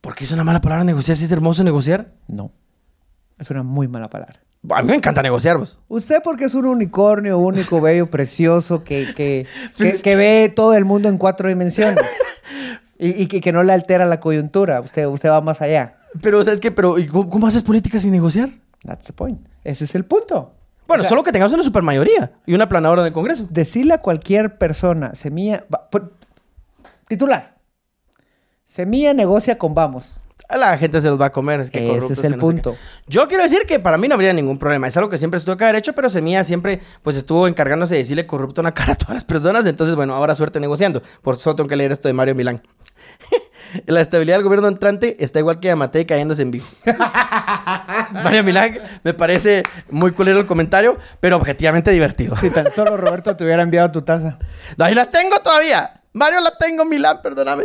¿Por 0.00 0.14
qué 0.14 0.22
es 0.22 0.30
una 0.30 0.44
mala 0.44 0.60
palabra 0.60 0.84
negociar 0.84 1.16
si 1.16 1.24
es 1.24 1.32
hermoso 1.32 1.64
negociar? 1.64 2.12
No, 2.28 2.52
es 3.36 3.50
una 3.50 3.64
muy 3.64 3.88
mala 3.88 4.08
palabra. 4.08 4.38
A 4.70 4.82
mí 4.82 4.88
me 4.88 4.96
encanta 4.96 5.22
negociar, 5.22 5.58
vos. 5.58 5.80
Usted 5.88 6.22
porque 6.22 6.44
es 6.44 6.54
un 6.54 6.66
unicornio 6.66 7.38
único, 7.38 7.80
bello, 7.80 8.06
precioso, 8.06 8.84
que, 8.84 9.12
que, 9.14 9.46
Pero 9.76 10.00
que, 10.00 10.16
ve 10.16 10.52
todo 10.54 10.74
el 10.74 10.84
mundo 10.84 11.08
en 11.08 11.18
cuatro 11.18 11.48
dimensiones. 11.48 11.98
Y, 12.98 13.24
y 13.24 13.26
que, 13.40 13.50
no 13.50 13.64
le 13.64 13.72
altera 13.72 14.06
la 14.06 14.20
coyuntura. 14.20 14.80
Usted, 14.80 15.06
usted 15.08 15.28
va 15.28 15.40
más 15.40 15.60
allá. 15.60 15.96
Pero, 16.20 16.44
¿sabes 16.44 16.60
qué? 16.60 16.70
Pero, 16.70 17.00
¿y 17.00 17.08
cómo, 17.08 17.28
cómo 17.28 17.48
haces 17.48 17.64
política 17.64 17.98
sin 17.98 18.12
negociar? 18.12 18.50
That's 18.84 19.08
the 19.08 19.12
point. 19.12 19.44
Ese 19.64 19.86
es 19.86 19.96
el 19.96 20.04
punto. 20.04 20.54
Bueno, 20.86 21.00
O 21.00 21.04
sea, 21.04 21.08
solo 21.08 21.24
que 21.24 21.32
tengamos 21.32 21.52
una 21.52 21.64
supermayoría 21.64 22.30
y 22.46 22.54
una 22.54 22.68
planadora 22.68 23.02
del 23.02 23.12
Congreso. 23.12 23.48
Decirle 23.50 23.94
a 23.94 23.98
cualquier 23.98 24.56
persona, 24.56 25.16
Semilla... 25.16 25.64
va- 25.74 25.88
titular. 27.08 27.56
Semilla 28.64 29.14
negocia 29.14 29.58
con 29.58 29.74
Vamos. 29.74 30.21
A 30.52 30.58
la 30.58 30.76
gente 30.76 31.00
se 31.00 31.08
los 31.08 31.18
va 31.18 31.26
a 31.26 31.32
comer. 31.32 31.60
Es 31.60 31.70
que 31.70 31.78
Ese 31.78 31.88
corruptos, 31.88 32.18
es 32.18 32.24
el 32.24 32.32
que 32.32 32.36
no 32.36 32.40
punto. 32.42 32.76
Yo 33.06 33.26
quiero 33.26 33.42
decir 33.42 33.62
que 33.66 33.80
para 33.80 33.96
mí 33.96 34.06
no 34.06 34.14
habría 34.14 34.34
ningún 34.34 34.58
problema. 34.58 34.86
Es 34.86 34.96
algo 34.98 35.08
que 35.08 35.16
siempre 35.16 35.40
se 35.40 35.46
tuvo 35.46 35.56
que 35.56 35.64
haber 35.64 35.76
hecho, 35.76 35.94
pero 35.94 36.10
Semilla 36.10 36.44
siempre 36.44 36.80
pues 37.02 37.16
estuvo 37.16 37.48
encargándose 37.48 37.94
de 37.94 38.00
decirle 38.00 38.26
corrupto 38.26 38.60
en 38.60 38.66
la 38.66 38.74
cara 38.74 38.92
a 38.92 38.96
todas 38.96 39.14
las 39.14 39.24
personas. 39.24 39.64
Entonces, 39.64 39.96
bueno, 39.96 40.14
ahora 40.14 40.34
suerte 40.34 40.60
negociando. 40.60 41.02
Por 41.22 41.36
eso 41.36 41.56
tengo 41.56 41.68
que 41.68 41.76
leer 41.76 41.92
esto 41.92 42.06
de 42.06 42.12
Mario 42.12 42.34
Milán. 42.34 42.60
la 43.86 44.00
estabilidad 44.02 44.36
del 44.36 44.44
gobierno 44.44 44.68
entrante 44.68 45.16
está 45.20 45.38
igual 45.38 45.58
que 45.58 45.68
Yamatei 45.68 46.04
cayéndose 46.04 46.42
en 46.42 46.50
vivo. 46.50 46.66
Mario 48.12 48.44
Milán 48.44 48.78
me 49.02 49.14
parece 49.14 49.62
muy 49.90 50.12
culero 50.12 50.38
el 50.38 50.46
comentario, 50.46 50.98
pero 51.20 51.36
objetivamente 51.36 51.90
divertido. 51.90 52.36
Si 52.36 52.50
tan 52.50 52.70
solo 52.70 52.96
Roberto 52.96 53.34
te 53.36 53.44
hubiera 53.44 53.62
enviado 53.62 53.90
tu 53.90 54.02
taza. 54.02 54.38
No, 54.76 54.84
ahí 54.84 54.94
la 54.94 55.10
tengo 55.10 55.38
todavía. 55.38 56.01
Mario 56.12 56.40
la 56.40 56.52
tengo, 56.58 56.84
Milán, 56.84 57.20
perdóname. 57.22 57.64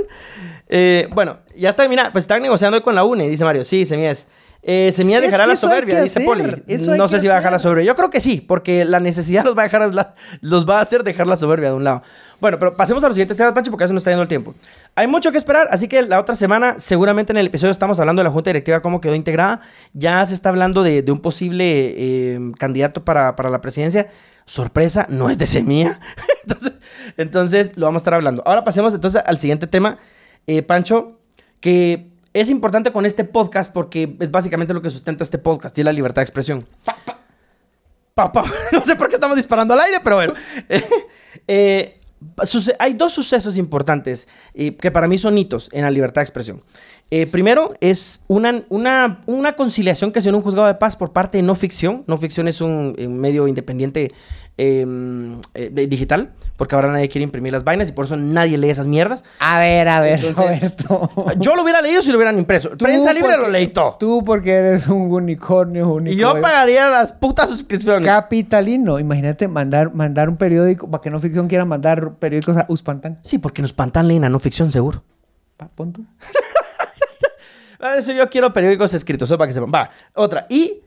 Eh, 0.69 1.07
bueno, 1.13 1.37
ya 1.55 1.69
está, 1.71 1.87
mira, 1.87 2.11
pues 2.11 2.23
están 2.23 2.41
negociando 2.41 2.77
hoy 2.77 2.83
con 2.83 2.95
la 2.95 3.03
UNE, 3.03 3.29
dice 3.29 3.43
Mario. 3.43 3.65
Sí, 3.65 3.85
Semillas. 3.85 4.27
Eh, 4.69 4.91
Semillas 4.93 5.23
Es 5.23 5.27
dejará 5.31 5.47
la 5.47 5.55
soberbia, 5.55 6.01
dice 6.01 6.19
Poli. 6.21 6.43
No 6.97 7.07
sé 7.07 7.21
si 7.21 7.27
va 7.27 7.35
a 7.35 7.37
dejar 7.37 7.53
la 7.53 7.59
soberbia. 7.59 7.85
Yo 7.85 7.95
creo 7.95 8.09
que 8.09 8.19
sí, 8.19 8.41
porque 8.41 8.83
la 8.83 8.99
necesidad 8.99 9.45
los 9.45 9.55
va 9.57 9.61
a 9.61 9.65
dejar 9.65 9.93
las- 9.93 10.13
los 10.41 10.67
va 10.67 10.79
a 10.79 10.81
hacer 10.81 11.03
dejar 11.03 11.25
la 11.27 11.37
soberbia 11.37 11.69
de 11.69 11.75
un 11.75 11.83
lado. 11.85 12.03
Bueno, 12.41 12.59
pero 12.59 12.75
pasemos 12.75 13.01
a 13.03 13.07
los 13.07 13.15
siguientes 13.15 13.37
temas, 13.37 13.53
Pancho, 13.53 13.71
porque 13.71 13.85
eso 13.85 13.93
nos 13.93 14.01
está 14.01 14.11
yendo 14.11 14.23
el 14.23 14.27
tiempo. 14.27 14.53
Hay 14.95 15.07
mucho 15.07 15.31
que 15.31 15.37
esperar, 15.37 15.69
así 15.71 15.87
que 15.87 16.01
la 16.01 16.19
otra 16.19 16.35
semana, 16.35 16.75
seguramente 16.79 17.31
en 17.31 17.37
el 17.37 17.47
episodio 17.47 17.71
estamos 17.71 17.99
hablando 17.99 18.19
de 18.21 18.25
la 18.25 18.29
Junta 18.31 18.49
Directiva, 18.49 18.81
cómo 18.81 18.99
quedó 18.99 19.15
integrada. 19.15 19.61
Ya 19.93 20.25
se 20.25 20.33
está 20.33 20.49
hablando 20.49 20.83
de, 20.83 21.01
de 21.01 21.11
un 21.11 21.19
posible 21.21 21.93
eh, 21.97 22.39
candidato 22.59 23.05
para, 23.05 23.35
para 23.37 23.49
la 23.49 23.61
presidencia. 23.61 24.07
Sorpresa, 24.47 25.07
no 25.09 25.29
es 25.29 25.37
de 25.37 25.45
semilla. 25.45 25.99
entonces, 26.43 26.73
entonces, 27.17 27.77
lo 27.77 27.85
vamos 27.85 27.99
a 27.99 28.03
estar 28.03 28.13
hablando. 28.13 28.41
Ahora 28.45 28.63
pasemos 28.63 28.93
entonces 28.93 29.21
al 29.25 29.37
siguiente 29.39 29.67
tema, 29.67 29.99
eh, 30.47 30.63
Pancho, 30.63 31.19
que 31.59 32.09
es 32.33 32.49
importante 32.49 32.93
con 32.93 33.05
este 33.05 33.25
podcast 33.25 33.73
porque 33.73 34.15
es 34.21 34.31
básicamente 34.31 34.73
lo 34.73 34.81
que 34.81 34.89
sustenta 34.89 35.25
este 35.25 35.37
podcast 35.37 35.77
y 35.77 35.81
es 35.81 35.85
la 35.85 35.91
libertad 35.91 36.21
de 36.21 36.23
expresión. 36.23 36.65
Pa, 38.15 38.31
pa. 38.31 38.45
No 38.71 38.85
sé 38.85 38.95
por 38.95 39.09
qué 39.09 39.15
estamos 39.15 39.35
disparando 39.35 39.73
al 39.73 39.81
aire, 39.81 39.99
pero 40.01 40.15
bueno. 40.15 40.33
Eh, 41.49 42.01
hay 42.79 42.93
dos 42.93 43.13
sucesos 43.13 43.57
importantes 43.57 44.27
eh, 44.55 44.75
que 44.75 44.89
para 44.89 45.07
mí 45.07 45.19
son 45.19 45.37
hitos 45.37 45.69
en 45.71 45.83
la 45.83 45.91
libertad 45.91 46.21
de 46.21 46.23
expresión. 46.23 46.63
Eh, 47.09 47.25
primero 47.25 47.73
es 47.79 48.21
una, 48.27 48.63
una, 48.69 49.21
una 49.27 49.53
conciliación 49.55 50.11
que 50.11 50.19
se 50.21 50.27
en 50.29 50.35
un 50.35 50.41
juzgado 50.41 50.67
de 50.67 50.75
paz 50.75 50.95
por 50.97 51.13
parte 51.13 51.37
de 51.37 51.41
No 51.43 51.55
Ficción. 51.55 52.03
No 52.05 52.17
Ficción 52.17 52.47
es 52.47 52.59
un, 52.59 52.95
eh, 52.97 53.07
medio 53.07 53.47
independiente 53.47 54.09
eh, 54.57 54.85
eh, 55.53 55.87
digital, 55.87 56.31
porque 56.57 56.75
ahora 56.75 56.91
nadie 56.91 57.07
quiere 57.07 57.23
imprimir 57.23 57.53
las 57.53 57.63
vainas 57.63 57.87
y 57.87 57.91
por 57.93 58.05
eso 58.05 58.17
nadie 58.17 58.57
lee 58.57 58.69
esas 58.71 58.87
mierdas. 58.87 59.23
A 59.39 59.59
ver, 59.59 59.87
a 59.87 60.01
ver, 60.01 60.15
Entonces, 60.25 60.35
Roberto. 60.35 61.11
Yo 61.37 61.55
lo 61.55 61.61
hubiera 61.63 61.81
leído 61.81 62.01
si 62.01 62.09
lo 62.11 62.17
hubieran 62.17 62.37
impreso. 62.39 62.71
Prensa 62.71 63.13
libre 63.13 63.29
porque- 63.29 63.45
lo 63.45 63.49
leí 63.51 63.67
todo. 63.67 63.95
Tú 63.99 64.23
porque 64.25 64.51
eres 64.53 64.87
un 64.87 65.09
unicornio 65.13 65.87
único. 65.93 66.13
Y 66.13 66.17
yo 66.17 66.41
pagaría 66.41 66.89
las 66.89 67.13
putas 67.13 67.49
suscripciones. 67.49 68.05
Capitalino. 68.05 68.99
Imagínate 68.99 69.47
mandar, 69.47 69.93
mandar 69.93 70.27
un 70.27 70.35
periódico, 70.35 70.89
para 70.89 71.01
que 71.01 71.09
no 71.09 71.19
ficción 71.21 71.47
quiera 71.47 71.63
mandar 71.63 72.15
periódicos 72.15 72.57
a 72.57 72.65
Uspantán. 72.67 73.17
Sí, 73.23 73.37
porque 73.37 73.61
nos 73.61 73.71
pantan 73.71 74.07
leen 74.09 74.25
a 74.25 74.29
No 74.29 74.39
Ficción 74.39 74.71
seguro. 74.71 75.03
Pa, 75.55 75.69
pon 75.73 75.93
tú. 75.93 76.03
Ah, 77.79 77.99
yo 77.99 78.29
quiero 78.29 78.51
periódicos 78.53 78.93
escritos, 78.93 79.29
eso 79.29 79.37
para 79.37 79.47
que 79.47 79.53
sepan. 79.53 79.71
Va, 79.73 79.89
otra. 80.15 80.47
Y, 80.49 80.81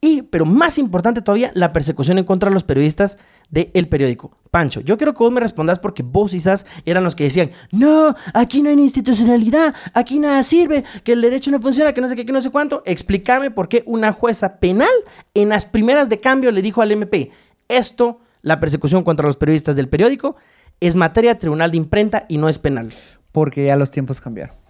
y, 0.00 0.22
pero 0.22 0.44
más 0.44 0.78
importante 0.78 1.22
todavía, 1.22 1.50
la 1.54 1.72
persecución 1.72 2.18
en 2.18 2.24
contra 2.24 2.50
de 2.50 2.54
los 2.54 2.64
periodistas 2.64 3.18
del 3.50 3.88
periódico. 3.88 4.36
Pancho, 4.50 4.80
yo 4.80 4.96
quiero 4.96 5.14
que 5.14 5.18
vos 5.18 5.32
me 5.32 5.40
respondas 5.40 5.78
porque 5.78 6.02
vos 6.02 6.34
y 6.34 6.40
Sas 6.40 6.66
eran 6.84 7.04
los 7.04 7.14
que 7.14 7.24
decían, 7.24 7.50
no, 7.70 8.14
aquí 8.32 8.62
no 8.62 8.70
hay 8.70 8.78
institucionalidad, 8.78 9.74
aquí 9.92 10.18
nada 10.18 10.42
sirve, 10.42 10.84
que 11.02 11.12
el 11.12 11.20
derecho 11.20 11.50
no 11.50 11.60
funciona, 11.60 11.92
que 11.92 12.00
no 12.00 12.08
sé 12.08 12.16
qué, 12.16 12.26
que 12.26 12.32
no 12.32 12.40
sé 12.40 12.50
cuánto. 12.50 12.82
Explícame 12.84 13.50
por 13.50 13.68
qué 13.68 13.82
una 13.86 14.12
jueza 14.12 14.58
penal 14.58 14.88
en 15.34 15.48
las 15.48 15.66
primeras 15.66 16.08
de 16.08 16.20
cambio 16.20 16.50
le 16.50 16.62
dijo 16.62 16.82
al 16.82 16.92
MP, 16.92 17.30
esto, 17.68 18.20
la 18.42 18.60
persecución 18.60 19.04
contra 19.04 19.26
los 19.26 19.36
periodistas 19.36 19.76
del 19.76 19.88
periódico, 19.88 20.36
es 20.80 20.96
materia 20.96 21.34
de 21.34 21.40
tribunal 21.40 21.70
de 21.70 21.78
imprenta 21.78 22.26
y 22.28 22.38
no 22.38 22.48
es 22.48 22.58
penal. 22.58 22.92
Porque 23.32 23.66
ya 23.66 23.76
los 23.76 23.90
tiempos 23.90 24.20
cambiaron. 24.20 24.63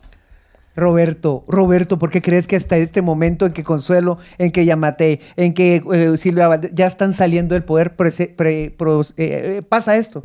Roberto, 0.76 1.44
Roberto, 1.46 1.98
¿por 1.98 2.10
qué 2.10 2.20
crees 2.22 2.46
que 2.46 2.56
hasta 2.56 2.76
este 2.76 3.00
momento 3.02 3.46
en 3.46 3.52
que 3.52 3.62
Consuelo, 3.62 4.18
en 4.38 4.50
que 4.52 4.64
Yamate, 4.64 5.20
en 5.36 5.54
que 5.54 5.82
eh, 5.92 6.16
Silvia 6.16 6.60
ya 6.72 6.86
están 6.86 7.12
saliendo 7.12 7.54
del 7.54 7.64
poder, 7.64 7.94
pre- 7.96 8.10
eh, 8.18 8.74
eh, 9.16 9.62
pasa 9.68 9.96
esto? 9.96 10.24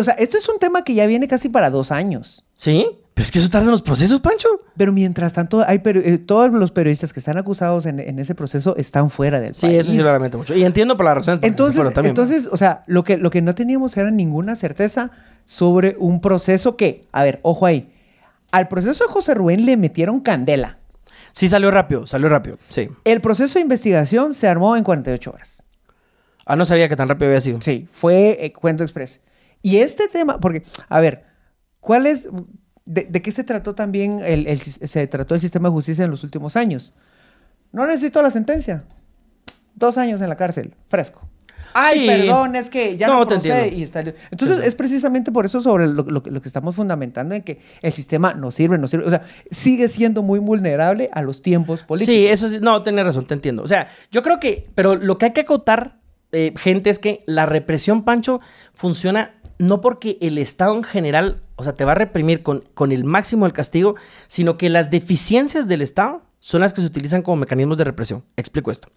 O 0.00 0.04
sea, 0.04 0.14
esto 0.14 0.38
es 0.38 0.48
un 0.48 0.58
tema 0.58 0.84
que 0.84 0.94
ya 0.94 1.06
viene 1.06 1.28
casi 1.28 1.48
para 1.50 1.68
dos 1.68 1.90
años. 1.92 2.42
¿Sí? 2.54 2.86
Pero 3.12 3.24
es 3.24 3.30
que 3.30 3.38
eso 3.38 3.50
tarda 3.50 3.66
en 3.66 3.72
los 3.72 3.82
procesos, 3.82 4.20
Pancho. 4.20 4.48
Pero 4.76 4.92
mientras 4.92 5.34
tanto, 5.34 5.62
hay 5.66 5.82
eh, 5.84 6.16
todos 6.18 6.50
los 6.52 6.70
periodistas 6.70 7.12
que 7.12 7.20
están 7.20 7.36
acusados 7.36 7.84
en, 7.84 8.00
en 8.00 8.18
ese 8.18 8.34
proceso 8.34 8.74
están 8.76 9.10
fuera 9.10 9.38
del 9.40 9.54
Sí, 9.54 9.66
país. 9.66 9.80
eso 9.80 9.90
sí 9.92 9.98
lo 9.98 10.04
lamento 10.04 10.38
mucho. 10.38 10.54
Y 10.54 10.64
entiendo 10.64 10.96
por 10.96 11.04
que 11.18 11.24
se 11.24 11.32
Entonces, 11.46 11.84
entonces, 12.04 12.48
o 12.50 12.56
sea, 12.56 12.82
lo 12.86 13.04
que, 13.04 13.18
lo 13.18 13.28
que 13.30 13.42
no 13.42 13.54
teníamos 13.54 13.94
era 13.98 14.10
ninguna 14.10 14.56
certeza 14.56 15.10
sobre 15.44 15.96
un 15.98 16.22
proceso 16.22 16.76
que, 16.76 17.02
a 17.12 17.22
ver, 17.22 17.40
ojo 17.42 17.66
ahí, 17.66 17.90
al 18.50 18.68
proceso 18.68 19.04
de 19.04 19.12
José 19.12 19.34
Rubén 19.34 19.64
le 19.64 19.76
metieron 19.76 20.20
candela. 20.20 20.78
Sí 21.32 21.48
salió 21.48 21.70
rápido, 21.70 22.06
salió 22.06 22.28
rápido, 22.28 22.58
sí. 22.68 22.88
El 23.04 23.20
proceso 23.20 23.54
de 23.54 23.62
investigación 23.62 24.34
se 24.34 24.48
armó 24.48 24.76
en 24.76 24.84
48 24.84 25.30
horas. 25.30 25.62
Ah, 26.44 26.56
no 26.56 26.64
sabía 26.64 26.88
que 26.88 26.96
tan 26.96 27.08
rápido 27.08 27.28
había 27.28 27.40
sido. 27.40 27.60
Sí, 27.60 27.88
fue 27.92 28.44
eh, 28.44 28.52
Cuento 28.52 28.82
Express. 28.82 29.20
Y 29.62 29.76
este 29.76 30.08
tema, 30.08 30.40
porque, 30.40 30.64
a 30.88 31.00
ver, 31.00 31.24
¿cuál 31.78 32.06
es, 32.06 32.28
de, 32.84 33.04
de 33.04 33.22
qué 33.22 33.30
se 33.30 33.44
trató 33.44 33.74
también, 33.74 34.18
el, 34.20 34.46
el 34.48 34.60
se 34.60 35.06
trató 35.06 35.34
el 35.34 35.40
sistema 35.40 35.68
de 35.68 35.72
justicia 35.74 36.04
en 36.04 36.10
los 36.10 36.24
últimos 36.24 36.56
años? 36.56 36.94
No 37.70 37.86
necesito 37.86 38.20
la 38.22 38.30
sentencia. 38.30 38.84
Dos 39.74 39.96
años 39.96 40.20
en 40.20 40.28
la 40.28 40.36
cárcel, 40.36 40.74
fresco. 40.88 41.28
Ay, 41.74 42.00
Sí. 42.00 42.06
perdón, 42.06 42.56
es 42.56 42.70
que 42.70 42.96
ya 42.96 43.06
No, 43.08 43.20
no, 43.20 43.26
procede 43.28 43.68
y 43.74 43.82
está... 43.82 44.00
Entonces, 44.00 44.58
Sí, 44.58 44.62
es 44.66 44.74
precisamente 44.74 45.32
por 45.32 45.46
eso 45.46 45.60
sobre 45.60 45.86
lo, 45.86 46.02
lo 46.04 46.22
que- 46.22 46.30
lo 46.30 46.40
que 46.42 46.48
estamos 46.48 46.74
fundamentando 46.74 47.34
en 47.34 47.42
que 47.42 47.60
el 47.82 47.92
sistema 47.92 48.34
no 48.34 48.50
sirve, 48.50 48.78
no 48.78 48.88
sirve. 48.88 49.06
O 49.06 49.10
sea, 49.10 49.22
sigue 49.50 49.88
siendo 49.88 50.22
muy 50.22 50.38
vulnerable 50.38 51.08
a 51.12 51.22
los 51.22 51.42
tiempos 51.42 51.82
políticos. 51.82 52.14
Sí, 52.14 52.26
eso 52.26 52.48
sí. 52.48 52.58
No, 52.60 52.82
tienes 52.82 53.04
razón, 53.04 53.26
te 53.26 53.34
entiendo. 53.34 53.62
O 53.62 53.68
sea, 53.68 53.88
yo 54.10 54.22
creo 54.22 54.40
que. 54.40 54.68
Pero 54.74 54.94
lo 54.96 55.18
que 55.18 55.26
hay 55.26 55.32
que 55.32 55.42
acotar, 55.42 55.98
eh, 56.32 56.52
gente, 56.56 56.90
es 56.90 56.98
que 56.98 57.22
la 57.26 57.46
represión, 57.46 58.02
Pancho, 58.04 58.40
funciona 58.74 59.34
no 59.58 59.80
porque 59.82 60.16
el 60.22 60.38
Estado 60.38 60.74
en 60.74 60.82
general, 60.82 61.42
o 61.56 61.64
sea, 61.64 61.74
te 61.74 61.84
va 61.84 61.92
a 61.92 61.94
reprimir 61.94 62.42
con, 62.42 62.64
con 62.72 62.92
el 62.92 63.04
máximo 63.04 63.44
del 63.44 63.52
castigo, 63.52 63.94
sino 64.26 64.56
que 64.56 64.70
las 64.70 64.88
deficiencias 64.90 65.68
del 65.68 65.82
Estado 65.82 66.22
son 66.38 66.62
las 66.62 66.72
que 66.72 66.80
se 66.80 66.86
utilizan 66.86 67.20
como 67.20 67.36
mecanismos 67.36 67.76
de 67.76 67.84
represión. 67.84 68.24
Explico 68.36 68.70
esto. 68.70 68.88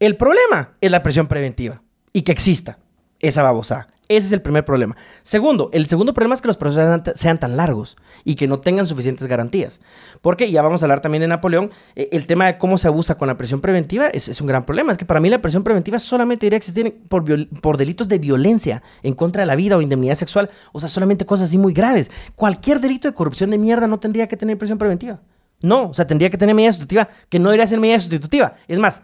El 0.00 0.16
problema 0.16 0.70
es 0.80 0.90
la 0.90 1.02
presión 1.02 1.26
preventiva 1.26 1.82
y 2.14 2.22
que 2.22 2.32
exista 2.32 2.78
esa 3.20 3.42
babosada. 3.42 3.88
Ese 4.06 4.26
es 4.26 4.32
el 4.32 4.42
primer 4.42 4.66
problema. 4.66 4.96
Segundo, 5.22 5.70
el 5.72 5.86
segundo 5.86 6.12
problema 6.12 6.34
es 6.34 6.42
que 6.42 6.48
los 6.48 6.58
procesos 6.58 7.02
sean, 7.14 7.40
tan 7.40 7.56
largos 7.56 7.96
y 8.22 8.34
que 8.34 8.46
no 8.46 8.60
tengan 8.60 8.86
suficientes 8.86 9.26
garantías. 9.26 9.80
Porque 10.20 10.50
ya 10.50 10.60
vamos 10.60 10.82
a 10.82 10.84
hablar 10.84 11.00
también 11.00 11.22
de 11.22 11.28
Napoleón, 11.28 11.70
eh, 11.96 12.10
el 12.12 12.26
tema 12.26 12.46
de 12.46 12.58
cómo 12.58 12.76
se 12.76 12.86
abusa 12.86 13.16
con 13.16 13.28
la 13.28 13.38
presión 13.38 13.62
preventiva 13.62 14.08
es, 14.08 14.40
un 14.42 14.46
gran 14.46 14.66
problema. 14.66 14.92
Es 14.92 14.98
que 14.98 15.06
para 15.06 15.20
mí 15.20 15.30
la 15.30 15.40
presión 15.40 15.64
preventiva 15.64 15.98
solamente 15.98 16.44
debería 16.44 16.58
existir 16.58 17.02
por, 17.08 17.24
por 17.60 17.78
delitos 17.78 18.06
de 18.06 18.18
violencia 18.18 18.82
en 19.02 19.14
contra 19.14 19.40
de 19.40 19.46
la 19.46 19.56
vida 19.56 19.76
o 19.76 19.80
indemnidad 19.80 20.16
sexual. 20.16 20.50
O 20.72 20.80
sea, 20.80 20.90
solamente 20.90 21.24
cosas 21.24 21.48
así 21.48 21.56
muy 21.56 21.72
graves. 21.72 22.10
Cualquier 22.36 22.80
delito 22.80 23.08
de 23.08 23.14
corrupción 23.14 23.50
de 23.50 23.58
mierda 23.58 23.86
no 23.86 23.98
tendría 24.00 24.28
que 24.28 24.36
tener 24.36 24.58
presión 24.58 24.76
preventiva. 24.76 25.20
No, 25.62 25.88
o 25.88 25.94
sea, 25.94 26.06
tendría 26.06 26.28
que 26.28 26.36
tener 26.36 26.54
medida 26.54 26.72
sustitutiva, 26.72 27.08
que 27.30 27.38
no 27.38 27.48
debería 27.48 27.66
ser 27.66 27.80
medida 27.80 27.98
sustitutiva. 27.98 28.54
Es 28.68 28.78
más, 28.78 29.02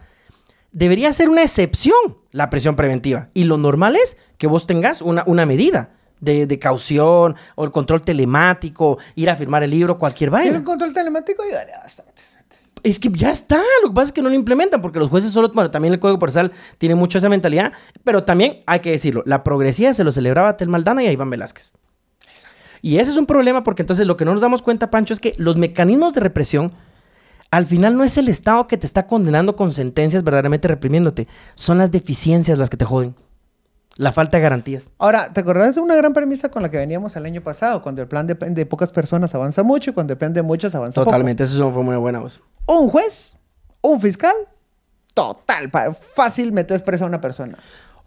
debería 0.71 1.11
ser 1.11 1.27
una 1.27 1.41
excepción 1.41 2.20
la 2.31 2.49
presión 2.49 2.75
preventiva. 2.75 3.29
Y 3.33 3.43
lo 3.45 3.57
normal 3.57 3.95
es 3.95 4.17
que 4.37 4.47
vos 4.47 4.67
tengas 4.67 5.01
una, 5.01 5.23
una 5.27 5.45
medida 5.45 5.91
de, 6.19 6.45
de 6.47 6.59
caución 6.59 7.35
o 7.55 7.63
el 7.63 7.71
control 7.71 8.01
telemático, 8.01 8.97
ir 9.15 9.29
a 9.29 9.35
firmar 9.35 9.63
el 9.63 9.71
libro, 9.71 9.97
cualquier 9.97 10.29
Si 10.29 10.33
vaina. 10.33 10.57
un 10.59 10.63
control 10.63 10.93
telemático, 10.93 11.43
ayudaría 11.43 11.79
bastante. 11.79 12.21
Es 12.83 12.99
que 12.99 13.09
ya 13.13 13.29
está, 13.31 13.61
lo 13.83 13.89
que 13.89 13.93
pasa 13.95 14.05
es 14.07 14.11
que 14.11 14.21
no 14.23 14.29
lo 14.29 14.35
implementan 14.35 14.81
porque 14.81 14.97
los 14.97 15.09
jueces 15.09 15.31
solo, 15.31 15.51
bueno, 15.53 15.69
también 15.69 15.93
el 15.93 15.99
Código 15.99 16.17
Procesal 16.17 16.51
tiene 16.79 16.95
mucho 16.95 17.19
esa 17.19 17.29
mentalidad, 17.29 17.73
pero 18.03 18.23
también 18.23 18.61
hay 18.65 18.79
que 18.79 18.89
decirlo, 18.89 19.21
la 19.27 19.43
progresía 19.43 19.93
se 19.93 20.03
lo 20.03 20.11
celebraba 20.11 20.57
Tel 20.57 20.69
Maldana 20.69 21.03
y 21.03 21.07
a 21.07 21.11
Iván 21.11 21.29
Velázquez. 21.29 21.73
Y 22.81 22.97
ese 22.97 23.11
es 23.11 23.17
un 23.17 23.27
problema 23.27 23.63
porque 23.63 23.83
entonces 23.83 24.07
lo 24.07 24.17
que 24.17 24.25
no 24.25 24.31
nos 24.31 24.41
damos 24.41 24.63
cuenta, 24.63 24.89
Pancho, 24.89 25.13
es 25.13 25.19
que 25.19 25.35
los 25.37 25.57
mecanismos 25.57 26.13
de 26.13 26.21
represión, 26.21 26.71
al 27.51 27.65
final 27.65 27.95
no 27.97 28.03
es 28.03 28.17
el 28.17 28.27
Estado 28.29 28.67
que 28.67 28.77
te 28.77 28.85
está 28.87 29.05
condenando 29.07 29.55
con 29.55 29.73
sentencias 29.73 30.23
verdaderamente 30.23 30.67
reprimiéndote, 30.67 31.27
son 31.55 31.77
las 31.77 31.91
deficiencias 31.91 32.57
las 32.57 32.69
que 32.69 32.77
te 32.77 32.85
joden. 32.85 33.15
La 33.97 34.13
falta 34.13 34.37
de 34.37 34.43
garantías. 34.43 34.89
Ahora, 34.97 35.33
¿te 35.33 35.41
acordás 35.41 35.75
de 35.75 35.81
una 35.81 35.95
gran 35.95 36.13
premisa 36.13 36.49
con 36.49 36.61
la 36.63 36.71
que 36.71 36.77
veníamos 36.77 37.13
el 37.17 37.25
año 37.25 37.41
pasado? 37.41 37.81
Cuando 37.83 38.01
el 38.01 38.07
plan 38.07 38.25
depende 38.25 38.61
de 38.61 38.65
pocas 38.65 38.89
personas 38.91 39.35
avanza 39.35 39.63
mucho 39.63 39.91
y 39.91 39.93
cuando 39.93 40.13
depende 40.13 40.39
de 40.39 40.47
muchas 40.47 40.73
avanza 40.73 41.03
Totalmente, 41.03 41.43
eso 41.43 41.71
fue 41.71 41.83
muy 41.83 41.97
buena 41.97 42.19
voz. 42.19 42.39
poco. 42.65 42.79
Un 42.81 42.89
juez, 42.89 43.35
un 43.81 43.99
fiscal, 43.99 44.33
total, 45.13 45.69
fácil 46.15 46.53
metes 46.53 46.81
presa 46.83 47.03
a 47.03 47.07
una 47.07 47.19
persona. 47.19 47.57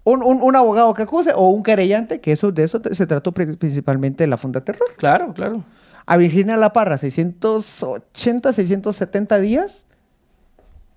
Un, 0.05 0.23
un- 0.23 0.43
un 0.43 0.57
abogado 0.57 0.93
que 0.95 1.03
acuse 1.03 1.33
o 1.35 1.49
un 1.51 1.63
querellante, 1.63 2.21
que 2.21 2.33
eso 2.33 2.51
de 2.51 2.65
eso 2.65 2.81
se 2.91 3.07
trató 3.07 3.33
pri- 3.33 3.57
principalmente 3.57 4.27
la 4.27 4.37
Funda 4.39 4.63
Terror. 4.63 4.89
Claro, 4.97 5.33
claro. 5.35 5.65
A 6.07 6.17
Virginia 6.17 6.57
La 6.57 6.73
Parra, 6.73 6.99
680, 6.99 8.53
670 8.53 9.39
días. 9.41 9.85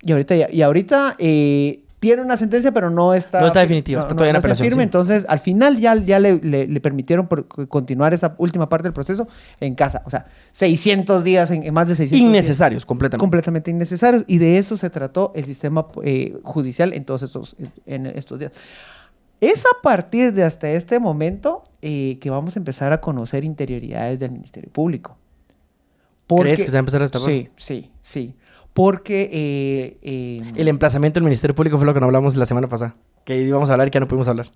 Y 0.02 0.12
ahorita, 0.12 0.36
ya- 0.36 0.50
y 0.52 0.62
ahorita 0.62 1.16
eh, 1.18 1.84
tiene 2.00 2.22
una 2.22 2.38
sentencia, 2.38 2.72
pero 2.72 2.92
no 2.92 3.14
está... 3.16 3.42
No 3.42 3.48
está 3.48 3.62
definitiva, 3.62 4.02
está 4.02 4.14
todavía 4.14 4.30
en 4.32 4.36
apelación, 4.36 4.68
firme. 4.68 4.84
sí. 4.84 4.86
Entonces, 4.86 5.26
al 5.28 5.40
final 5.40 5.78
ya, 5.80 5.96
ya 5.96 6.20
le, 6.20 6.36
le- 6.40 6.68
le 6.68 6.82
permitieron 6.82 7.28
por- 7.28 7.48
continuar 7.68 8.14
esa 8.14 8.36
última 8.38 8.70
parte 8.70 8.84
del 8.84 8.94
proceso 8.94 9.28
en 9.60 9.74
casa. 9.76 10.04
O 10.06 10.10
sea, 10.12 10.28
600 10.52 11.24
días, 11.24 11.50
en, 11.52 11.64
en 11.64 11.74
más 11.74 11.88
de 11.88 11.96
600 11.96 12.20
días. 12.20 12.30
Innecesarios, 12.30 12.86
completamente. 12.86 13.22
Completamente 13.22 13.72
innecesarios. 13.72 14.24
Y 14.28 14.38
de 14.38 14.58
eso 14.60 14.78
se 14.78 14.90
trató 14.92 15.32
el 15.36 15.46
sistema 15.46 15.88
eh, 16.04 16.38
judicial 16.44 16.94
en 16.94 17.04
todos 17.06 17.24
estos, 17.24 17.56
en 17.88 18.06
estos 18.06 18.38
días. 18.40 18.52
Es 19.42 19.66
a 19.66 19.82
partir 19.84 20.34
de 20.34 20.44
hasta 20.44 20.70
este 20.72 21.00
momento 21.00 21.64
eh, 21.82 22.18
que 22.20 22.30
vamos 22.30 22.56
a 22.56 22.60
empezar 22.60 22.92
a 22.94 23.02
conocer 23.02 23.44
interioridades 23.44 24.20
del 24.20 24.32
Ministerio 24.32 24.72
Público. 24.72 25.18
¿Crees 26.28 26.60
que 26.62 26.66
se 26.68 26.74
va 26.74 26.80
a 26.80 26.80
empezar 26.80 27.02
a 27.02 27.06
destapar? 27.06 27.30
Sí, 27.30 27.50
sí, 27.56 27.92
sí. 28.02 28.36
Porque... 28.74 29.30
eh, 29.32 29.98
eh, 30.02 30.52
El 30.56 30.68
emplazamiento 30.68 31.20
del 31.20 31.26
Ministerio 31.26 31.56
Público 31.56 31.78
fue 31.78 31.86
lo 31.86 31.94
que 31.94 32.00
no 32.00 32.08
hablamos 32.08 32.36
la 32.36 32.46
semana 32.46 32.68
pasada. 32.68 32.96
Que 33.26 33.38
íbamos 33.38 33.70
a 33.70 33.74
hablar 33.74 33.88
y 33.88 33.92
que 33.92 33.96
ya 33.96 34.00
no 34.02 34.08
pudimos 34.08 34.28
hablar. 34.28 34.48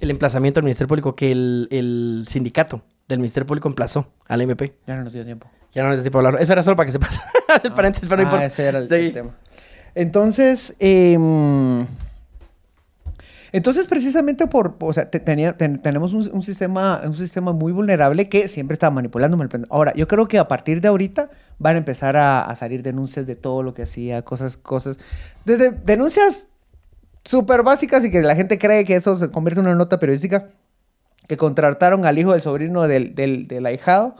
El 0.00 0.10
emplazamiento 0.10 0.58
del 0.60 0.64
Ministerio 0.64 0.88
Público 0.88 1.14
que 1.16 1.32
el, 1.32 1.68
el 1.70 2.26
sindicato 2.28 2.82
del 3.08 3.18
Ministerio 3.20 3.46
Público 3.46 3.68
emplazó 3.68 4.12
al 4.26 4.42
MP. 4.42 4.74
Ya 4.86 4.96
no 4.96 5.04
nos 5.04 5.12
dio 5.12 5.24
tiempo. 5.24 5.48
Ya 5.72 5.82
no 5.84 5.90
necesito 5.90 6.18
hablar. 6.18 6.36
Eso 6.40 6.52
era 6.52 6.62
solo 6.62 6.76
para 6.76 6.86
que 6.86 6.92
sepas. 6.92 7.20
Hacer 7.54 7.72
paréntesis, 7.74 8.08
pero 8.08 8.22
no 8.22 8.28
Ah, 8.28 8.30
importa. 8.30 8.46
ese 8.46 8.64
era 8.66 8.78
el, 8.78 8.88
Sí. 8.88 8.94
el 8.96 9.12
tema. 9.12 9.34
Entonces, 9.94 10.74
em, 10.78 11.86
entonces 13.56 13.86
precisamente 13.86 14.46
por, 14.46 14.76
o 14.80 14.92
sea, 14.92 15.10
te- 15.10 15.20
tenía- 15.20 15.56
ten- 15.56 15.80
tenemos 15.80 16.12
un, 16.12 16.28
un 16.32 16.42
sistema, 16.42 17.00
un 17.04 17.16
sistema 17.16 17.52
muy 17.52 17.72
vulnerable 17.72 18.28
que 18.28 18.48
siempre 18.48 18.74
está 18.74 18.90
manipulando. 18.90 19.38
Ahora, 19.70 19.92
yo 19.94 20.06
creo 20.08 20.28
que 20.28 20.38
a 20.38 20.46
partir 20.48 20.80
de 20.80 20.88
ahorita 20.88 21.30
van 21.58 21.76
a 21.76 21.78
empezar 21.78 22.16
a, 22.16 22.42
a 22.42 22.54
salir 22.56 22.82
denuncias 22.82 23.26
de 23.26 23.36
todo 23.36 23.62
lo 23.62 23.72
que 23.74 23.82
hacía, 23.82 24.22
cosas, 24.22 24.56
cosas, 24.56 24.98
desde 25.44 25.70
denuncias 25.70 26.48
súper 27.24 27.62
básicas 27.62 28.04
y 28.04 28.10
que 28.10 28.20
la 28.20 28.36
gente 28.36 28.58
cree 28.58 28.84
que 28.84 28.96
eso 28.96 29.16
se 29.16 29.30
convierte 29.30 29.60
en 29.60 29.66
una 29.66 29.74
nota 29.76 29.98
periodística, 29.98 30.48
que 31.26 31.36
contrataron 31.36 32.04
al 32.06 32.18
hijo 32.18 32.32
del 32.32 32.40
sobrino 32.40 32.82
del, 32.86 33.14
del, 33.14 33.48
del 33.48 33.66
ahijado 33.66 34.14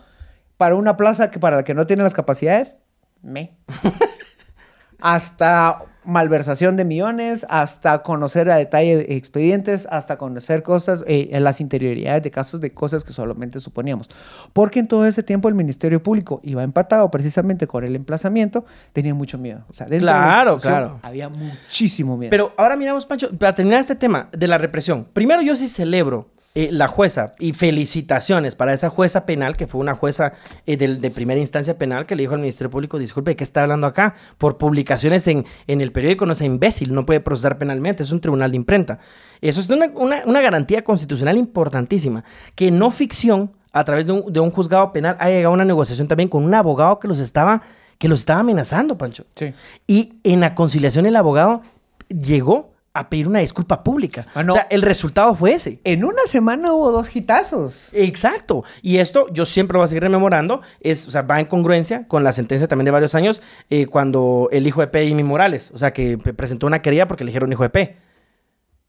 para 0.56 0.74
una 0.74 0.96
plaza 0.96 1.30
que 1.30 1.38
para 1.38 1.56
la 1.56 1.62
que 1.64 1.74
no 1.74 1.86
tiene 1.86 2.02
las 2.02 2.14
capacidades, 2.14 2.78
me. 3.22 3.56
hasta 5.00 5.82
malversación 6.06 6.76
de 6.76 6.84
millones, 6.84 7.44
hasta 7.48 8.02
conocer 8.02 8.48
a 8.50 8.56
detalle 8.56 8.96
de 8.96 9.16
expedientes, 9.16 9.86
hasta 9.90 10.16
conocer 10.16 10.62
cosas, 10.62 11.04
eh, 11.06 11.28
en 11.32 11.44
las 11.44 11.60
interioridades 11.60 12.22
de 12.22 12.30
casos 12.30 12.60
de 12.60 12.72
cosas 12.72 13.04
que 13.04 13.12
solamente 13.12 13.60
suponíamos. 13.60 14.08
Porque 14.52 14.78
en 14.78 14.88
todo 14.88 15.04
ese 15.06 15.22
tiempo 15.22 15.48
el 15.48 15.54
Ministerio 15.54 16.02
Público 16.02 16.40
iba 16.42 16.62
empatado 16.62 17.10
precisamente 17.10 17.66
con 17.66 17.84
el 17.84 17.96
emplazamiento, 17.96 18.64
tenía 18.92 19.14
mucho 19.14 19.36
miedo. 19.38 19.64
O 19.68 19.72
sea, 19.72 19.86
dentro 19.86 20.06
de 20.06 20.12
la 20.12 20.22
Claro, 20.22 20.52
institución 20.54 20.72
claro. 20.80 21.00
Había 21.02 21.28
muchísimo 21.28 22.16
miedo. 22.16 22.30
Pero 22.30 22.52
ahora 22.56 22.76
miramos, 22.76 23.04
Pancho, 23.06 23.30
para 23.38 23.54
terminar 23.54 23.80
este 23.80 23.94
tema 23.96 24.28
de 24.32 24.46
la 24.46 24.58
represión. 24.58 25.06
Primero, 25.12 25.42
yo 25.42 25.56
sí 25.56 25.68
celebro 25.68 26.28
eh, 26.56 26.70
la 26.72 26.88
jueza 26.88 27.34
y 27.38 27.52
felicitaciones 27.52 28.56
para 28.56 28.72
esa 28.72 28.88
jueza 28.88 29.26
penal, 29.26 29.56
que 29.56 29.66
fue 29.66 29.80
una 29.80 29.94
jueza 29.94 30.32
eh, 30.66 30.76
de, 30.76 31.10
primera 31.10 31.38
instancia 31.38 31.76
penal, 31.76 32.06
que 32.06 32.16
le 32.16 32.22
dijo 32.22 32.32
al 32.32 32.40
Ministerio 32.40 32.70
Público, 32.70 32.98
disculpe, 32.98 33.32
¿de 33.32 33.36
qué 33.36 33.44
está 33.44 33.60
hablando 33.62 33.86
acá? 33.86 34.14
Por 34.38 34.56
publicaciones 34.56 35.28
en, 35.28 35.44
en 35.66 35.80
el 35.82 35.92
periódico, 35.92 36.24
no 36.26 36.34
sea 36.34 36.46
imbécil, 36.46 36.94
no 36.94 37.04
puede 37.06 37.20
procesar 37.20 37.58
penalmente, 37.58 38.02
es 38.02 38.10
un 38.10 38.20
tribunal 38.20 38.50
de 38.50 38.56
imprenta. 38.56 38.98
Eso 39.40 39.60
es 39.60 39.68
una, 39.70 39.86
una- 39.94 40.22
una 40.24 40.40
garantía 40.40 40.82
constitucional 40.82 41.36
importantísima, 41.36 42.24
que 42.54 42.70
no 42.70 42.90
ficción, 42.90 43.52
a 43.72 43.84
través 43.84 44.06
de 44.06 44.12
un, 44.12 44.32
de 44.32 44.40
un 44.40 44.50
juzgado 44.50 44.92
penal, 44.92 45.16
haya 45.20 45.36
llegado 45.36 45.52
a 45.52 45.54
una 45.54 45.64
negociación 45.66 46.08
también 46.08 46.30
con 46.30 46.42
un 46.42 46.54
abogado 46.54 46.98
que 46.98 47.06
los 47.06 47.20
estaba, 47.20 47.60
que 47.98 48.08
los 48.08 48.20
estaba 48.20 48.40
amenazando, 48.40 48.96
Pancho. 48.96 49.26
Sí. 49.34 49.52
Y 49.86 50.14
en 50.24 50.40
la 50.40 50.54
conciliación 50.54 51.04
el 51.04 51.16
abogado 51.16 51.60
llegó 52.08 52.70
a 52.98 53.08
pedir 53.08 53.28
una 53.28 53.40
disculpa 53.40 53.82
pública. 53.82 54.26
Ah. 54.34 54.44
O 54.48 54.52
sea, 54.52 54.66
el 54.70 54.82
resultado 54.82 55.34
fue 55.34 55.54
ese. 55.54 55.80
En 55.84 56.04
una 56.04 56.22
semana 56.26 56.72
hubo 56.72 56.92
dos 56.92 57.14
hitazos. 57.14 57.88
Exacto. 57.92 58.64
Y 58.82 58.98
esto 58.98 59.26
yo 59.32 59.46
siempre 59.46 59.76
voy 59.76 59.84
a 59.84 59.88
seguir 59.88 60.02
rememorando. 60.02 60.62
Es, 60.80 61.06
o 61.06 61.10
sea, 61.10 61.22
va 61.22 61.40
en 61.40 61.46
congruencia 61.46 62.06
con 62.08 62.24
la 62.24 62.32
sentencia 62.32 62.68
también 62.68 62.86
de 62.86 62.90
varios 62.90 63.14
años 63.14 63.42
eh, 63.70 63.86
cuando 63.86 64.48
el 64.52 64.66
hijo 64.66 64.80
de 64.80 64.88
P. 64.88 65.06
Jimmy 65.06 65.22
Morales. 65.22 65.70
O 65.74 65.78
sea, 65.78 65.92
que 65.92 66.18
presentó 66.18 66.66
una 66.66 66.82
querella 66.82 67.08
porque 67.08 67.24
le 67.24 67.30
dijeron 67.30 67.52
hijo 67.52 67.62
de 67.62 67.70
P. 67.70 67.96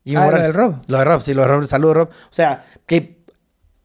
Jimmy 0.06 0.22
Ah, 0.22 0.32
lo 0.32 0.42
del 0.42 0.54
Rob. 0.54 0.76
Lo 0.88 0.98
de 0.98 1.06
Rob, 1.06 1.22
sí, 1.22 1.34
lo 1.34 1.42
de 1.42 1.48
Rob. 1.50 1.66
Saludos, 1.66 1.98
Rob. 1.98 2.10
O 2.10 2.34
sea, 2.34 2.66
que 2.86 3.17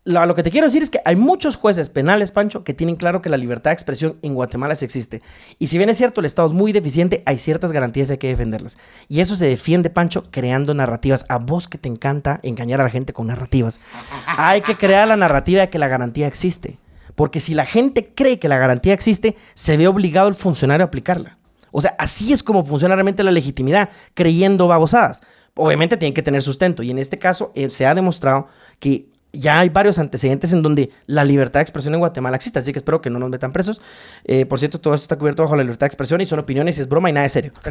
lo, 0.04 0.26
lo 0.26 0.34
que 0.34 0.42
te 0.42 0.50
quiero 0.50 0.66
decir 0.66 0.82
es 0.82 0.90
que 0.90 1.00
hay 1.04 1.14
muchos 1.14 1.56
jueces 1.56 1.88
penales, 1.88 2.32
Pancho, 2.32 2.64
que 2.64 2.74
tienen 2.74 2.96
claro 2.96 3.22
que 3.22 3.28
la 3.28 3.36
libertad 3.36 3.70
de 3.70 3.74
expresión 3.74 4.18
en 4.22 4.34
Guatemala 4.34 4.74
sí 4.74 4.84
existe. 4.84 5.22
Y 5.58 5.68
si 5.68 5.78
bien 5.78 5.90
es 5.90 5.96
cierto, 5.96 6.20
el 6.20 6.26
Estado 6.26 6.48
es 6.48 6.54
muy 6.54 6.72
deficiente, 6.72 7.22
hay 7.24 7.38
ciertas 7.38 7.70
garantías 7.72 8.08
y 8.08 8.12
hay 8.12 8.18
que 8.18 8.28
defenderlas. 8.28 8.78
Y 9.08 9.20
eso 9.20 9.36
se 9.36 9.46
defiende, 9.46 9.90
Pancho, 9.90 10.24
creando 10.30 10.74
narrativas. 10.74 11.24
A 11.28 11.38
vos 11.38 11.68
que 11.68 11.78
te 11.78 11.88
encanta 11.88 12.40
engañar 12.42 12.80
a 12.80 12.84
la 12.84 12.90
gente 12.90 13.12
con 13.12 13.28
narrativas. 13.28 13.80
Hay 14.26 14.62
que 14.62 14.76
crear 14.76 15.06
la 15.06 15.16
narrativa 15.16 15.60
de 15.60 15.70
que 15.70 15.78
la 15.78 15.88
garantía 15.88 16.26
existe. 16.26 16.78
Porque 17.14 17.40
si 17.40 17.54
la 17.54 17.66
gente 17.66 18.12
cree 18.14 18.38
que 18.38 18.48
la 18.48 18.58
garantía 18.58 18.94
existe, 18.94 19.36
se 19.54 19.76
ve 19.76 19.86
obligado 19.86 20.28
el 20.28 20.34
funcionario 20.34 20.84
a 20.84 20.88
aplicarla. 20.88 21.38
O 21.70 21.80
sea, 21.80 21.94
así 21.98 22.32
es 22.32 22.42
como 22.42 22.64
funciona 22.64 22.94
realmente 22.94 23.22
la 23.22 23.30
legitimidad, 23.30 23.90
creyendo 24.14 24.66
babosadas. 24.66 25.22
Obviamente 25.54 25.96
tienen 25.96 26.14
que 26.14 26.22
tener 26.22 26.42
sustento 26.42 26.82
y 26.82 26.90
en 26.90 26.98
este 26.98 27.18
caso 27.18 27.52
eh, 27.54 27.70
se 27.70 27.86
ha 27.86 27.94
demostrado 27.94 28.48
que 28.78 29.11
ya 29.32 29.60
hay 29.60 29.68
varios 29.70 29.98
antecedentes 29.98 30.52
en 30.52 30.62
donde 30.62 30.90
la 31.06 31.24
libertad 31.24 31.60
de 31.60 31.62
expresión 31.62 31.94
en 31.94 32.00
Guatemala 32.00 32.36
existe, 32.36 32.58
así 32.58 32.72
que 32.72 32.78
espero 32.78 33.00
que 33.00 33.10
no 33.10 33.18
nos 33.18 33.30
metan 33.30 33.52
presos. 33.52 33.80
Eh, 34.24 34.44
por 34.46 34.58
cierto, 34.58 34.80
todo 34.80 34.94
esto 34.94 35.04
está 35.04 35.16
cubierto 35.16 35.42
bajo 35.42 35.56
la 35.56 35.62
libertad 35.62 35.80
de 35.86 35.88
expresión 35.88 36.20
y 36.20 36.26
son 36.26 36.38
opiniones, 36.38 36.78
es 36.78 36.88
broma 36.88 37.08
y 37.10 37.12
nada 37.12 37.24
de 37.24 37.30
serio. 37.30 37.52
Este 37.64 37.70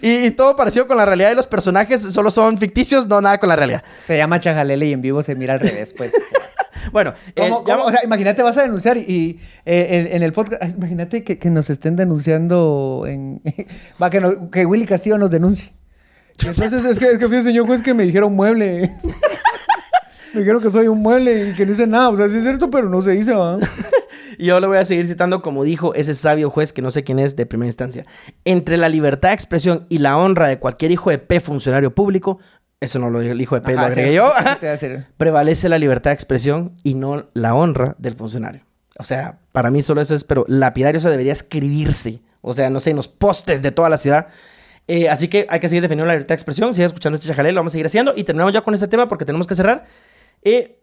y, 0.02 0.26
y 0.26 0.30
todo 0.32 0.56
parecido 0.56 0.86
con 0.86 0.96
la 0.96 1.06
realidad 1.06 1.28
de 1.30 1.34
los 1.36 1.46
personajes, 1.46 2.02
solo 2.02 2.30
son 2.30 2.58
ficticios, 2.58 3.06
no 3.06 3.20
nada 3.20 3.38
con 3.38 3.48
la 3.48 3.56
realidad. 3.56 3.82
Se 4.06 4.16
llama 4.16 4.40
Chajalele 4.40 4.86
y 4.86 4.92
en 4.92 5.02
vivo 5.02 5.22
se 5.22 5.34
mira 5.34 5.54
al 5.54 5.60
revés, 5.60 5.94
pues. 5.96 6.12
Bueno, 6.92 7.12
eh, 7.36 7.48
¿Cómo- 7.50 7.62
ya- 7.66 7.74
cómo? 7.76 7.86
O 7.88 7.90
sea, 7.90 8.00
imagínate, 8.04 8.42
vas 8.42 8.56
a 8.56 8.62
denunciar 8.62 8.96
y, 8.96 9.00
y, 9.06 9.40
eh, 9.66 10.06
en, 10.08 10.16
en 10.16 10.22
el 10.22 10.32
podcast, 10.32 10.62
imagínate 10.76 11.22
que, 11.22 11.38
que 11.38 11.50
nos 11.50 11.68
estén 11.68 11.94
denunciando 11.94 13.04
en... 13.06 13.42
Va, 14.02 14.08
que, 14.08 14.18
no- 14.20 14.50
que 14.50 14.64
Willy 14.64 14.86
Castillo 14.86 15.18
nos 15.18 15.30
denuncie. 15.30 15.72
Entonces 16.44 16.84
es 16.84 16.98
que, 16.98 17.12
es 17.12 17.18
que 17.18 17.26
fui 17.26 17.36
el 17.36 17.42
señor 17.42 17.66
juez 17.66 17.82
que 17.82 17.94
me 17.94 18.04
dijeron 18.04 18.34
mueble. 18.34 18.90
me 20.34 20.40
dijeron 20.40 20.62
que 20.62 20.70
soy 20.70 20.88
un 20.88 21.00
mueble 21.00 21.50
y 21.50 21.54
que 21.54 21.66
no 21.66 21.72
hice 21.72 21.86
nada. 21.86 22.08
O 22.08 22.16
sea, 22.16 22.28
sí 22.28 22.36
es 22.36 22.42
cierto, 22.42 22.70
pero 22.70 22.88
no 22.88 23.02
se 23.02 23.12
dice, 23.12 23.32
¿va? 23.32 23.58
Y 24.38 24.46
yo 24.46 24.58
le 24.58 24.66
voy 24.66 24.78
a 24.78 24.86
seguir 24.86 25.06
citando 25.06 25.42
como 25.42 25.64
dijo 25.64 25.94
ese 25.94 26.14
sabio 26.14 26.48
juez 26.48 26.72
que 26.72 26.80
no 26.80 26.90
sé 26.90 27.04
quién 27.04 27.18
es 27.18 27.36
de 27.36 27.44
primera 27.44 27.66
instancia. 27.66 28.06
Entre 28.46 28.78
la 28.78 28.88
libertad 28.88 29.28
de 29.30 29.34
expresión 29.34 29.84
y 29.90 29.98
la 29.98 30.16
honra 30.16 30.48
de 30.48 30.58
cualquier 30.58 30.92
hijo 30.92 31.10
de 31.10 31.18
P 31.18 31.40
funcionario 31.40 31.94
público, 31.94 32.38
eso 32.80 32.98
no 32.98 33.10
lo 33.10 33.20
dijo 33.20 33.32
el 33.32 33.40
hijo 33.42 33.56
de 33.56 33.60
P, 33.60 33.74
lo 33.74 33.80
agregué 33.80 34.08
sí, 34.08 34.14
yo, 34.14 34.32
decir. 34.62 35.06
prevalece 35.18 35.68
la 35.68 35.78
libertad 35.78 36.10
de 36.10 36.14
expresión 36.14 36.72
y 36.82 36.94
no 36.94 37.26
la 37.34 37.54
honra 37.54 37.96
del 37.98 38.14
funcionario. 38.14 38.62
O 38.98 39.04
sea, 39.04 39.40
para 39.52 39.70
mí 39.70 39.82
solo 39.82 40.00
eso 40.00 40.14
es, 40.14 40.24
pero 40.24 40.46
lapidario 40.48 40.98
eso 40.98 41.10
debería 41.10 41.34
escribirse. 41.34 42.20
O 42.40 42.54
sea, 42.54 42.70
no 42.70 42.80
sé, 42.80 42.90
en 42.90 42.96
los 42.96 43.08
postes 43.08 43.60
de 43.60 43.72
toda 43.72 43.90
la 43.90 43.98
ciudad. 43.98 44.28
Eh, 44.92 45.08
así 45.08 45.28
que 45.28 45.46
hay 45.48 45.60
que 45.60 45.68
seguir 45.68 45.82
defendiendo 45.82 46.06
la 46.06 46.14
libertad 46.14 46.30
de 46.30 46.34
expresión. 46.34 46.74
Sigue 46.74 46.86
escuchando 46.86 47.14
este 47.14 47.28
chajalé, 47.28 47.52
lo 47.52 47.60
vamos 47.60 47.70
a 47.70 47.74
seguir 47.74 47.86
haciendo. 47.86 48.12
Y 48.16 48.24
terminamos 48.24 48.52
ya 48.52 48.62
con 48.62 48.74
este 48.74 48.88
tema 48.88 49.06
porque 49.08 49.24
tenemos 49.24 49.46
que 49.46 49.54
cerrar. 49.54 49.84
Eh, 50.42 50.80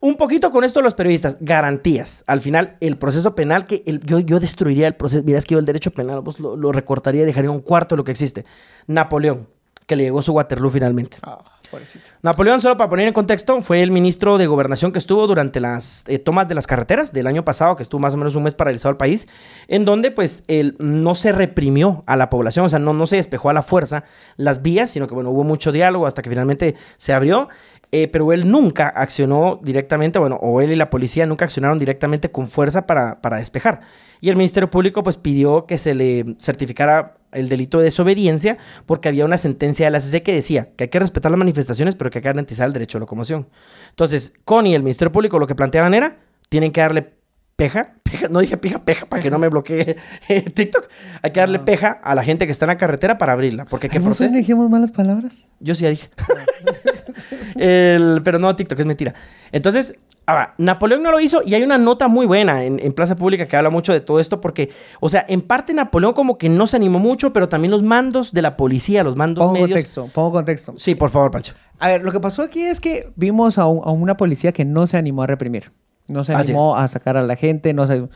un 0.00 0.16
poquito 0.16 0.50
con 0.50 0.64
esto 0.64 0.82
los 0.82 0.94
periodistas, 0.94 1.36
garantías. 1.40 2.24
Al 2.26 2.40
final, 2.40 2.76
el 2.80 2.98
proceso 2.98 3.34
penal, 3.36 3.66
que 3.66 3.84
el- 3.86 4.00
yo, 4.04 4.18
yo 4.18 4.40
destruiría 4.40 4.88
el 4.88 4.96
proceso, 4.96 5.22
mirás 5.22 5.44
que 5.46 5.54
yo 5.54 5.58
el 5.60 5.64
derecho 5.64 5.92
penal 5.92 6.20
vos 6.22 6.40
lo, 6.40 6.56
lo 6.56 6.72
recortaría 6.72 7.22
y 7.22 7.24
dejaría 7.24 7.50
un 7.50 7.60
cuarto 7.60 7.94
de 7.94 7.98
lo 7.98 8.04
que 8.04 8.10
existe. 8.10 8.44
Napoleón, 8.88 9.48
que 9.86 9.94
le 9.96 10.02
llegó 10.02 10.22
su 10.22 10.32
Waterloo 10.32 10.70
finalmente. 10.70 11.18
Ah, 11.22 11.38
Napoleón, 12.22 12.60
solo 12.60 12.76
para 12.76 12.90
poner 12.90 13.06
en 13.06 13.12
contexto, 13.12 13.60
fue 13.60 13.82
el 13.82 13.90
ministro 13.90 14.38
de 14.38 14.46
gobernación 14.46 14.92
que 14.92 14.98
estuvo 14.98 15.26
durante 15.26 15.60
las 15.60 16.04
eh, 16.06 16.18
tomas 16.18 16.48
de 16.48 16.54
las 16.54 16.66
carreteras 16.66 17.12
del 17.12 17.26
año 17.26 17.44
pasado, 17.44 17.76
que 17.76 17.82
estuvo 17.82 18.00
más 18.00 18.14
o 18.14 18.16
menos 18.16 18.36
un 18.36 18.42
mes 18.44 18.54
paralizado 18.54 18.90
el 18.90 18.96
país, 18.96 19.26
en 19.68 19.84
donde 19.84 20.10
pues 20.10 20.44
él 20.48 20.76
no 20.78 21.14
se 21.14 21.32
reprimió 21.32 22.04
a 22.06 22.16
la 22.16 22.30
población, 22.30 22.66
o 22.66 22.68
sea, 22.68 22.78
no, 22.78 22.92
no 22.92 23.06
se 23.06 23.16
despejó 23.16 23.50
a 23.50 23.52
la 23.52 23.62
fuerza 23.62 24.04
las 24.36 24.62
vías, 24.62 24.90
sino 24.90 25.06
que 25.06 25.14
bueno, 25.14 25.30
hubo 25.30 25.44
mucho 25.44 25.72
diálogo 25.72 26.06
hasta 26.06 26.22
que 26.22 26.30
finalmente 26.30 26.74
se 26.96 27.12
abrió. 27.12 27.48
eh, 27.92 28.08
pero 28.08 28.32
él 28.32 28.50
nunca 28.50 28.88
accionó 28.88 29.60
directamente, 29.62 30.18
bueno, 30.18 30.36
o 30.42 30.60
él 30.60 30.72
y 30.72 30.76
la 30.76 30.90
policía 30.90 31.24
nunca 31.26 31.44
accionaron 31.44 31.78
directamente 31.78 32.30
con 32.30 32.48
fuerza 32.48 32.86
para, 32.86 33.20
para 33.20 33.36
despejar. 33.36 33.80
Y 34.20 34.28
el 34.28 34.36
Ministerio 34.36 34.70
Público 34.70 35.02
pues 35.02 35.16
pidió 35.16 35.66
que 35.66 35.78
se 35.78 35.94
le 35.94 36.36
certificara 36.38 37.16
el 37.36 37.48
delito 37.48 37.78
de 37.78 37.84
desobediencia 37.84 38.56
porque 38.86 39.08
había 39.08 39.24
una 39.24 39.38
sentencia 39.38 39.86
de 39.86 39.90
la 39.90 40.00
CC 40.00 40.22
que 40.22 40.32
decía 40.32 40.70
que 40.76 40.84
hay 40.84 40.88
que 40.88 40.98
respetar 40.98 41.30
las 41.30 41.38
manifestaciones 41.38 41.94
pero 41.94 42.10
que 42.10 42.18
hay 42.18 42.22
que 42.22 42.28
garantizar 42.28 42.66
el 42.66 42.72
derecho 42.72 42.98
a 42.98 43.00
locomoción. 43.00 43.48
Entonces, 43.90 44.32
Connie 44.44 44.72
y 44.72 44.74
el 44.74 44.82
Ministerio 44.82 45.12
Público 45.12 45.38
lo 45.38 45.46
que 45.46 45.54
planteaban 45.54 45.94
era, 45.94 46.18
tienen 46.48 46.72
que 46.72 46.80
darle 46.80 47.15
peja, 47.56 47.94
peja, 48.02 48.28
no 48.28 48.40
dije 48.40 48.56
pija, 48.58 48.84
peja 48.84 49.06
para 49.06 49.22
que 49.22 49.30
no 49.30 49.38
me 49.38 49.48
bloquee 49.48 49.96
TikTok, 50.54 50.88
hay 51.22 51.30
que 51.32 51.40
darle 51.40 51.58
Ah. 51.58 51.64
peja 51.64 51.88
a 52.02 52.14
la 52.14 52.22
gente 52.22 52.44
que 52.46 52.52
está 52.52 52.66
en 52.66 52.68
la 52.68 52.76
carretera 52.76 53.16
para 53.18 53.32
abrirla, 53.32 53.64
porque 53.64 53.88
que 53.88 53.98
Ay, 53.98 54.04
¿no 54.04 54.10
sé, 54.14 54.18
protesta. 54.18 54.38
dijimos 54.38 54.68
malas 54.70 54.92
palabras? 54.92 55.48
Yo 55.60 55.74
sí 55.74 55.84
ya 55.84 55.90
dije. 55.90 56.08
El- 57.56 58.20
pero 58.24 58.38
no, 58.38 58.54
TikTok 58.54 58.78
es 58.80 58.86
mentira. 58.86 59.14
Entonces, 59.52 59.98
ahora, 60.26 60.54
Napoleón 60.58 61.02
no 61.02 61.10
lo 61.10 61.20
hizo 61.20 61.42
y 61.44 61.54
hay 61.54 61.62
una 61.62 61.78
nota 61.78 62.08
muy 62.08 62.26
buena 62.26 62.64
en, 62.64 62.78
en 62.80 62.92
Plaza 62.92 63.16
Pública 63.16 63.46
que 63.46 63.56
habla 63.56 63.70
mucho 63.70 63.92
de 63.92 64.00
todo 64.00 64.20
esto 64.20 64.40
porque, 64.40 64.70
o 65.00 65.08
sea, 65.08 65.24
en 65.28 65.40
parte 65.40 65.72
Napoleón 65.72 66.12
como 66.12 66.36
que 66.38 66.48
no 66.48 66.66
se 66.66 66.76
animó 66.76 66.98
mucho, 66.98 67.32
pero 67.32 67.48
también 67.48 67.70
los 67.70 67.82
mandos 67.82 68.32
de 68.32 68.42
la 68.42 68.56
policía, 68.56 69.02
los 69.04 69.16
mandos 69.16 69.42
Pongo 69.42 69.54
medios... 69.54 69.70
contexto, 69.70 70.10
pongo 70.12 70.32
contexto. 70.32 70.74
Sí, 70.76 70.94
por 70.94 71.10
favor, 71.10 71.30
Pancho. 71.30 71.54
A 71.78 71.88
ver, 71.88 72.02
lo 72.02 72.12
que 72.12 72.20
pasó 72.20 72.42
aquí 72.42 72.62
es 72.62 72.80
que 72.80 73.10
vimos 73.16 73.58
a, 73.58 73.66
un- 73.66 73.80
a 73.86 73.90
una 73.92 74.16
policía 74.16 74.52
que 74.52 74.64
no 74.64 74.86
se 74.86 74.96
animó 74.96 75.22
a 75.22 75.26
reprimir. 75.26 75.72
No 76.08 76.24
se 76.24 76.32
animó 76.50 76.76
a 76.76 76.86
sacar 76.88 77.16
a 77.16 77.22
la 77.22 77.36
gente, 77.36 77.74
no 77.74 77.86
se... 77.86 78.08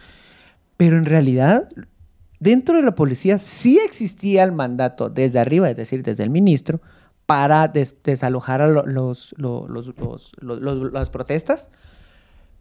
Pero 0.77 0.97
en 0.97 1.05
realidad, 1.05 1.69
dentro 2.39 2.77
de 2.77 2.83
la 2.83 2.95
policía 2.95 3.39
sí 3.39 3.79
existía 3.85 4.45
el 4.45 4.53
mandato 4.53 5.11
desde 5.11 5.39
arriba, 5.39 5.69
es 5.71 5.77
decir, 5.77 6.03
desde 6.03 6.23
el 6.23 6.31
ministro, 6.31 6.81
para 7.27 7.69
des- 7.69 7.97
desalojar 8.03 8.61
a 8.61 8.69
lo- 8.69 8.87
los, 8.87 9.35
lo- 9.39 9.67
los- 9.69 9.89
los- 9.99 10.33
los- 10.41 10.61
los- 10.61 10.93
las 10.93 11.11
protestas. 11.11 11.69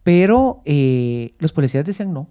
Pero 0.02 0.62
eh, 0.64 1.34
los 1.38 1.52
policías 1.52 1.84
decían 1.84 2.12
no. 2.12 2.28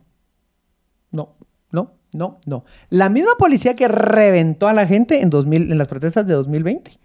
No, 1.12 1.36
no, 1.72 1.93
no, 2.14 2.39
no. 2.45 2.66
La 2.89 3.10
misma 3.10 3.32
policía 3.38 3.76
que 3.76 3.88
reventó 3.88 4.68
a 4.68 4.74
la 4.74 4.86
gente 4.88 5.22
en, 5.22 5.30
2000, 5.30 5.72
en 5.72 5.78
las 5.78 5.88
protestas 5.88 6.28
de 6.28 6.34
2020. 6.34 7.00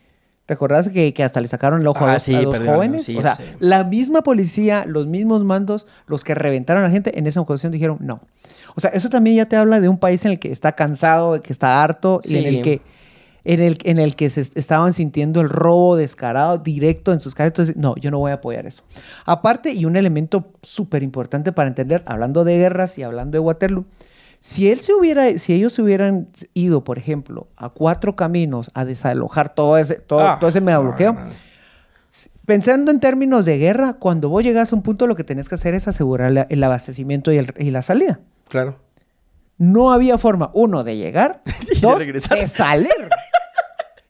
¿Te 0.47 0.53
acordás 0.55 0.89
que, 0.91 1.15
que 1.15 1.25
hasta 1.25 1.41
le 1.41 1.49
sacaron 1.49 1.81
el 1.81 1.87
ojo 1.87 2.05
Ah, 2.05 2.11
a, 2.11 2.13
dos- 2.15 2.23
sí, 2.23 2.35
a 2.35 2.43
dos 2.43 2.55
perdón, 2.59 2.75
jóvenes? 2.75 3.05
sí, 3.05 3.17
o 3.17 3.23
sea, 3.23 3.35
sí. 3.35 3.45
la 3.61 3.85
misma 3.85 4.23
policía, 4.23 4.85
los 4.87 5.07
mismos 5.07 5.43
mandos, 5.45 5.87
los 6.07 6.23
que 6.23 6.35
reventaron 6.35 6.83
a 6.85 6.89
la 6.89 6.93
gente 6.93 7.19
en 7.19 7.27
esa 7.27 7.41
ocasión 7.41 7.73
dijeron 7.73 7.97
no. 8.01 8.21
O 8.77 8.81
sea, 8.81 8.91
eso 8.91 9.09
también 9.09 9.37
ya 9.37 9.47
te 9.47 9.57
habla 9.57 9.81
de 9.81 9.89
un 9.89 9.99
país 9.99 10.25
en 10.27 10.33
el 10.33 10.39
que 10.39 10.53
está 10.53 10.73
cansado, 10.73 11.41
que 11.43 11.53
está 11.53 11.83
harto 11.83 12.21
y 12.25 12.37
en 12.37 12.45
el 12.47 12.63
que 12.63 12.83
en 13.47 13.61
el, 13.61 13.79
en 13.85 13.99
el 13.99 14.17
que 14.17 14.31
se 14.31 14.41
est- 14.41 14.57
estaban 14.57 14.93
sintiendo 14.95 15.41
el 15.43 15.51
robo 15.51 15.97
descarado 15.97 16.57
directo 16.59 17.13
en 17.13 17.21
sus 17.21 17.35
casas. 17.35 17.49
Entonces, 17.51 17.77
no, 17.77 17.95
yo 17.97 18.11
no 18.11 18.19
voy 18.19 18.31
a 18.31 18.35
apoyar 18.35 18.67
eso. 18.67 18.83
Aparte, 19.27 19.73
y 19.73 19.85
un 19.85 19.97
elemento 19.97 20.53
súper 20.63 21.03
importante 21.03 21.53
para 21.53 21.69
entender, 21.69 22.03
hablando 22.07 22.45
de 22.45 22.57
guerras 22.57 22.97
y 22.99 23.03
hablando 23.03 23.37
de 23.37 23.41
Waterloo, 23.41 23.85
si 24.47 24.71
él 24.71 24.81
se 24.81 24.93
hubiera, 24.93 25.39
si 25.39 25.55
ellos 25.55 25.73
se 25.73 25.81
hubieran 25.81 26.29
ido, 26.53 26.85
por 26.85 26.99
ejemplo, 26.99 27.49
a 27.57 27.71
cuatro 27.71 28.15
caminos 28.15 28.71
a 28.75 28.85
desalojar 28.85 29.55
todo 29.55 29.79
ese, 29.79 29.95
todo, 29.95 30.21
Ah, 30.21 30.37
todo 30.39 30.51
ese 30.51 30.61
mega 30.61 30.77
no, 30.77 30.83
bloqueo, 30.85 31.17
pensando 32.47 32.91
en 32.91 33.01
términos 33.01 33.47
de 33.47 33.57
guerra, 33.57 33.95
cuando 33.95 34.29
vos 34.29 34.45
llegas 34.45 34.71
a 34.73 34.77
un 34.77 34.83
punto, 34.83 35.07
lo 35.07 35.17
que 35.17 35.25
tenés 35.25 35.49
que 35.49 35.55
hacer 35.55 35.73
es 35.73 35.89
asegurar 35.89 36.31
la- 36.31 36.47
el 36.51 36.63
abastecimiento 36.63 37.33
y, 37.33 37.39
el- 37.39 37.55
y 37.59 37.71
la 37.71 37.81
salida. 37.81 38.21
Claro. 38.49 38.79
No 39.57 39.93
había 39.93 40.19
forma, 40.19 40.51
uno, 40.53 40.85
de 40.85 40.97
llegar, 40.99 41.43
Y 41.73 41.77
de 41.77 41.81
dos, 41.81 41.99
regresar. 41.99 42.39
de 42.39 42.47
salir. 42.47 42.91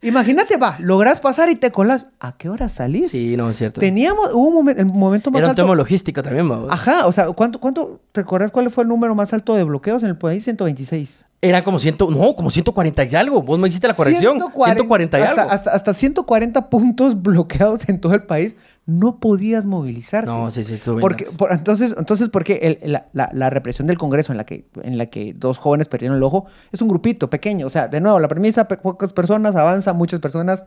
Imagínate, 0.05 0.57
va, 0.57 0.77
logras 0.81 1.21
pasar 1.21 1.49
y 1.51 1.57
te 1.57 1.71
colas. 1.71 2.09
¿A 2.21 2.37
qué 2.37 2.49
hora 2.49 2.69
salís? 2.69 3.11
Sí, 3.11 3.37
no, 3.37 3.51
es 3.51 3.57
cierto. 3.57 3.81
Teníamos, 3.81 4.31
hubo 4.33 4.49
un 4.49 4.67
momen- 4.67 4.79
el 4.79 4.87
momento 4.87 5.31
más 5.31 5.39
Era 5.39 5.47
un 5.49 5.51
alto. 5.51 5.63
tema 5.63 5.75
logístico 5.75 6.23
también, 6.23 6.51
¿va? 6.51 6.67
Ajá, 6.73 7.07
o 7.07 7.13
sea, 7.13 7.27
¿cuánto, 7.33 7.59
cuánto, 7.59 8.01
te 8.13 8.21
acuerdas 8.21 8.51
cuál 8.51 8.71
fue 8.71 8.83
el 8.85 8.89
número 8.89 9.15
más 9.15 9.33
alto 9.33 9.55
de 9.55 9.65
bloqueos 9.65 10.03
en 10.03 10.11
el 10.11 10.17
país? 10.19 10.45
126. 10.45 11.25
Era 11.41 11.63
como 11.63 11.79
ciento, 11.79 12.09
no, 12.11 12.35
como 12.37 12.51
140 12.51 13.05
y 13.05 13.15
algo. 13.17 13.43
Vos 13.43 13.59
me 13.59 13.69
hiciste 13.69 13.87
la 13.87 13.95
corrección. 13.95 14.39
140, 14.39 15.19
y 15.19 15.23
hasta, 15.23 15.43
algo. 15.43 15.53
Hasta, 15.53 15.71
hasta 15.73 15.93
140 15.95 16.71
puntos 16.71 17.21
bloqueados 17.23 17.89
en 17.89 18.01
todo 18.01 18.15
el 18.15 18.23
país. 18.23 18.57
No 18.87 19.18
podías 19.18 19.64
movilizarte. 19.64 20.26
No, 20.26 20.51
sí, 20.51 20.62
sí, 20.62 20.74
estuvo 20.74 21.01
Porque, 21.01 21.24
por- 21.39 21.51
entonces, 21.53 21.95
entonces, 21.97 22.28
porque 22.28 22.78
el- 22.82 22.93
la, 22.93 23.09
la- 23.14 23.30
la 23.32 23.49
represión 23.49 23.87
del 23.87 23.97
Congreso 23.97 24.32
en 24.32 24.37
la, 24.37 24.45
que, 24.45 24.66
en 24.82 24.99
la 24.99 25.07
que 25.07 25.32
dos 25.35 25.57
jóvenes 25.57 25.89
perdieron 25.89 26.18
el 26.18 26.22
ojo 26.22 26.45
es 26.70 26.82
un 26.82 26.89
grupito 26.89 27.30
pequeño. 27.30 27.66
O 27.66 27.70
sea, 27.70 27.89
de 27.89 28.01
nuevo, 28.03 28.20
la 28.20 28.28
premisa, 28.28 28.68
pocas 28.68 29.12
personas, 29.14 29.57
avanza, 29.57 29.93
muchas 29.95 30.20
personas. 30.20 30.64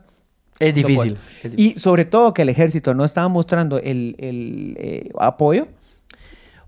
Es 0.58 0.74
difícil. 0.74 0.96
pueden. 0.96 1.18
es 1.44 1.50
difícil. 1.52 1.76
Y 1.76 1.78
sobre 1.78 2.04
todo 2.06 2.34
que 2.34 2.42
el 2.42 2.48
ejército 2.48 2.92
no 2.92 3.04
estaba 3.04 3.28
mostrando 3.28 3.78
el, 3.78 4.16
el, 4.18 4.76
eh, 4.80 5.10
apoyo. 5.20 5.68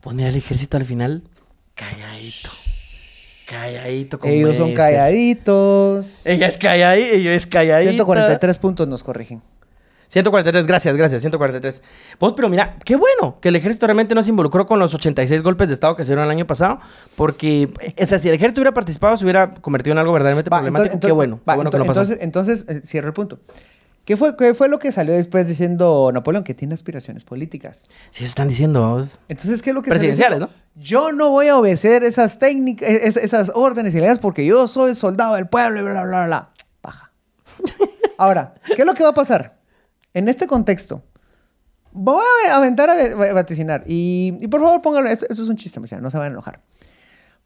Pues 0.01 0.15
mira, 0.15 0.29
el 0.29 0.37
ejército 0.37 0.77
al 0.77 0.85
final, 0.85 1.25
calladito. 1.75 2.51
Calladito 3.49 4.21
como 4.21 4.33
Ellos 4.33 4.57
son 4.57 4.73
calladitos. 4.75 6.07
Ella 6.25 6.47
es 6.47 6.57
calladita, 6.57 7.09
ella 7.17 7.35
es 7.35 7.47
calladita. 7.49 7.91
143 7.93 8.59
puntos 8.59 8.87
nos 8.87 9.03
corrigen. 9.03 9.43
143, 10.11 10.67
gracias, 10.67 10.97
gracias, 10.97 11.23
143. 11.23 11.83
Vos, 12.19 12.33
pero 12.35 12.49
mira, 12.49 12.77
qué 12.85 12.97
bueno 12.97 13.39
que 13.41 13.49
el 13.49 13.57
ejército 13.57 13.87
realmente 13.87 14.15
no 14.15 14.23
se 14.23 14.31
involucró 14.31 14.67
con 14.67 14.79
los 14.79 14.93
86 14.93 15.43
golpes 15.43 15.69
de 15.69 15.75
Estado 15.75 15.95
que 15.97 16.05
se 16.05 16.11
dieron 16.13 16.25
el 16.25 16.31
año 16.31 16.47
pasado, 16.47 16.81
porque, 17.17 17.73
o 18.01 18.07
sea, 18.07 18.19
si 18.19 18.29
el 18.29 18.35
ejército 18.35 18.61
hubiera 18.61 18.75
participado, 18.75 19.17
se 19.17 19.25
hubiera 19.25 19.51
convertido 19.53 19.93
en 19.93 19.99
algo 19.99 20.13
verdaderamente 20.13 20.51
Va, 20.51 20.59
problemático. 20.59 20.95
entonces- 20.95 21.09
qué 21.09 21.13
bueno, 21.13 21.41
va, 21.49 21.53
qué 21.53 21.57
bueno 21.57 21.71
que 21.71 21.79
no 21.79 21.85
pasó. 21.87 22.01
Entonces, 22.03 22.19
entonces 22.23 22.65
eh, 22.69 22.83
cierro 22.85 23.07
el 23.09 23.15
punto. 23.15 23.39
¿Qué 24.05 24.17
fue, 24.17 24.35
¿Qué 24.37 24.55
fue 24.55 24.69
lo 24.69 24.81
que 24.81 24.91
salió 24.91 25.13
después 25.15 25.47
diciendo 25.47 26.11
Napoleón? 26.13 26.43
Que 26.43 26.55
tiene 26.55 26.75
aspiraciones 26.75 27.23
políticas. 27.23 27.83
Sí, 28.11 28.25
eso 28.25 28.31
están 28.31 28.49
diciendo 28.49 28.81
vos. 28.95 29.19
Entonces, 29.29 29.63
¿qué 29.63 29.71
es 29.71 29.77
lo 29.77 29.83
que 29.83 29.91
Presidenciales, 29.91 30.41
diciendo? 30.41 30.61
Yo 30.75 31.13
no 31.13 31.31
voy 31.31 31.47
a 31.49 31.57
obedecer 31.57 32.03
esas 32.03 32.39
técnicas, 32.41 32.89
es- 32.89 33.17
esas 33.17 33.53
órdenes 33.55 33.95
y 33.95 34.01
leyes 34.01 34.19
porque 34.19 34.45
yo 34.45 34.67
soy 34.67 34.97
soldado 34.97 35.37
del 35.37 35.47
pueblo 35.47 35.79
y 35.79 35.83
bla, 35.85 35.93
bla, 35.93 36.03
bla, 36.05 36.27
bla. 36.27 36.49
Baja. 36.83 37.13
Ahora, 38.19 38.55
¿qué 38.67 38.83
es 38.83 38.87
lo 38.87 38.95
que 38.95 39.05
va 39.05 39.11
a 39.11 39.15
pasar? 39.15 39.60
En 40.15 40.29
este 40.29 40.47
contexto, 40.47 41.03
Voy 41.93 42.25
a 42.49 42.57
aventar 42.57 42.89
a 42.89 43.33
vaticinar. 43.33 43.83
Y, 43.87 44.37
y 44.41 44.49
por 44.49 44.61
favor, 44.61 44.81
póngalo. 44.81 45.09
Esto, 45.09 45.27
esto 45.29 45.43
es 45.43 45.49
un 45.49 45.57
chiste, 45.57 45.81
no 45.81 46.11
se 46.11 46.19
van 46.19 46.29
a 46.29 46.33
enojar. 46.33 46.61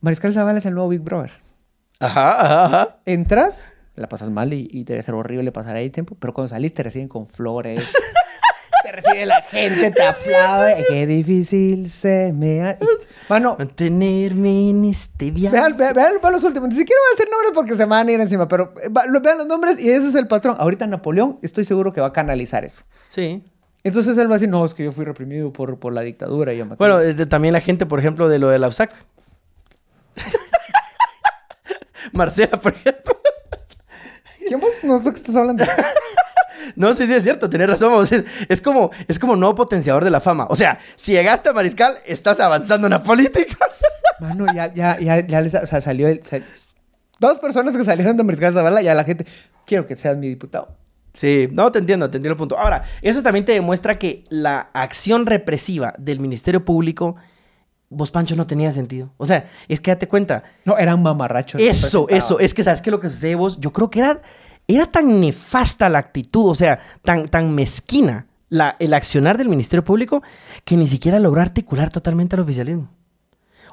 Mariscal 0.00 0.34
Zavala 0.34 0.58
es 0.58 0.66
el 0.66 0.74
nuevo 0.74 0.90
Big 0.90 1.00
Brother. 1.00 1.32
Ajá, 2.00 2.40
ajá, 2.40 2.64
ajá. 2.66 2.96
Entras, 3.06 3.72
la 3.94 4.08
pasas 4.08 4.28
mal 4.28 4.52
y, 4.52 4.68
y 4.70 4.84
debe 4.84 5.02
ser 5.02 5.14
horrible 5.14 5.50
pasar 5.52 5.76
ahí 5.76 5.88
tiempo, 5.88 6.16
pero 6.18 6.34
cuando 6.34 6.48
salís 6.48 6.74
te 6.74 6.82
reciben 6.82 7.08
con 7.08 7.26
flores. 7.26 7.90
Te 8.84 8.92
recibe 8.92 9.26
la 9.26 9.42
gente, 9.42 9.90
te 9.90 10.02
aplaude. 10.02 10.84
Qué 10.88 11.06
difícil 11.06 11.88
se 11.90 12.32
me 12.34 12.62
ha... 12.62 12.78
Mano, 13.28 13.56
Mantenerme 13.58 14.70
en 14.70 14.84
este 14.84 15.30
viaje. 15.30 15.56
vean, 15.56 15.76
vean, 15.76 15.94
vean- 15.94 16.32
los 16.32 16.44
últimos. 16.44 16.68
Ni 16.68 16.76
siquiera 16.76 17.00
voy 17.00 17.10
a 17.10 17.14
hacer 17.14 17.28
nombres 17.30 17.52
porque 17.54 17.72
se 17.74 17.86
me 17.86 17.90
van 17.90 18.08
a 18.08 18.12
ir 18.12 18.20
encima, 18.20 18.46
pero 18.46 18.74
eh, 18.82 18.88
vean 19.22 19.38
los 19.38 19.46
nombres 19.46 19.80
y 19.80 19.90
ese 19.90 20.08
es 20.08 20.14
el 20.14 20.28
patrón. 20.28 20.56
Ahorita 20.58 20.86
Napoleón, 20.86 21.38
estoy 21.42 21.64
seguro 21.64 21.92
que 21.92 22.00
va 22.00 22.08
a 22.08 22.12
canalizar 22.12 22.64
eso. 22.64 22.82
Sí. 23.08 23.42
Entonces 23.82 24.16
él 24.18 24.28
va 24.28 24.32
a 24.34 24.38
decir, 24.38 24.48
no, 24.48 24.64
es 24.64 24.74
que 24.74 24.84
yo 24.84 24.92
fui 24.92 25.04
reprimido 25.04 25.52
por, 25.52 25.78
por 25.78 25.92
la 25.92 26.02
dictadura. 26.02 26.52
Y 26.52 26.58
yo 26.58 26.66
maté". 26.66 26.76
Bueno, 26.78 27.00
eh, 27.00 27.14
de- 27.14 27.26
también 27.26 27.52
la 27.54 27.60
gente, 27.60 27.86
por 27.86 27.98
ejemplo, 27.98 28.28
de 28.28 28.38
lo 28.38 28.48
de 28.48 28.58
la 28.58 28.68
USAC. 28.68 28.92
Marcela, 32.12 32.58
por 32.60 32.72
ejemplo. 32.72 33.16
¿Quién 34.46 34.60
vos? 34.60 34.72
No 34.82 35.02
sé 35.02 35.10
qué 35.10 35.16
estás 35.16 35.36
hablando. 35.36 35.64
No, 36.76 36.92
sí, 36.94 37.06
sí, 37.06 37.14
es 37.14 37.22
cierto, 37.22 37.48
tenés 37.50 37.68
razón. 37.68 38.06
Es, 38.48 38.60
como, 38.60 38.90
es 39.08 39.18
como 39.18 39.36
nuevo 39.36 39.54
potenciador 39.54 40.04
de 40.04 40.10
la 40.10 40.20
fama. 40.20 40.46
O 40.50 40.56
sea, 40.56 40.78
si 40.96 41.12
llegaste 41.12 41.48
a 41.48 41.52
Mariscal, 41.52 41.98
estás 42.06 42.40
avanzando 42.40 42.86
en 42.86 42.92
la 42.92 43.02
política. 43.02 43.56
Mano, 44.20 44.46
ya, 44.54 44.72
ya, 44.72 44.98
ya, 45.00 45.26
ya 45.26 45.40
les, 45.40 45.54
o 45.54 45.66
sea, 45.66 45.80
salió 45.80 46.08
el... 46.08 46.22
sal- 46.22 46.44
Dos 47.20 47.38
personas 47.38 47.76
que 47.76 47.84
salieron 47.84 48.16
de 48.16 48.24
Mariscal 48.24 48.52
Zavala, 48.52 48.82
ya 48.82 48.94
la 48.94 49.04
gente, 49.04 49.24
quiero 49.66 49.86
que 49.86 49.94
seas 49.96 50.16
mi 50.16 50.28
diputado. 50.28 50.76
Sí, 51.12 51.48
no, 51.52 51.70
te 51.70 51.78
entiendo, 51.78 52.10
te 52.10 52.16
entiendo 52.18 52.32
el 52.34 52.38
punto. 52.38 52.58
Ahora, 52.58 52.82
eso 53.02 53.22
también 53.22 53.44
te 53.44 53.52
demuestra 53.52 53.94
que 53.94 54.24
la 54.30 54.68
acción 54.74 55.26
represiva 55.26 55.94
del 55.96 56.18
Ministerio 56.18 56.64
Público, 56.64 57.14
vos, 57.88 58.10
Pancho, 58.10 58.34
no 58.34 58.48
tenía 58.48 58.72
sentido. 58.72 59.12
O 59.16 59.26
sea, 59.26 59.48
es 59.68 59.80
que 59.80 59.92
date 59.92 60.08
cuenta, 60.08 60.42
No, 60.64 60.76
eran 60.76 61.00
mamarrachos. 61.02 61.62
Eso, 61.62 62.08
eso, 62.08 62.40
es 62.40 62.52
que 62.52 62.64
sabes 62.64 62.82
que 62.82 62.90
lo 62.90 62.98
que 62.98 63.08
sucede 63.08 63.36
vos, 63.36 63.58
yo 63.60 63.72
creo 63.72 63.88
que 63.90 64.00
era, 64.00 64.20
era 64.66 64.90
tan 64.90 65.20
nefasta 65.20 65.88
la 65.88 65.98
actitud, 65.98 66.50
o 66.50 66.54
sea, 66.54 66.80
tan, 67.02 67.28
tan 67.28 67.54
mezquina 67.54 68.26
el 68.78 68.94
accionar 68.94 69.36
del 69.36 69.48
Ministerio 69.48 69.84
Público 69.84 70.22
que 70.64 70.76
ni 70.76 70.86
siquiera 70.86 71.18
logró 71.18 71.40
articular 71.40 71.90
totalmente 71.90 72.36
al 72.36 72.42
oficialismo. 72.42 72.88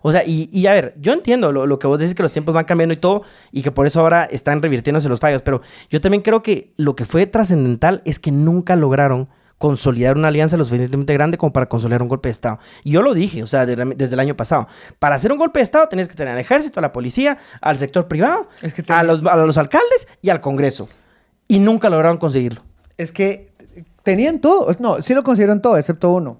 O 0.01 0.11
sea, 0.11 0.23
y, 0.25 0.49
y 0.51 0.65
a 0.65 0.73
ver, 0.73 0.95
yo 0.99 1.13
entiendo 1.13 1.51
lo, 1.51 1.67
lo 1.67 1.77
que 1.77 1.85
vos 1.85 1.99
decís 1.99 2.15
que 2.15 2.23
los 2.23 2.31
tiempos 2.31 2.55
van 2.55 2.65
cambiando 2.65 2.93
y 2.93 2.97
todo, 2.97 3.21
y 3.51 3.61
que 3.61 3.71
por 3.71 3.85
eso 3.85 3.99
ahora 3.99 4.23
están 4.25 4.61
revirtiéndose 4.61 5.07
los 5.07 5.19
fallos, 5.19 5.43
pero 5.43 5.61
yo 5.89 6.01
también 6.01 6.23
creo 6.23 6.41
que 6.41 6.73
lo 6.77 6.95
que 6.95 7.05
fue 7.05 7.27
trascendental 7.27 8.01
es 8.05 8.19
que 8.19 8.31
nunca 8.31 8.75
lograron 8.75 9.29
consolidar 9.61 10.17
una 10.17 10.27
alianza 10.27 10.57
lo 10.57 10.65
suficientemente 10.65 11.13
grande 11.13 11.37
como 11.37 11.53
para 11.53 11.67
consolidar 11.69 12.01
un 12.01 12.09
golpe 12.09 12.27
de 12.27 12.33
Estado. 12.33 12.59
Y 12.83 12.91
yo 12.91 13.01
lo 13.01 13.13
dije, 13.13 13.41
o 13.43 13.47
sea, 13.47 13.65
de- 13.65 13.77
desde 13.95 14.15
el 14.15 14.19
año 14.19 14.35
pasado. 14.35 14.67
Para 14.99 15.15
hacer 15.15 15.31
un 15.31 15.37
golpe 15.37 15.59
de 15.59 15.63
Estado 15.63 15.87
tenías 15.87 16.09
que 16.09 16.15
tener 16.15 16.33
al 16.33 16.39
ejército, 16.39 16.79
a 16.79 16.81
la 16.81 16.91
policía, 16.91 17.37
al 17.61 17.77
sector 17.77 18.09
privado, 18.09 18.49
Es 18.61 18.73
que 18.73 18.83
a, 18.91 19.03
los, 19.03 19.25
a 19.25 19.37
los 19.37 19.57
alcaldes 19.57 20.09
y 20.21 20.29
al 20.29 20.41
Congreso. 20.41 20.89
Y 21.47 21.59
nunca 21.59 21.89
lograron 21.89 22.17
conseguirlo. 22.17 22.61
Es 22.97 23.13
que 23.13 23.51
tenían 24.03 24.39
todo. 24.41 24.75
No, 24.79 25.01
sí 25.01 25.13
lo 25.13 25.23
consiguieron 25.23 25.61
todo, 25.61 25.77
excepto 25.77 26.11
uno. 26.11 26.39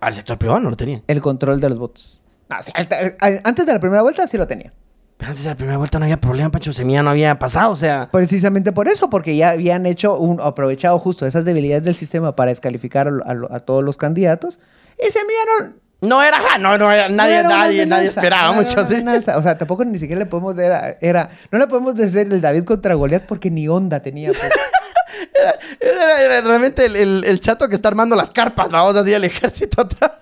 Al 0.00 0.14
sector 0.14 0.38
privado 0.38 0.58
no 0.60 0.70
lo 0.70 0.76
tenían. 0.76 1.02
El 1.06 1.20
control 1.20 1.60
de 1.60 1.68
los 1.68 1.78
votos. 1.78 2.20
No, 2.48 2.56
antes 3.44 3.66
de 3.66 3.72
la 3.72 3.78
primera 3.80 4.02
vuelta 4.02 4.26
sí 4.26 4.36
lo 4.38 4.46
tenía. 4.46 4.72
Pero 5.18 5.30
antes 5.30 5.42
de 5.44 5.50
la 5.50 5.56
primera 5.56 5.76
vuelta 5.78 5.98
no 5.98 6.04
había 6.04 6.20
problema, 6.20 6.48
Pancho 6.50 6.72
Semilla 6.72 7.02
no 7.02 7.10
había 7.10 7.36
pasado, 7.40 7.72
o 7.72 7.76
sea... 7.76 8.08
Precisamente 8.12 8.70
por 8.70 8.86
eso, 8.86 9.10
porque 9.10 9.36
ya 9.36 9.50
habían 9.50 9.84
hecho 9.84 10.16
un 10.16 10.40
aprovechado 10.40 10.96
justo 11.00 11.26
esas 11.26 11.44
debilidades 11.44 11.82
del 11.84 11.96
sistema 11.96 12.36
para 12.36 12.50
descalificar 12.50 13.10
a, 13.50 13.58
todos 13.60 13.82
los 13.82 13.96
candidatos. 13.96 14.60
Y 14.96 15.10
se 15.10 15.18
enviaron. 15.18 15.80
No 16.00 16.22
era, 16.22 16.38
no, 16.60 16.78
no 16.78 16.92
era, 16.92 17.08
nadie, 17.08 17.42
no 17.42 17.48
era 17.48 17.48
nadie, 17.48 17.84
nadie 17.84 18.06
esperaba 18.06 18.54
no 18.54 18.60
era 18.60 18.62
mucho 18.62 18.80
así. 18.80 18.94
O 19.34 19.42
sea, 19.42 19.58
tampoco 19.58 19.84
ni 19.84 19.98
siquiera 19.98 20.20
le 20.20 20.26
podemos 20.26 20.54
decir, 20.54 20.70
era, 20.70 20.96
era- 21.00 21.30
no 21.50 21.58
le 21.58 21.66
podemos 21.66 21.96
decir 21.96 22.20
el 22.32 22.40
David 22.40 22.62
contra 22.62 22.94
Goliat 22.94 23.26
porque 23.26 23.50
ni 23.50 23.66
onda 23.66 24.00
tenía. 24.00 24.28
pues. 24.28 24.40
Era, 25.80 26.22
era 26.22 26.40
realmente 26.42 26.84
el, 26.84 26.94
el- 26.96 27.24
el 27.24 27.40
chato 27.40 27.68
que 27.68 27.74
está 27.74 27.88
armando 27.88 28.14
las 28.14 28.30
carpas, 28.30 28.70
vamos 28.70 28.94
a 28.94 29.02
decir, 29.02 29.16
el 29.16 29.24
ejército 29.24 29.82
atrás. 29.82 30.12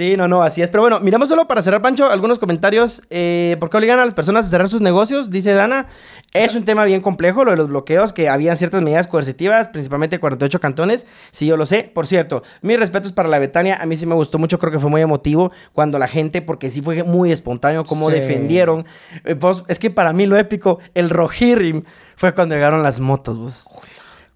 Sí, 0.00 0.16
no, 0.16 0.28
no, 0.28 0.42
así 0.42 0.62
es. 0.62 0.70
Pero 0.70 0.80
bueno, 0.80 0.98
miramos 1.00 1.28
solo 1.28 1.46
para 1.46 1.60
cerrar, 1.60 1.82
Pancho, 1.82 2.08
algunos 2.08 2.38
comentarios. 2.38 3.02
Eh, 3.10 3.58
¿Por 3.60 3.68
qué 3.68 3.76
obligan 3.76 3.98
a 3.98 4.06
las 4.06 4.14
personas 4.14 4.46
a 4.46 4.48
cerrar 4.48 4.66
sus 4.70 4.80
negocios? 4.80 5.28
Dice 5.30 5.52
Dana. 5.52 5.88
Es 6.32 6.54
un 6.54 6.64
tema 6.64 6.86
bien 6.86 7.02
complejo, 7.02 7.44
lo 7.44 7.50
de 7.50 7.58
los 7.58 7.68
bloqueos, 7.68 8.14
que 8.14 8.30
habían 8.30 8.56
ciertas 8.56 8.80
medidas 8.80 9.06
coercitivas, 9.06 9.68
principalmente 9.68 10.18
48 10.18 10.58
cantones. 10.58 11.04
Sí, 11.32 11.44
yo 11.44 11.58
lo 11.58 11.66
sé. 11.66 11.82
Por 11.82 12.06
cierto, 12.06 12.42
mis 12.62 12.78
respetos 12.78 13.12
para 13.12 13.28
la 13.28 13.38
Betania. 13.38 13.76
A 13.78 13.84
mí 13.84 13.94
sí 13.94 14.06
me 14.06 14.14
gustó 14.14 14.38
mucho, 14.38 14.58
creo 14.58 14.72
que 14.72 14.78
fue 14.78 14.88
muy 14.88 15.02
emotivo 15.02 15.52
cuando 15.74 15.98
la 15.98 16.08
gente, 16.08 16.40
porque 16.40 16.70
sí 16.70 16.80
fue 16.80 17.02
muy 17.02 17.30
espontáneo, 17.30 17.84
cómo 17.84 18.08
Sí. 18.08 18.14
defendieron. 18.16 18.86
Eh, 19.26 19.34
vos, 19.34 19.64
es 19.68 19.78
que 19.78 19.90
para 19.90 20.14
mí 20.14 20.24
lo 20.24 20.38
épico, 20.38 20.78
el 20.94 21.10
Rohirrim, 21.10 21.82
fue 22.16 22.32
cuando 22.32 22.54
llegaron 22.54 22.82
las 22.82 23.00
motos, 23.00 23.36
vos. 23.38 23.68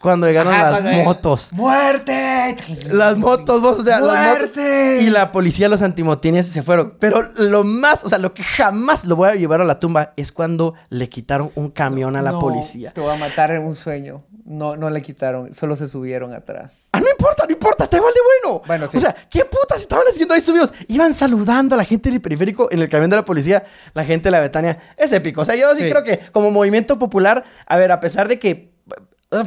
Cuando 0.05 0.27
llegaron 0.27 0.53
Ajá, 0.53 0.71
las 0.71 0.81
cuando- 0.83 1.03
motos. 1.05 1.51
¡Muerte! 1.55 2.57
Las 2.91 3.17
motos, 3.17 3.61
vos, 3.63 3.79
o 3.79 3.83
sea, 3.83 4.01
las 4.01 4.07
motos. 4.11 4.27
¡Muerte! 4.27 4.99
Y 5.03 5.09
la 5.11 5.33
policía, 5.33 5.69
los 5.69 5.81
antimotines 5.81 6.47
se 6.47 6.63
fueron. 6.63 6.97
Pero 7.01 7.23
lo 7.39 7.65
más, 7.65 8.05
o 8.05 8.09
sea, 8.11 8.19
lo 8.19 8.35
que 8.35 8.43
jamás 8.43 9.05
lo 9.07 9.17
voy 9.17 9.31
a 9.31 9.35
llevar 9.35 9.61
a 9.61 9.65
la 9.65 9.79
tumba 9.79 10.13
es 10.17 10.31
cuando 10.31 10.75
le 10.91 11.09
quitaron 11.09 11.51
un 11.55 11.71
camión 11.71 12.17
a 12.17 12.23
la 12.23 12.33
No, 12.33 12.39
policía. 12.39 12.93
Te 12.93 13.01
voy 13.01 13.15
a 13.15 13.17
matar 13.19 13.51
en 13.53 13.63
un 13.65 13.75
sueño. 13.75 14.23
No, 14.45 14.77
no 14.77 14.91
le 14.91 15.01
quitaron, 15.01 15.55
solo 15.55 15.75
se 15.75 15.89
subieron 15.89 16.35
atrás. 16.35 16.89
Ah, 16.93 17.01
no 17.01 17.07
importa, 17.11 17.45
no 17.47 17.53
importa, 17.53 17.85
está 17.85 17.97
igual 17.97 18.13
de 18.13 18.21
bueno. 18.43 18.63
Bueno, 18.67 18.87
sí. 18.89 18.99
O 18.99 19.01
sea, 19.01 19.15
¿qué 19.31 19.43
putas 19.47 19.81
estaban 19.81 20.05
haciendo 20.07 20.35
ahí 20.35 20.43
subidos? 20.43 20.71
Iban 20.89 21.15
saludando 21.15 21.75
a 21.77 21.79
la 21.79 21.85
gente 21.85 22.11
del 22.11 22.21
periférico 22.21 22.69
en 22.71 22.81
el 22.83 22.91
camión 22.91 23.09
de 23.09 23.17
la 23.17 23.25
policía, 23.25 23.65
la 23.95 24.05
gente 24.05 24.25
de 24.25 24.33
la 24.33 24.41
Betania. 24.41 24.77
Es 24.99 25.13
épico. 25.15 25.41
O 25.41 25.45
sea, 25.47 25.57
yo 25.57 25.71
sí, 25.75 25.85
Sí. 25.85 25.89
creo 25.91 26.05
que 26.05 26.21
como 26.31 26.51
movimiento 26.51 26.99
popular, 26.99 27.43
a 27.67 27.77
ver, 27.79 27.91
a 27.91 28.01
pesar 28.01 28.29
de 28.29 28.39
que 28.39 28.74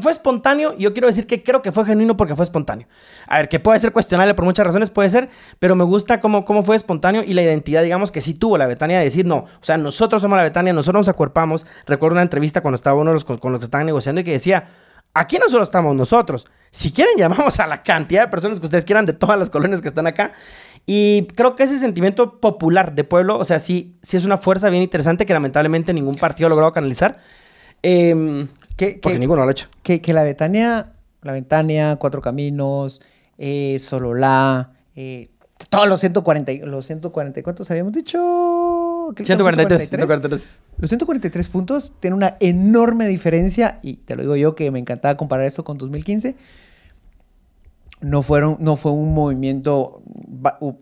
fue 0.01 0.11
espontáneo, 0.11 0.75
yo 0.77 0.93
quiero 0.93 1.07
decir 1.07 1.27
que 1.27 1.43
creo 1.43 1.61
que 1.61 1.71
fue 1.71 1.85
genuino 1.85 2.17
porque 2.17 2.35
fue 2.35 2.43
espontáneo. 2.43 2.87
A 3.27 3.37
ver, 3.37 3.49
que 3.49 3.59
puede 3.59 3.79
ser 3.79 3.91
cuestionable 3.91 4.33
por 4.33 4.45
muchas 4.45 4.65
razones, 4.65 4.89
puede 4.89 5.09
ser, 5.09 5.29
pero 5.59 5.75
me 5.75 5.83
gusta 5.83 6.19
cómo, 6.19 6.45
cómo 6.45 6.63
fue 6.63 6.75
espontáneo 6.75 7.23
y 7.25 7.33
la 7.33 7.43
identidad, 7.43 7.83
digamos, 7.83 8.11
que 8.11 8.21
sí 8.21 8.33
tuvo 8.33 8.57
la 8.57 8.67
Betania 8.67 8.97
de 8.97 9.05
decir, 9.05 9.25
no, 9.25 9.37
o 9.37 9.63
sea, 9.63 9.77
nosotros 9.77 10.21
somos 10.21 10.37
la 10.37 10.43
Betania, 10.43 10.73
nosotros 10.73 11.01
nos 11.01 11.09
acuerpamos. 11.09 11.65
Recuerdo 11.85 12.15
una 12.15 12.23
entrevista 12.23 12.61
cuando 12.61 12.75
estaba 12.75 12.99
uno 12.99 13.11
de 13.11 13.15
los 13.15 13.25
con, 13.25 13.39
los 13.51 13.59
que 13.59 13.65
estaban 13.65 13.85
negociando 13.85 14.21
y 14.21 14.23
que 14.23 14.31
decía, 14.31 14.67
Aquí 15.13 15.39
no 15.39 15.49
solo 15.49 15.63
estamos 15.63 15.95
nosotros. 15.95 16.45
Si 16.69 16.91
quieren, 16.91 17.15
llamamos 17.17 17.59
a 17.59 17.65
la 17.65 17.81
cantidad 17.81 18.25
de 18.25 18.27
personas 18.27 18.59
que 18.59 18.65
ustedes 18.65 18.85
quieran 18.85 19.07
de 19.07 19.13
todas 19.13 19.39
las 19.39 19.49
colonias 19.49 19.81
que 19.81 19.87
están 19.87 20.05
acá. 20.05 20.33
Y 20.85 21.25
creo 21.35 21.55
que 21.55 21.63
ese 21.63 21.79
sentimiento 21.79 22.39
popular 22.39 22.93
de 22.93 23.03
pueblo, 23.03 23.37
o 23.39 23.43
sea, 23.43 23.57
sí, 23.57 23.97
sí 24.03 24.15
es 24.15 24.25
una 24.25 24.37
fuerza 24.37 24.69
bien 24.69 24.83
interesante 24.83 25.25
que 25.25 25.33
lamentablemente 25.33 25.91
ningún 25.91 26.15
partido 26.15 26.45
ha 26.45 26.49
logrado 26.49 26.71
canalizar. 26.71 27.17
Em, 27.81 28.47
Que, 28.77 28.99
porque 29.01 29.15
que- 29.15 29.19
ninguno 29.19 29.41
lo 29.43 29.49
ha 29.49 29.51
hecho. 29.51 29.67
que, 29.83 30.01
que 30.01 30.13
la 30.13 30.23
Betania, 30.23 30.93
la 31.23 31.33
Betania, 31.33 31.97
Cuatro 31.97 32.21
Caminos, 32.21 33.01
eh, 33.37 33.77
Sololá, 33.79 34.71
eh, 34.95 35.25
todos 35.69 35.87
los 35.87 35.99
140, 35.99 36.51
y- 36.53 36.59
los 36.59 36.85
140, 36.85 37.41
¿cuántos 37.43 37.69
habíamos 37.71 37.91
dicho? 37.93 38.17
¿Qué- 39.15 39.25
143, 39.25 39.89
143? 39.89 39.89
143. 39.89 40.47
Los 40.77 40.89
143 40.89 41.49
puntos 41.49 41.93
tienen 41.99 42.17
una 42.17 42.35
enorme 42.39 43.07
diferencia, 43.07 43.79
y 43.81 43.95
te 43.97 44.15
lo 44.15 44.21
digo 44.21 44.35
yo 44.35 44.53
que 44.55 44.69
me 44.69 44.77
encantaba 44.79 45.17
comparar 45.17 45.45
esto 45.47 45.63
con 45.63 45.77
2015. 45.79 46.35
No, 47.99 48.21
fueron, 48.21 48.57
no 48.59 48.75
fue 48.75 48.91
un 48.91 49.11
movimiento 49.15 50.03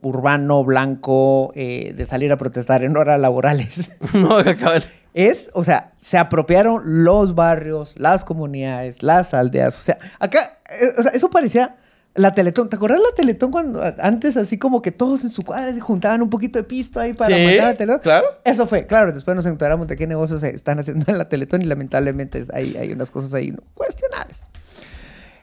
urbano, 0.02 0.66
blanco, 0.66 1.54
eh, 1.56 1.94
de 1.96 2.06
salir 2.06 2.30
a 2.34 2.38
protestar 2.38 2.84
en 2.84 2.98
horas 2.98 3.22
laborales. 3.22 3.90
no, 4.14 4.38
cabal. 4.60 4.84
Es, 5.18 5.50
o 5.54 5.64
sea, 5.64 5.94
se 5.96 6.18
apropiaron 6.18 7.04
los 7.06 7.36
barrios, 7.36 7.98
las 7.98 8.26
comunidades, 8.26 9.02
las 9.02 9.34
aldeas. 9.34 9.78
O 9.78 9.82
sea, 9.82 9.98
acá, 10.20 10.40
eh, 10.70 10.90
o 10.98 11.04
sea, 11.04 11.12
eso 11.14 11.30
parecía 11.30 11.78
la 12.16 12.34
Teletón. 12.34 12.68
¿Te 12.70 12.76
acuerdas 12.76 13.00
la 13.00 13.16
Teletón 13.16 13.50
cuando 13.50 13.82
antes 14.00 14.36
así 14.36 14.58
como 14.58 14.82
que 14.82 14.92
todos 14.92 15.24
en 15.24 15.30
su 15.30 15.44
cuadra 15.44 15.74
se 15.74 15.80
juntaban 15.80 16.22
un 16.22 16.30
poquito 16.30 16.60
de 16.60 16.66
pisto 16.66 17.00
ahí 17.00 17.14
para 17.14 17.34
Sí, 17.34 17.46
matar 17.46 17.66
a 17.68 17.74
Teletón? 17.76 18.00
claro. 18.02 18.28
Eso 18.44 18.68
fue, 18.68 18.86
claro. 18.88 19.14
Después 19.14 19.36
nos 19.36 19.46
enteramos 19.46 19.88
de 19.88 19.96
qué 19.96 20.06
negocios 20.06 20.42
se 20.42 20.50
están 20.54 20.80
haciendo 20.80 21.06
en 21.10 21.18
la 21.18 21.30
Teletón 21.30 21.62
y 21.62 21.66
lamentablemente 21.66 22.46
hay, 22.54 22.76
hay 22.76 22.92
unas 22.92 23.10
cosas 23.10 23.34
ahí 23.34 23.52
¿no? 23.52 23.60
cuestionables. 23.74 24.50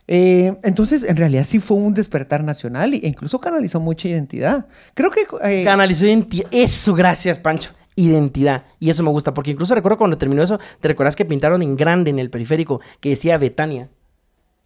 Eh, 0.09 0.55
entonces, 0.65 1.03
en 1.05 1.17
realidad 1.17 1.45
sí 1.45 1.61
fue 1.61 1.79
un 1.79 1.95
despertar 1.95 2.45
nacional 2.45 2.93
e 2.93 3.01
incluso 3.05 3.41
canalizó 3.41 3.81
mucha 3.81 4.09
identidad. 4.09 4.67
Creo 4.95 5.11
que... 5.11 5.23
eh, 5.45 5.65
Canalizó 5.65 6.05
identidad. 6.07 6.47
Eso, 6.51 6.93
gracias, 6.95 7.39
Pancho. 7.39 7.71
Identidad. 7.97 8.65
Y 8.81 8.91
eso 8.91 9.03
me 9.03 9.11
gusta, 9.11 9.35
porque 9.35 9.51
incluso 9.51 9.75
recuerdo 9.75 9.99
cuando 9.99 10.17
terminó 10.19 10.43
eso, 10.43 10.59
¿te 10.81 10.89
recuerdas 10.89 11.17
que 11.17 11.25
pintaron 11.25 11.63
en 11.63 11.77
grande 11.77 12.11
en 12.11 12.19
el 12.19 12.31
periférico 12.31 12.81
que 13.01 13.11
decía 13.11 13.39
Betania? 13.39 13.89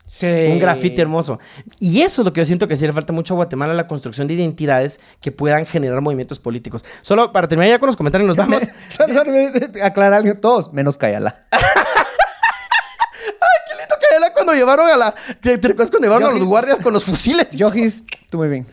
sí. 0.08 0.26
Un 0.52 0.60
grafiti 0.60 1.00
hermoso. 1.00 1.40
Y 1.80 2.02
eso 2.02 2.22
es 2.22 2.26
lo 2.26 2.32
que 2.32 2.40
yo 2.40 2.44
siento 2.46 2.68
que 2.68 2.76
sí 2.76 2.86
le 2.86 2.92
falta 2.92 3.12
mucho 3.12 3.34
a 3.34 3.36
Guatemala, 3.36 3.74
la 3.74 3.88
construcción 3.88 4.28
de 4.28 4.34
identidades 4.34 5.00
que 5.20 5.32
puedan 5.32 5.66
generar 5.66 6.00
movimientos 6.00 6.38
políticos. 6.38 6.84
Solo 7.02 7.32
para 7.32 7.48
terminar 7.48 7.70
ya 7.70 7.78
con 7.80 7.88
los 7.88 7.96
comentarios, 7.96 8.28
nos 8.28 8.36
vamos. 8.36 8.62
Aclarar 9.82 10.14
algo, 10.14 10.34
todos, 10.38 10.72
menos 10.72 10.96
Cayala. 10.96 11.34
¡Qué 13.66 13.74
lindo 13.76 13.94
que 13.98 14.20
la 14.20 14.32
cuando 14.32 14.54
llevaron 14.54 14.88
a 14.88 14.96
la. 14.96 15.14
¿Te, 15.40 15.58
te 15.58 15.68
recuerdas 15.68 15.90
cuando 15.90 16.06
llevaron 16.06 16.30
a 16.30 16.32
los 16.38 16.44
guardias 16.44 16.78
con 16.78 16.92
los 16.92 17.04
fusiles? 17.04 17.50
Yojis, 17.50 18.04
tú 18.30 18.38
muy 18.38 18.48
bien. 18.48 18.66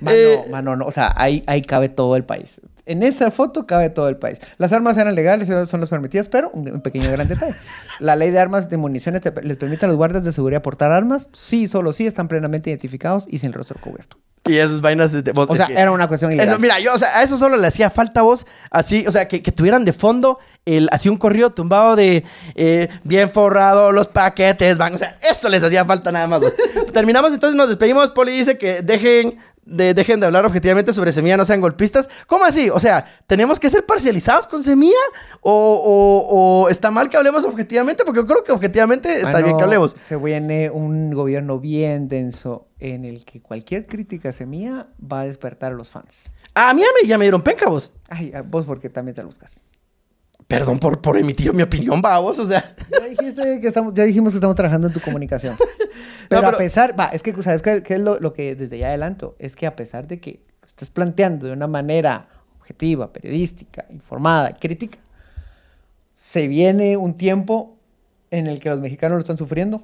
Mano, 0.00 0.16
Eh, 0.16 0.44
mano, 0.50 0.76
no. 0.76 0.86
O 0.86 0.90
sea, 0.90 1.12
ahí, 1.16 1.42
ahí 1.46 1.60
cabe 1.62 1.88
todo 1.90 2.16
el 2.16 2.24
país. 2.24 2.60
En 2.88 3.02
esa 3.02 3.30
foto 3.30 3.66
cabe 3.66 3.90
todo 3.90 4.08
el 4.08 4.16
país. 4.16 4.38
Las 4.56 4.72
armas 4.72 4.96
eran 4.96 5.14
legales 5.14 5.48
son 5.68 5.80
las 5.80 5.88
permitidas, 5.90 6.28
pero 6.28 6.50
un, 6.52 6.80
pequeño 6.80 7.10
gran 7.12 7.28
detalle. 7.28 7.54
La 8.00 8.16
ley 8.16 8.30
de 8.30 8.38
armas 8.38 8.68
de 8.70 8.76
municiones 8.76 9.20
te- 9.20 9.32
les 9.42 9.56
permite 9.56 9.84
a 9.84 9.88
los 9.88 9.96
guardias 9.96 10.24
de 10.24 10.32
seguridad 10.32 10.62
portar 10.62 10.90
armas. 10.90 11.28
Sí, 11.32 11.66
solo 11.68 11.92
sí, 11.92 12.06
están 12.06 12.26
plenamente 12.28 12.70
identificados 12.70 13.26
y 13.28 13.38
sin 13.38 13.52
rostro 13.52 13.78
cubierto. 13.80 14.16
Y 14.46 14.56
esas 14.56 14.80
vainas 14.80 15.12
de. 15.12 15.32
vos- 15.32 15.46
O 15.50 15.54
sea, 15.56 15.66
que- 15.66 15.74
era 15.74 15.90
una 15.92 16.08
cuestión 16.08 16.32
ilegal. 16.32 16.48
Eso, 16.48 16.58
mira, 16.58 16.80
yo, 16.80 16.94
o 16.94 16.98
sea, 16.98 17.18
a 17.18 17.22
eso 17.22 17.36
solo 17.36 17.56
le 17.58 17.66
hacía 17.66 17.90
falta 17.90 18.20
a 18.20 18.22
vos, 18.22 18.46
así, 18.70 19.04
o 19.06 19.10
sea, 19.10 19.28
que, 19.28 19.42
que 19.42 19.52
tuvieran 19.52 19.84
de 19.84 19.92
fondo 19.92 20.38
el, 20.64 20.88
así 20.90 21.10
un 21.10 21.18
corrido 21.18 21.50
tumbado 21.50 21.96
de 21.96 22.24
eh, 22.54 22.88
bien 23.04 23.28
forrado, 23.30 23.92
los 23.92 24.08
paquetes 24.08 24.78
van, 24.78 24.94
o 24.94 24.98
sea, 24.98 25.18
eso 25.28 25.48
les 25.50 25.62
hacía 25.62 25.84
falta 25.84 26.10
nada 26.12 26.26
más. 26.28 26.40
vos. 26.40 26.54
Terminamos, 26.94 27.34
entonces 27.34 27.56
nos 27.56 27.68
despedimos. 27.68 28.10
Poli 28.12 28.32
dice 28.32 28.56
que 28.56 28.80
dejen 28.80 29.36
de, 29.68 29.94
dejen 29.94 30.18
de 30.20 30.26
hablar 30.26 30.44
objetivamente 30.46 30.92
sobre 30.92 31.12
Semilla, 31.12 31.36
no 31.36 31.44
sean 31.44 31.60
golpistas. 31.60 32.08
¿Cómo 32.26 32.44
así? 32.44 32.70
O 32.70 32.80
sea, 32.80 33.04
¿tenemos 33.26 33.60
que 33.60 33.68
ser 33.70 33.84
parcializados 33.86 34.46
con 34.46 34.62
Semilla? 34.62 34.94
¿O, 35.40 35.52
o- 35.52 36.64
o 36.64 36.68
está 36.68 36.90
mal 36.90 37.08
que 37.10 37.16
hablemos 37.16 37.44
objetivamente? 37.44 38.04
Porque 38.04 38.20
yo 38.20 38.26
creo 38.26 38.42
que 38.44 38.52
objetivamente 38.52 39.14
está 39.16 39.32
Mano, 39.32 39.44
bien 39.44 39.56
que 39.58 39.62
hablemos. 39.64 39.92
Se 39.96 40.16
viene 40.16 40.70
un 40.70 41.10
gobierno 41.12 41.58
bien 41.60 42.08
denso 42.08 42.68
en 42.78 43.04
el 43.04 43.24
que 43.24 43.40
cualquier 43.40 43.86
crítica 43.86 44.32
semilla 44.32 44.88
va 45.00 45.20
a 45.20 45.24
despertar 45.24 45.72
a 45.72 45.74
los 45.74 45.90
fans. 45.90 46.32
Ah, 46.54 46.70
a 46.70 46.74
mí 46.74 46.80
ya 46.80 46.86
me, 47.02 47.08
ya 47.08 47.18
me 47.18 47.24
dieron 47.24 47.42
penca 47.42 47.68
vos. 47.68 47.92
Ay, 48.08 48.32
a 48.34 48.42
vos 48.42 48.64
porque 48.66 48.88
también 48.88 49.14
te 49.14 49.22
lo 49.22 49.28
buscas. 49.28 49.60
Perdón 50.48 50.78
por, 50.78 51.00
por 51.02 51.18
emitir 51.18 51.52
mi 51.52 51.62
opinión, 51.62 52.00
va 52.02 52.18
vos, 52.18 52.38
o 52.38 52.46
sea. 52.46 52.74
Ya, 52.90 53.06
dijiste 53.06 53.60
que 53.60 53.68
estamos, 53.68 53.92
ya 53.94 54.04
dijimos 54.04 54.32
que 54.32 54.38
estamos 54.38 54.56
trabajando 54.56 54.86
en 54.88 54.92
tu 54.94 55.00
comunicación. 55.00 55.54
Pero, 56.30 56.42
pero- 56.42 56.56
a 56.56 56.58
pesar, 56.58 56.98
va, 56.98 57.06
es 57.06 57.22
que, 57.22 57.32
¿sabes 57.42 57.62
qué, 57.62 57.82
qué 57.82 57.94
es 57.94 58.00
lo, 58.00 58.18
lo 58.20 58.34
que 58.34 58.54
desde 58.54 58.76
ya 58.76 58.88
adelanto? 58.88 59.34
Es 59.38 59.56
que 59.56 59.66
a 59.66 59.74
pesar 59.76 60.06
de 60.06 60.20
que 60.20 60.42
estés 60.66 60.90
planteando 60.90 61.46
de 61.46 61.54
una 61.54 61.66
manera 61.66 62.28
objetiva, 62.58 63.10
periodística, 63.14 63.86
informada, 63.88 64.54
crítica, 64.58 64.98
se 66.12 66.46
viene 66.48 66.98
un 66.98 67.16
tiempo 67.16 67.78
en 68.30 68.46
el 68.46 68.60
que 68.60 68.68
los 68.68 68.78
mexicanos 68.80 69.16
lo 69.16 69.20
están 69.20 69.38
sufriendo 69.38 69.82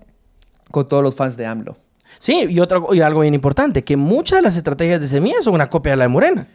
con 0.71 0.87
todos 0.87 1.03
los 1.03 1.15
fans 1.15 1.37
de 1.39 1.47
AMLO. 1.47 1.77
Sí, 2.19 2.47
y, 2.51 2.61
otra, 2.61 2.79
y 2.93 3.01
algo 3.01 3.21
bien 3.21 3.33
importante, 3.35 3.83
que 3.83 3.97
muchas 3.97 4.39
de 4.39 4.43
las 4.43 4.57
estrategias 4.57 5.01
de 5.01 5.09
Semilla 5.09 5.41
son 5.41 5.55
una 5.55 5.71
copia 5.71 5.93
de 5.93 5.97
la 5.97 6.05
de 6.05 6.09
Morena. 6.09 6.47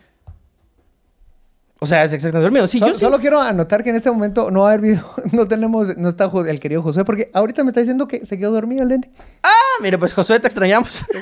O 1.81 1.87
sea, 1.87 2.03
es 2.03 2.11
exactamente 2.11 2.51
mismo. 2.51 2.67
Sí, 2.67 2.77
solo, 2.79 2.91
yo 2.91 2.97
sí- 2.99 3.05
solo 3.05 3.19
quiero 3.19 3.39
anotar 3.39 3.83
que 3.83 3.89
en 3.91 3.95
este 3.95 4.11
momento 4.11 4.51
no 4.51 4.61
va 4.61 4.67
a 4.71 4.73
haber 4.73 4.81
video, 4.81 5.05
no 5.31 5.47
tenemos, 5.47 5.95
no 5.97 6.09
está 6.09 6.29
el 6.47 6.59
querido 6.59 6.81
Josué, 6.81 7.05
porque 7.05 7.31
ahorita 7.33 7.63
me 7.63 7.69
está 7.69 7.79
diciendo 7.79 8.05
que 8.07 8.25
se 8.25 8.37
quedó 8.37 8.51
dormido 8.51 8.83
el 8.83 8.89
nene. 8.89 9.09
Ah, 9.43 9.49
mire, 9.81 9.97
pues 9.97 10.13
Josué, 10.13 10.39
te 10.39 10.47
extrañamos. 10.47 11.05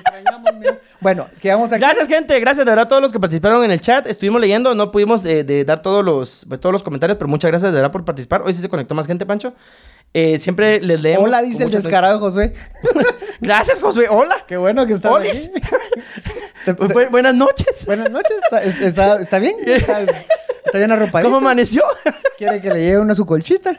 Bueno, 0.99 1.27
quedamos 1.39 1.71
aquí. 1.71 1.79
Gracias, 1.81 2.07
gente. 2.07 2.39
Gracias 2.39 2.65
de 2.65 2.71
verdad 2.71 2.85
a 2.85 2.87
todos 2.87 3.01
los 3.03 3.11
que 3.11 3.19
participaron 3.19 3.63
en 3.63 3.69
el 3.69 3.79
chat. 3.79 4.07
Estuvimos 4.07 4.41
leyendo, 4.41 4.73
no 4.73 4.91
pudimos 4.91 5.23
eh, 5.25 5.43
de 5.43 5.63
dar 5.63 5.83
todos 5.83 6.03
los, 6.03 6.43
pues, 6.49 6.59
todos 6.59 6.73
los 6.73 6.81
comentarios, 6.81 7.17
pero 7.19 7.27
muchas 7.27 7.51
gracias 7.51 7.71
de 7.71 7.75
verdad 7.77 7.91
por 7.91 8.03
participar. 8.03 8.41
Hoy 8.41 8.53
sí 8.55 8.61
se 8.61 8.67
conectó 8.67 8.95
más 8.95 9.05
gente, 9.05 9.23
Pancho. 9.23 9.53
Eh, 10.11 10.39
siempre 10.39 10.81
les 10.81 10.99
leemos. 11.01 11.23
Hola, 11.23 11.43
dice 11.43 11.63
el 11.65 11.69
descarado 11.71 12.15
de 12.15 12.19
Josué. 12.19 12.53
Gracias, 13.41 13.79
Josué. 13.79 14.07
Hola. 14.09 14.37
Qué 14.47 14.57
bueno 14.57 14.87
que 14.87 14.93
estás 14.93 15.11
Olis. 15.11 15.51
Te- 16.65 16.73
te- 16.73 16.83
bu- 16.83 17.11
buenas 17.11 17.35
noches. 17.35 17.85
Buenas 17.85 18.09
noches, 18.09 18.35
¿está, 18.43 18.63
está, 18.63 19.21
está 19.21 19.39
bien? 19.39 19.55
¿Está, 19.65 20.01
está 20.67 20.77
bien 20.77 20.91
arropadito? 20.91 21.29
¿Cómo 21.29 21.37
amaneció? 21.45 21.81
¿Quiere 22.37 22.61
que 22.61 22.69
le 22.69 22.79
lleve 22.81 22.99
una 23.01 23.15
su 23.15 23.25
colchita? 23.25 23.71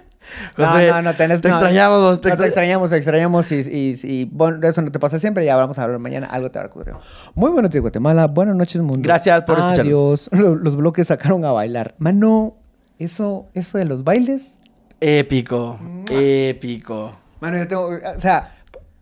José, 0.56 0.88
no, 0.88 0.96
no, 0.96 1.02
no, 1.02 1.14
tenés, 1.16 1.40
te 1.40 1.48
no, 1.48 1.54
extrañamos, 1.54 2.02
te 2.04 2.10
no, 2.10 2.20
te 2.20 2.28
extra- 2.28 2.46
extrañamos, 2.46 2.90
te 2.90 2.96
extrañamos 2.96 3.50
y, 3.50 3.54
y, 3.60 4.00
y, 4.02 4.24
bueno, 4.26 4.66
eso 4.68 4.82
no 4.82 4.92
te 4.92 4.98
pasa 4.98 5.18
siempre, 5.18 5.42
ya 5.44 5.56
vamos 5.56 5.78
a 5.78 5.84
hablar 5.84 5.98
mañana, 6.00 6.26
algo 6.26 6.50
te 6.50 6.58
va 6.58 6.66
a 6.66 6.68
ocurrir. 6.68 6.94
Muy 7.34 7.50
buenos 7.50 7.70
días, 7.70 7.80
Guatemala, 7.80 8.26
buenas 8.26 8.54
noches, 8.54 8.82
mundo. 8.82 9.00
Gracias 9.02 9.42
por 9.44 9.58
escucharnos. 9.58 10.28
Adiós. 10.28 10.30
Los, 10.32 10.60
los 10.60 10.76
bloques 10.76 11.06
sacaron 11.06 11.44
a 11.46 11.52
bailar. 11.52 11.94
Mano, 11.98 12.56
eso, 12.98 13.46
eso 13.54 13.78
de 13.78 13.86
los 13.86 14.04
bailes, 14.04 14.58
Épico. 15.00 15.78
Épico. 16.10 17.16
mano, 17.40 17.56
yo 17.56 17.68
tengo, 17.68 17.86
o 17.86 18.18
sea, 18.18 18.54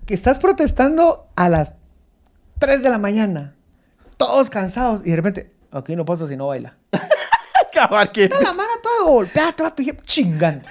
que 0.05 0.15
estás 0.15 0.39
protestando 0.39 1.27
a 1.35 1.49
las 1.49 1.75
3 2.61 2.83
de 2.85 2.91
la 2.91 2.99
mañana, 2.99 3.55
todos 4.17 4.49
cansados, 4.49 5.03
y 5.05 5.11
de 5.11 5.17
repente, 5.17 5.53
aquí 5.73 5.97
no 5.97 6.05
pasa 6.05 6.29
si 6.29 6.37
no 6.37 6.47
baila. 6.47 6.75
Cabal, 7.77 8.11
que 8.11 8.29
la 8.29 8.53
mano 8.55 8.71
toda 8.83 9.11
golpeada, 9.13 9.53
toda 9.53 9.75
chingando. 10.05 10.67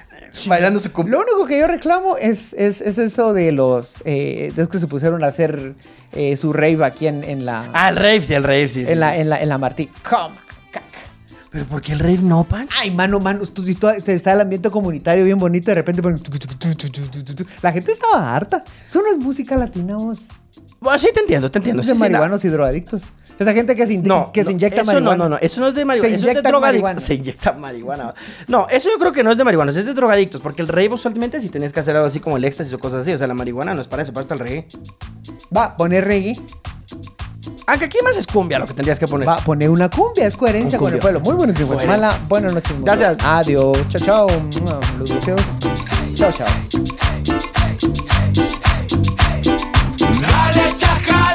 bailando 0.48 0.80
su 0.80 0.92
cumpleaños. 0.92 1.26
Lo 1.28 1.34
único 1.34 1.48
que 1.48 1.60
yo 1.60 1.68
reclamo 1.68 2.18
es, 2.18 2.54
es, 2.54 2.82
es 2.82 2.98
eso 2.98 3.34
de 3.34 3.52
los... 3.52 4.02
Eh, 4.06 4.52
de 4.56 4.62
los 4.64 4.70
que 4.70 4.80
se 4.80 4.88
pusieron 4.88 5.24
a 5.24 5.28
hacer 5.28 5.76
eh, 6.14 6.36
su 6.36 6.52
rave 6.52 6.84
aquí 6.84 7.08
en, 7.08 7.24
en 7.24 7.46
la... 7.46 7.70
Ah, 7.74 7.90
el 7.90 7.96
rave, 7.96 8.22
sí, 8.24 8.34
el 8.34 8.44
rave, 8.44 8.68
sí. 8.70 8.86
sí. 8.86 8.92
en, 8.92 9.00
la 9.00 9.16
en 9.18 9.30
la 9.30 9.42
en 9.42 9.50
la 9.50 9.58
Martí. 9.58 9.90
Pero 11.52 11.66
¿por 11.68 11.82
qué 11.82 11.94
el 11.94 12.00
rave 12.00 12.18
no, 12.22 12.44
Pancho? 12.44 12.76
Ay, 12.82 12.92
mano, 12.92 13.20
mano, 13.22 13.46
tú- 13.46 13.64
está 13.66 14.34
el 14.34 14.42
ambiente 14.42 14.70
comunitario 14.70 15.24
bien 15.24 15.38
bonito, 15.38 15.72
de 15.72 15.76
repente 15.76 16.02
ponen... 16.02 16.20
La 17.62 17.72
gente 17.72 17.94
estaba 17.94 18.36
harta. 18.36 18.64
Eso 18.86 19.02
no 19.02 19.10
es 19.10 19.18
música 19.18 19.56
latina, 19.56 19.96
vos. 19.96 20.20
Bueno, 20.82 21.00
sí 21.00 21.08
te 21.14 21.22
entiendo, 21.22 21.50
te 21.50 21.60
entiendo. 21.60 21.82
es 21.82 21.88
sí, 21.88 21.94
de 21.94 21.98
sí, 21.98 22.04
la- 22.04 22.10
marihuanos 22.10 22.44
y 22.44 22.50
drogadictos. 22.50 23.04
Esa 23.38 23.54
gente 23.54 23.76
que 23.76 23.86
se, 23.86 23.98
no, 23.98 24.32
que 24.32 24.44
se 24.44 24.52
inyecta 24.52 24.84
marihuana. 24.84 25.18
No, 25.18 25.24
no, 25.26 25.30
no, 25.30 25.38
eso 25.42 25.60
no 25.60 25.68
es 25.68 25.76
de 25.76 25.84
marihuana. 25.84 26.10
Se 26.10 26.16
eso 26.16 26.30
es 26.30 26.44
de 26.44 26.52
marihuana. 26.60 27.00
Se 27.00 27.14
inyecta 27.16 27.54
marihuana. 27.54 28.14
No, 28.48 28.68
eso 28.70 28.90
yo 28.90 28.98
creo 28.98 29.12
que 29.12 29.24
no 29.24 29.32
es 29.32 29.38
de 29.38 29.44
marihuana, 29.44 29.72
es 29.72 29.86
de 29.86 29.94
drogadictos. 29.94 30.42
Porque 30.42 30.62
el 30.62 30.70
rey 30.70 30.88
vos 30.88 31.06
últimamente 31.06 31.42
si 31.42 31.50
tenés 31.50 31.74
que 31.74 31.82
hacer 31.82 31.96
algo 31.96 32.08
así 32.08 32.20
como 32.20 32.38
el 32.38 32.46
éxtasis 32.46 32.72
o 32.74 32.80
cosas 32.80 33.02
así. 33.02 33.14
O 33.14 33.18
sea, 33.18 33.28
la 33.28 33.34
marihuana 33.34 33.74
no 33.74 33.82
es 33.82 33.88
para 33.88 34.04
eso, 34.04 34.14
para 34.14 34.22
estar 34.22 34.38
el 34.38 34.48
reggae. 34.48 34.68
Va, 35.56 35.76
poner 35.76 36.06
reggae. 36.06 36.40
Aunque 37.68 37.86
aquí 37.86 37.98
más 38.04 38.16
es 38.16 38.28
cumbia 38.28 38.60
lo 38.60 38.68
que 38.68 38.74
tendrías 38.74 39.00
que 39.00 39.08
poner. 39.08 39.28
Va, 39.28 39.38
poner 39.38 39.70
una 39.70 39.90
cumbia, 39.90 40.28
es 40.28 40.38
coherencia 40.38 40.78
con 40.78 40.94
el 40.94 41.00
pueblo. 41.00 41.20
Muy 41.20 41.36
buenos 41.36 41.56
días, 41.56 41.68
Guatemala. 41.68 42.18
Buenas 42.30 42.54
noches. 42.54 42.76
Gracias. 42.82 43.18
Adiós. 43.22 43.78
Chao, 43.90 44.02
chao. 44.02 44.28
Los 45.00 45.10
deseos. 45.10 45.42
Chao, 46.16 46.32
chao. 46.32 46.48
Dale, 50.22 50.78
chacal. 50.78 51.35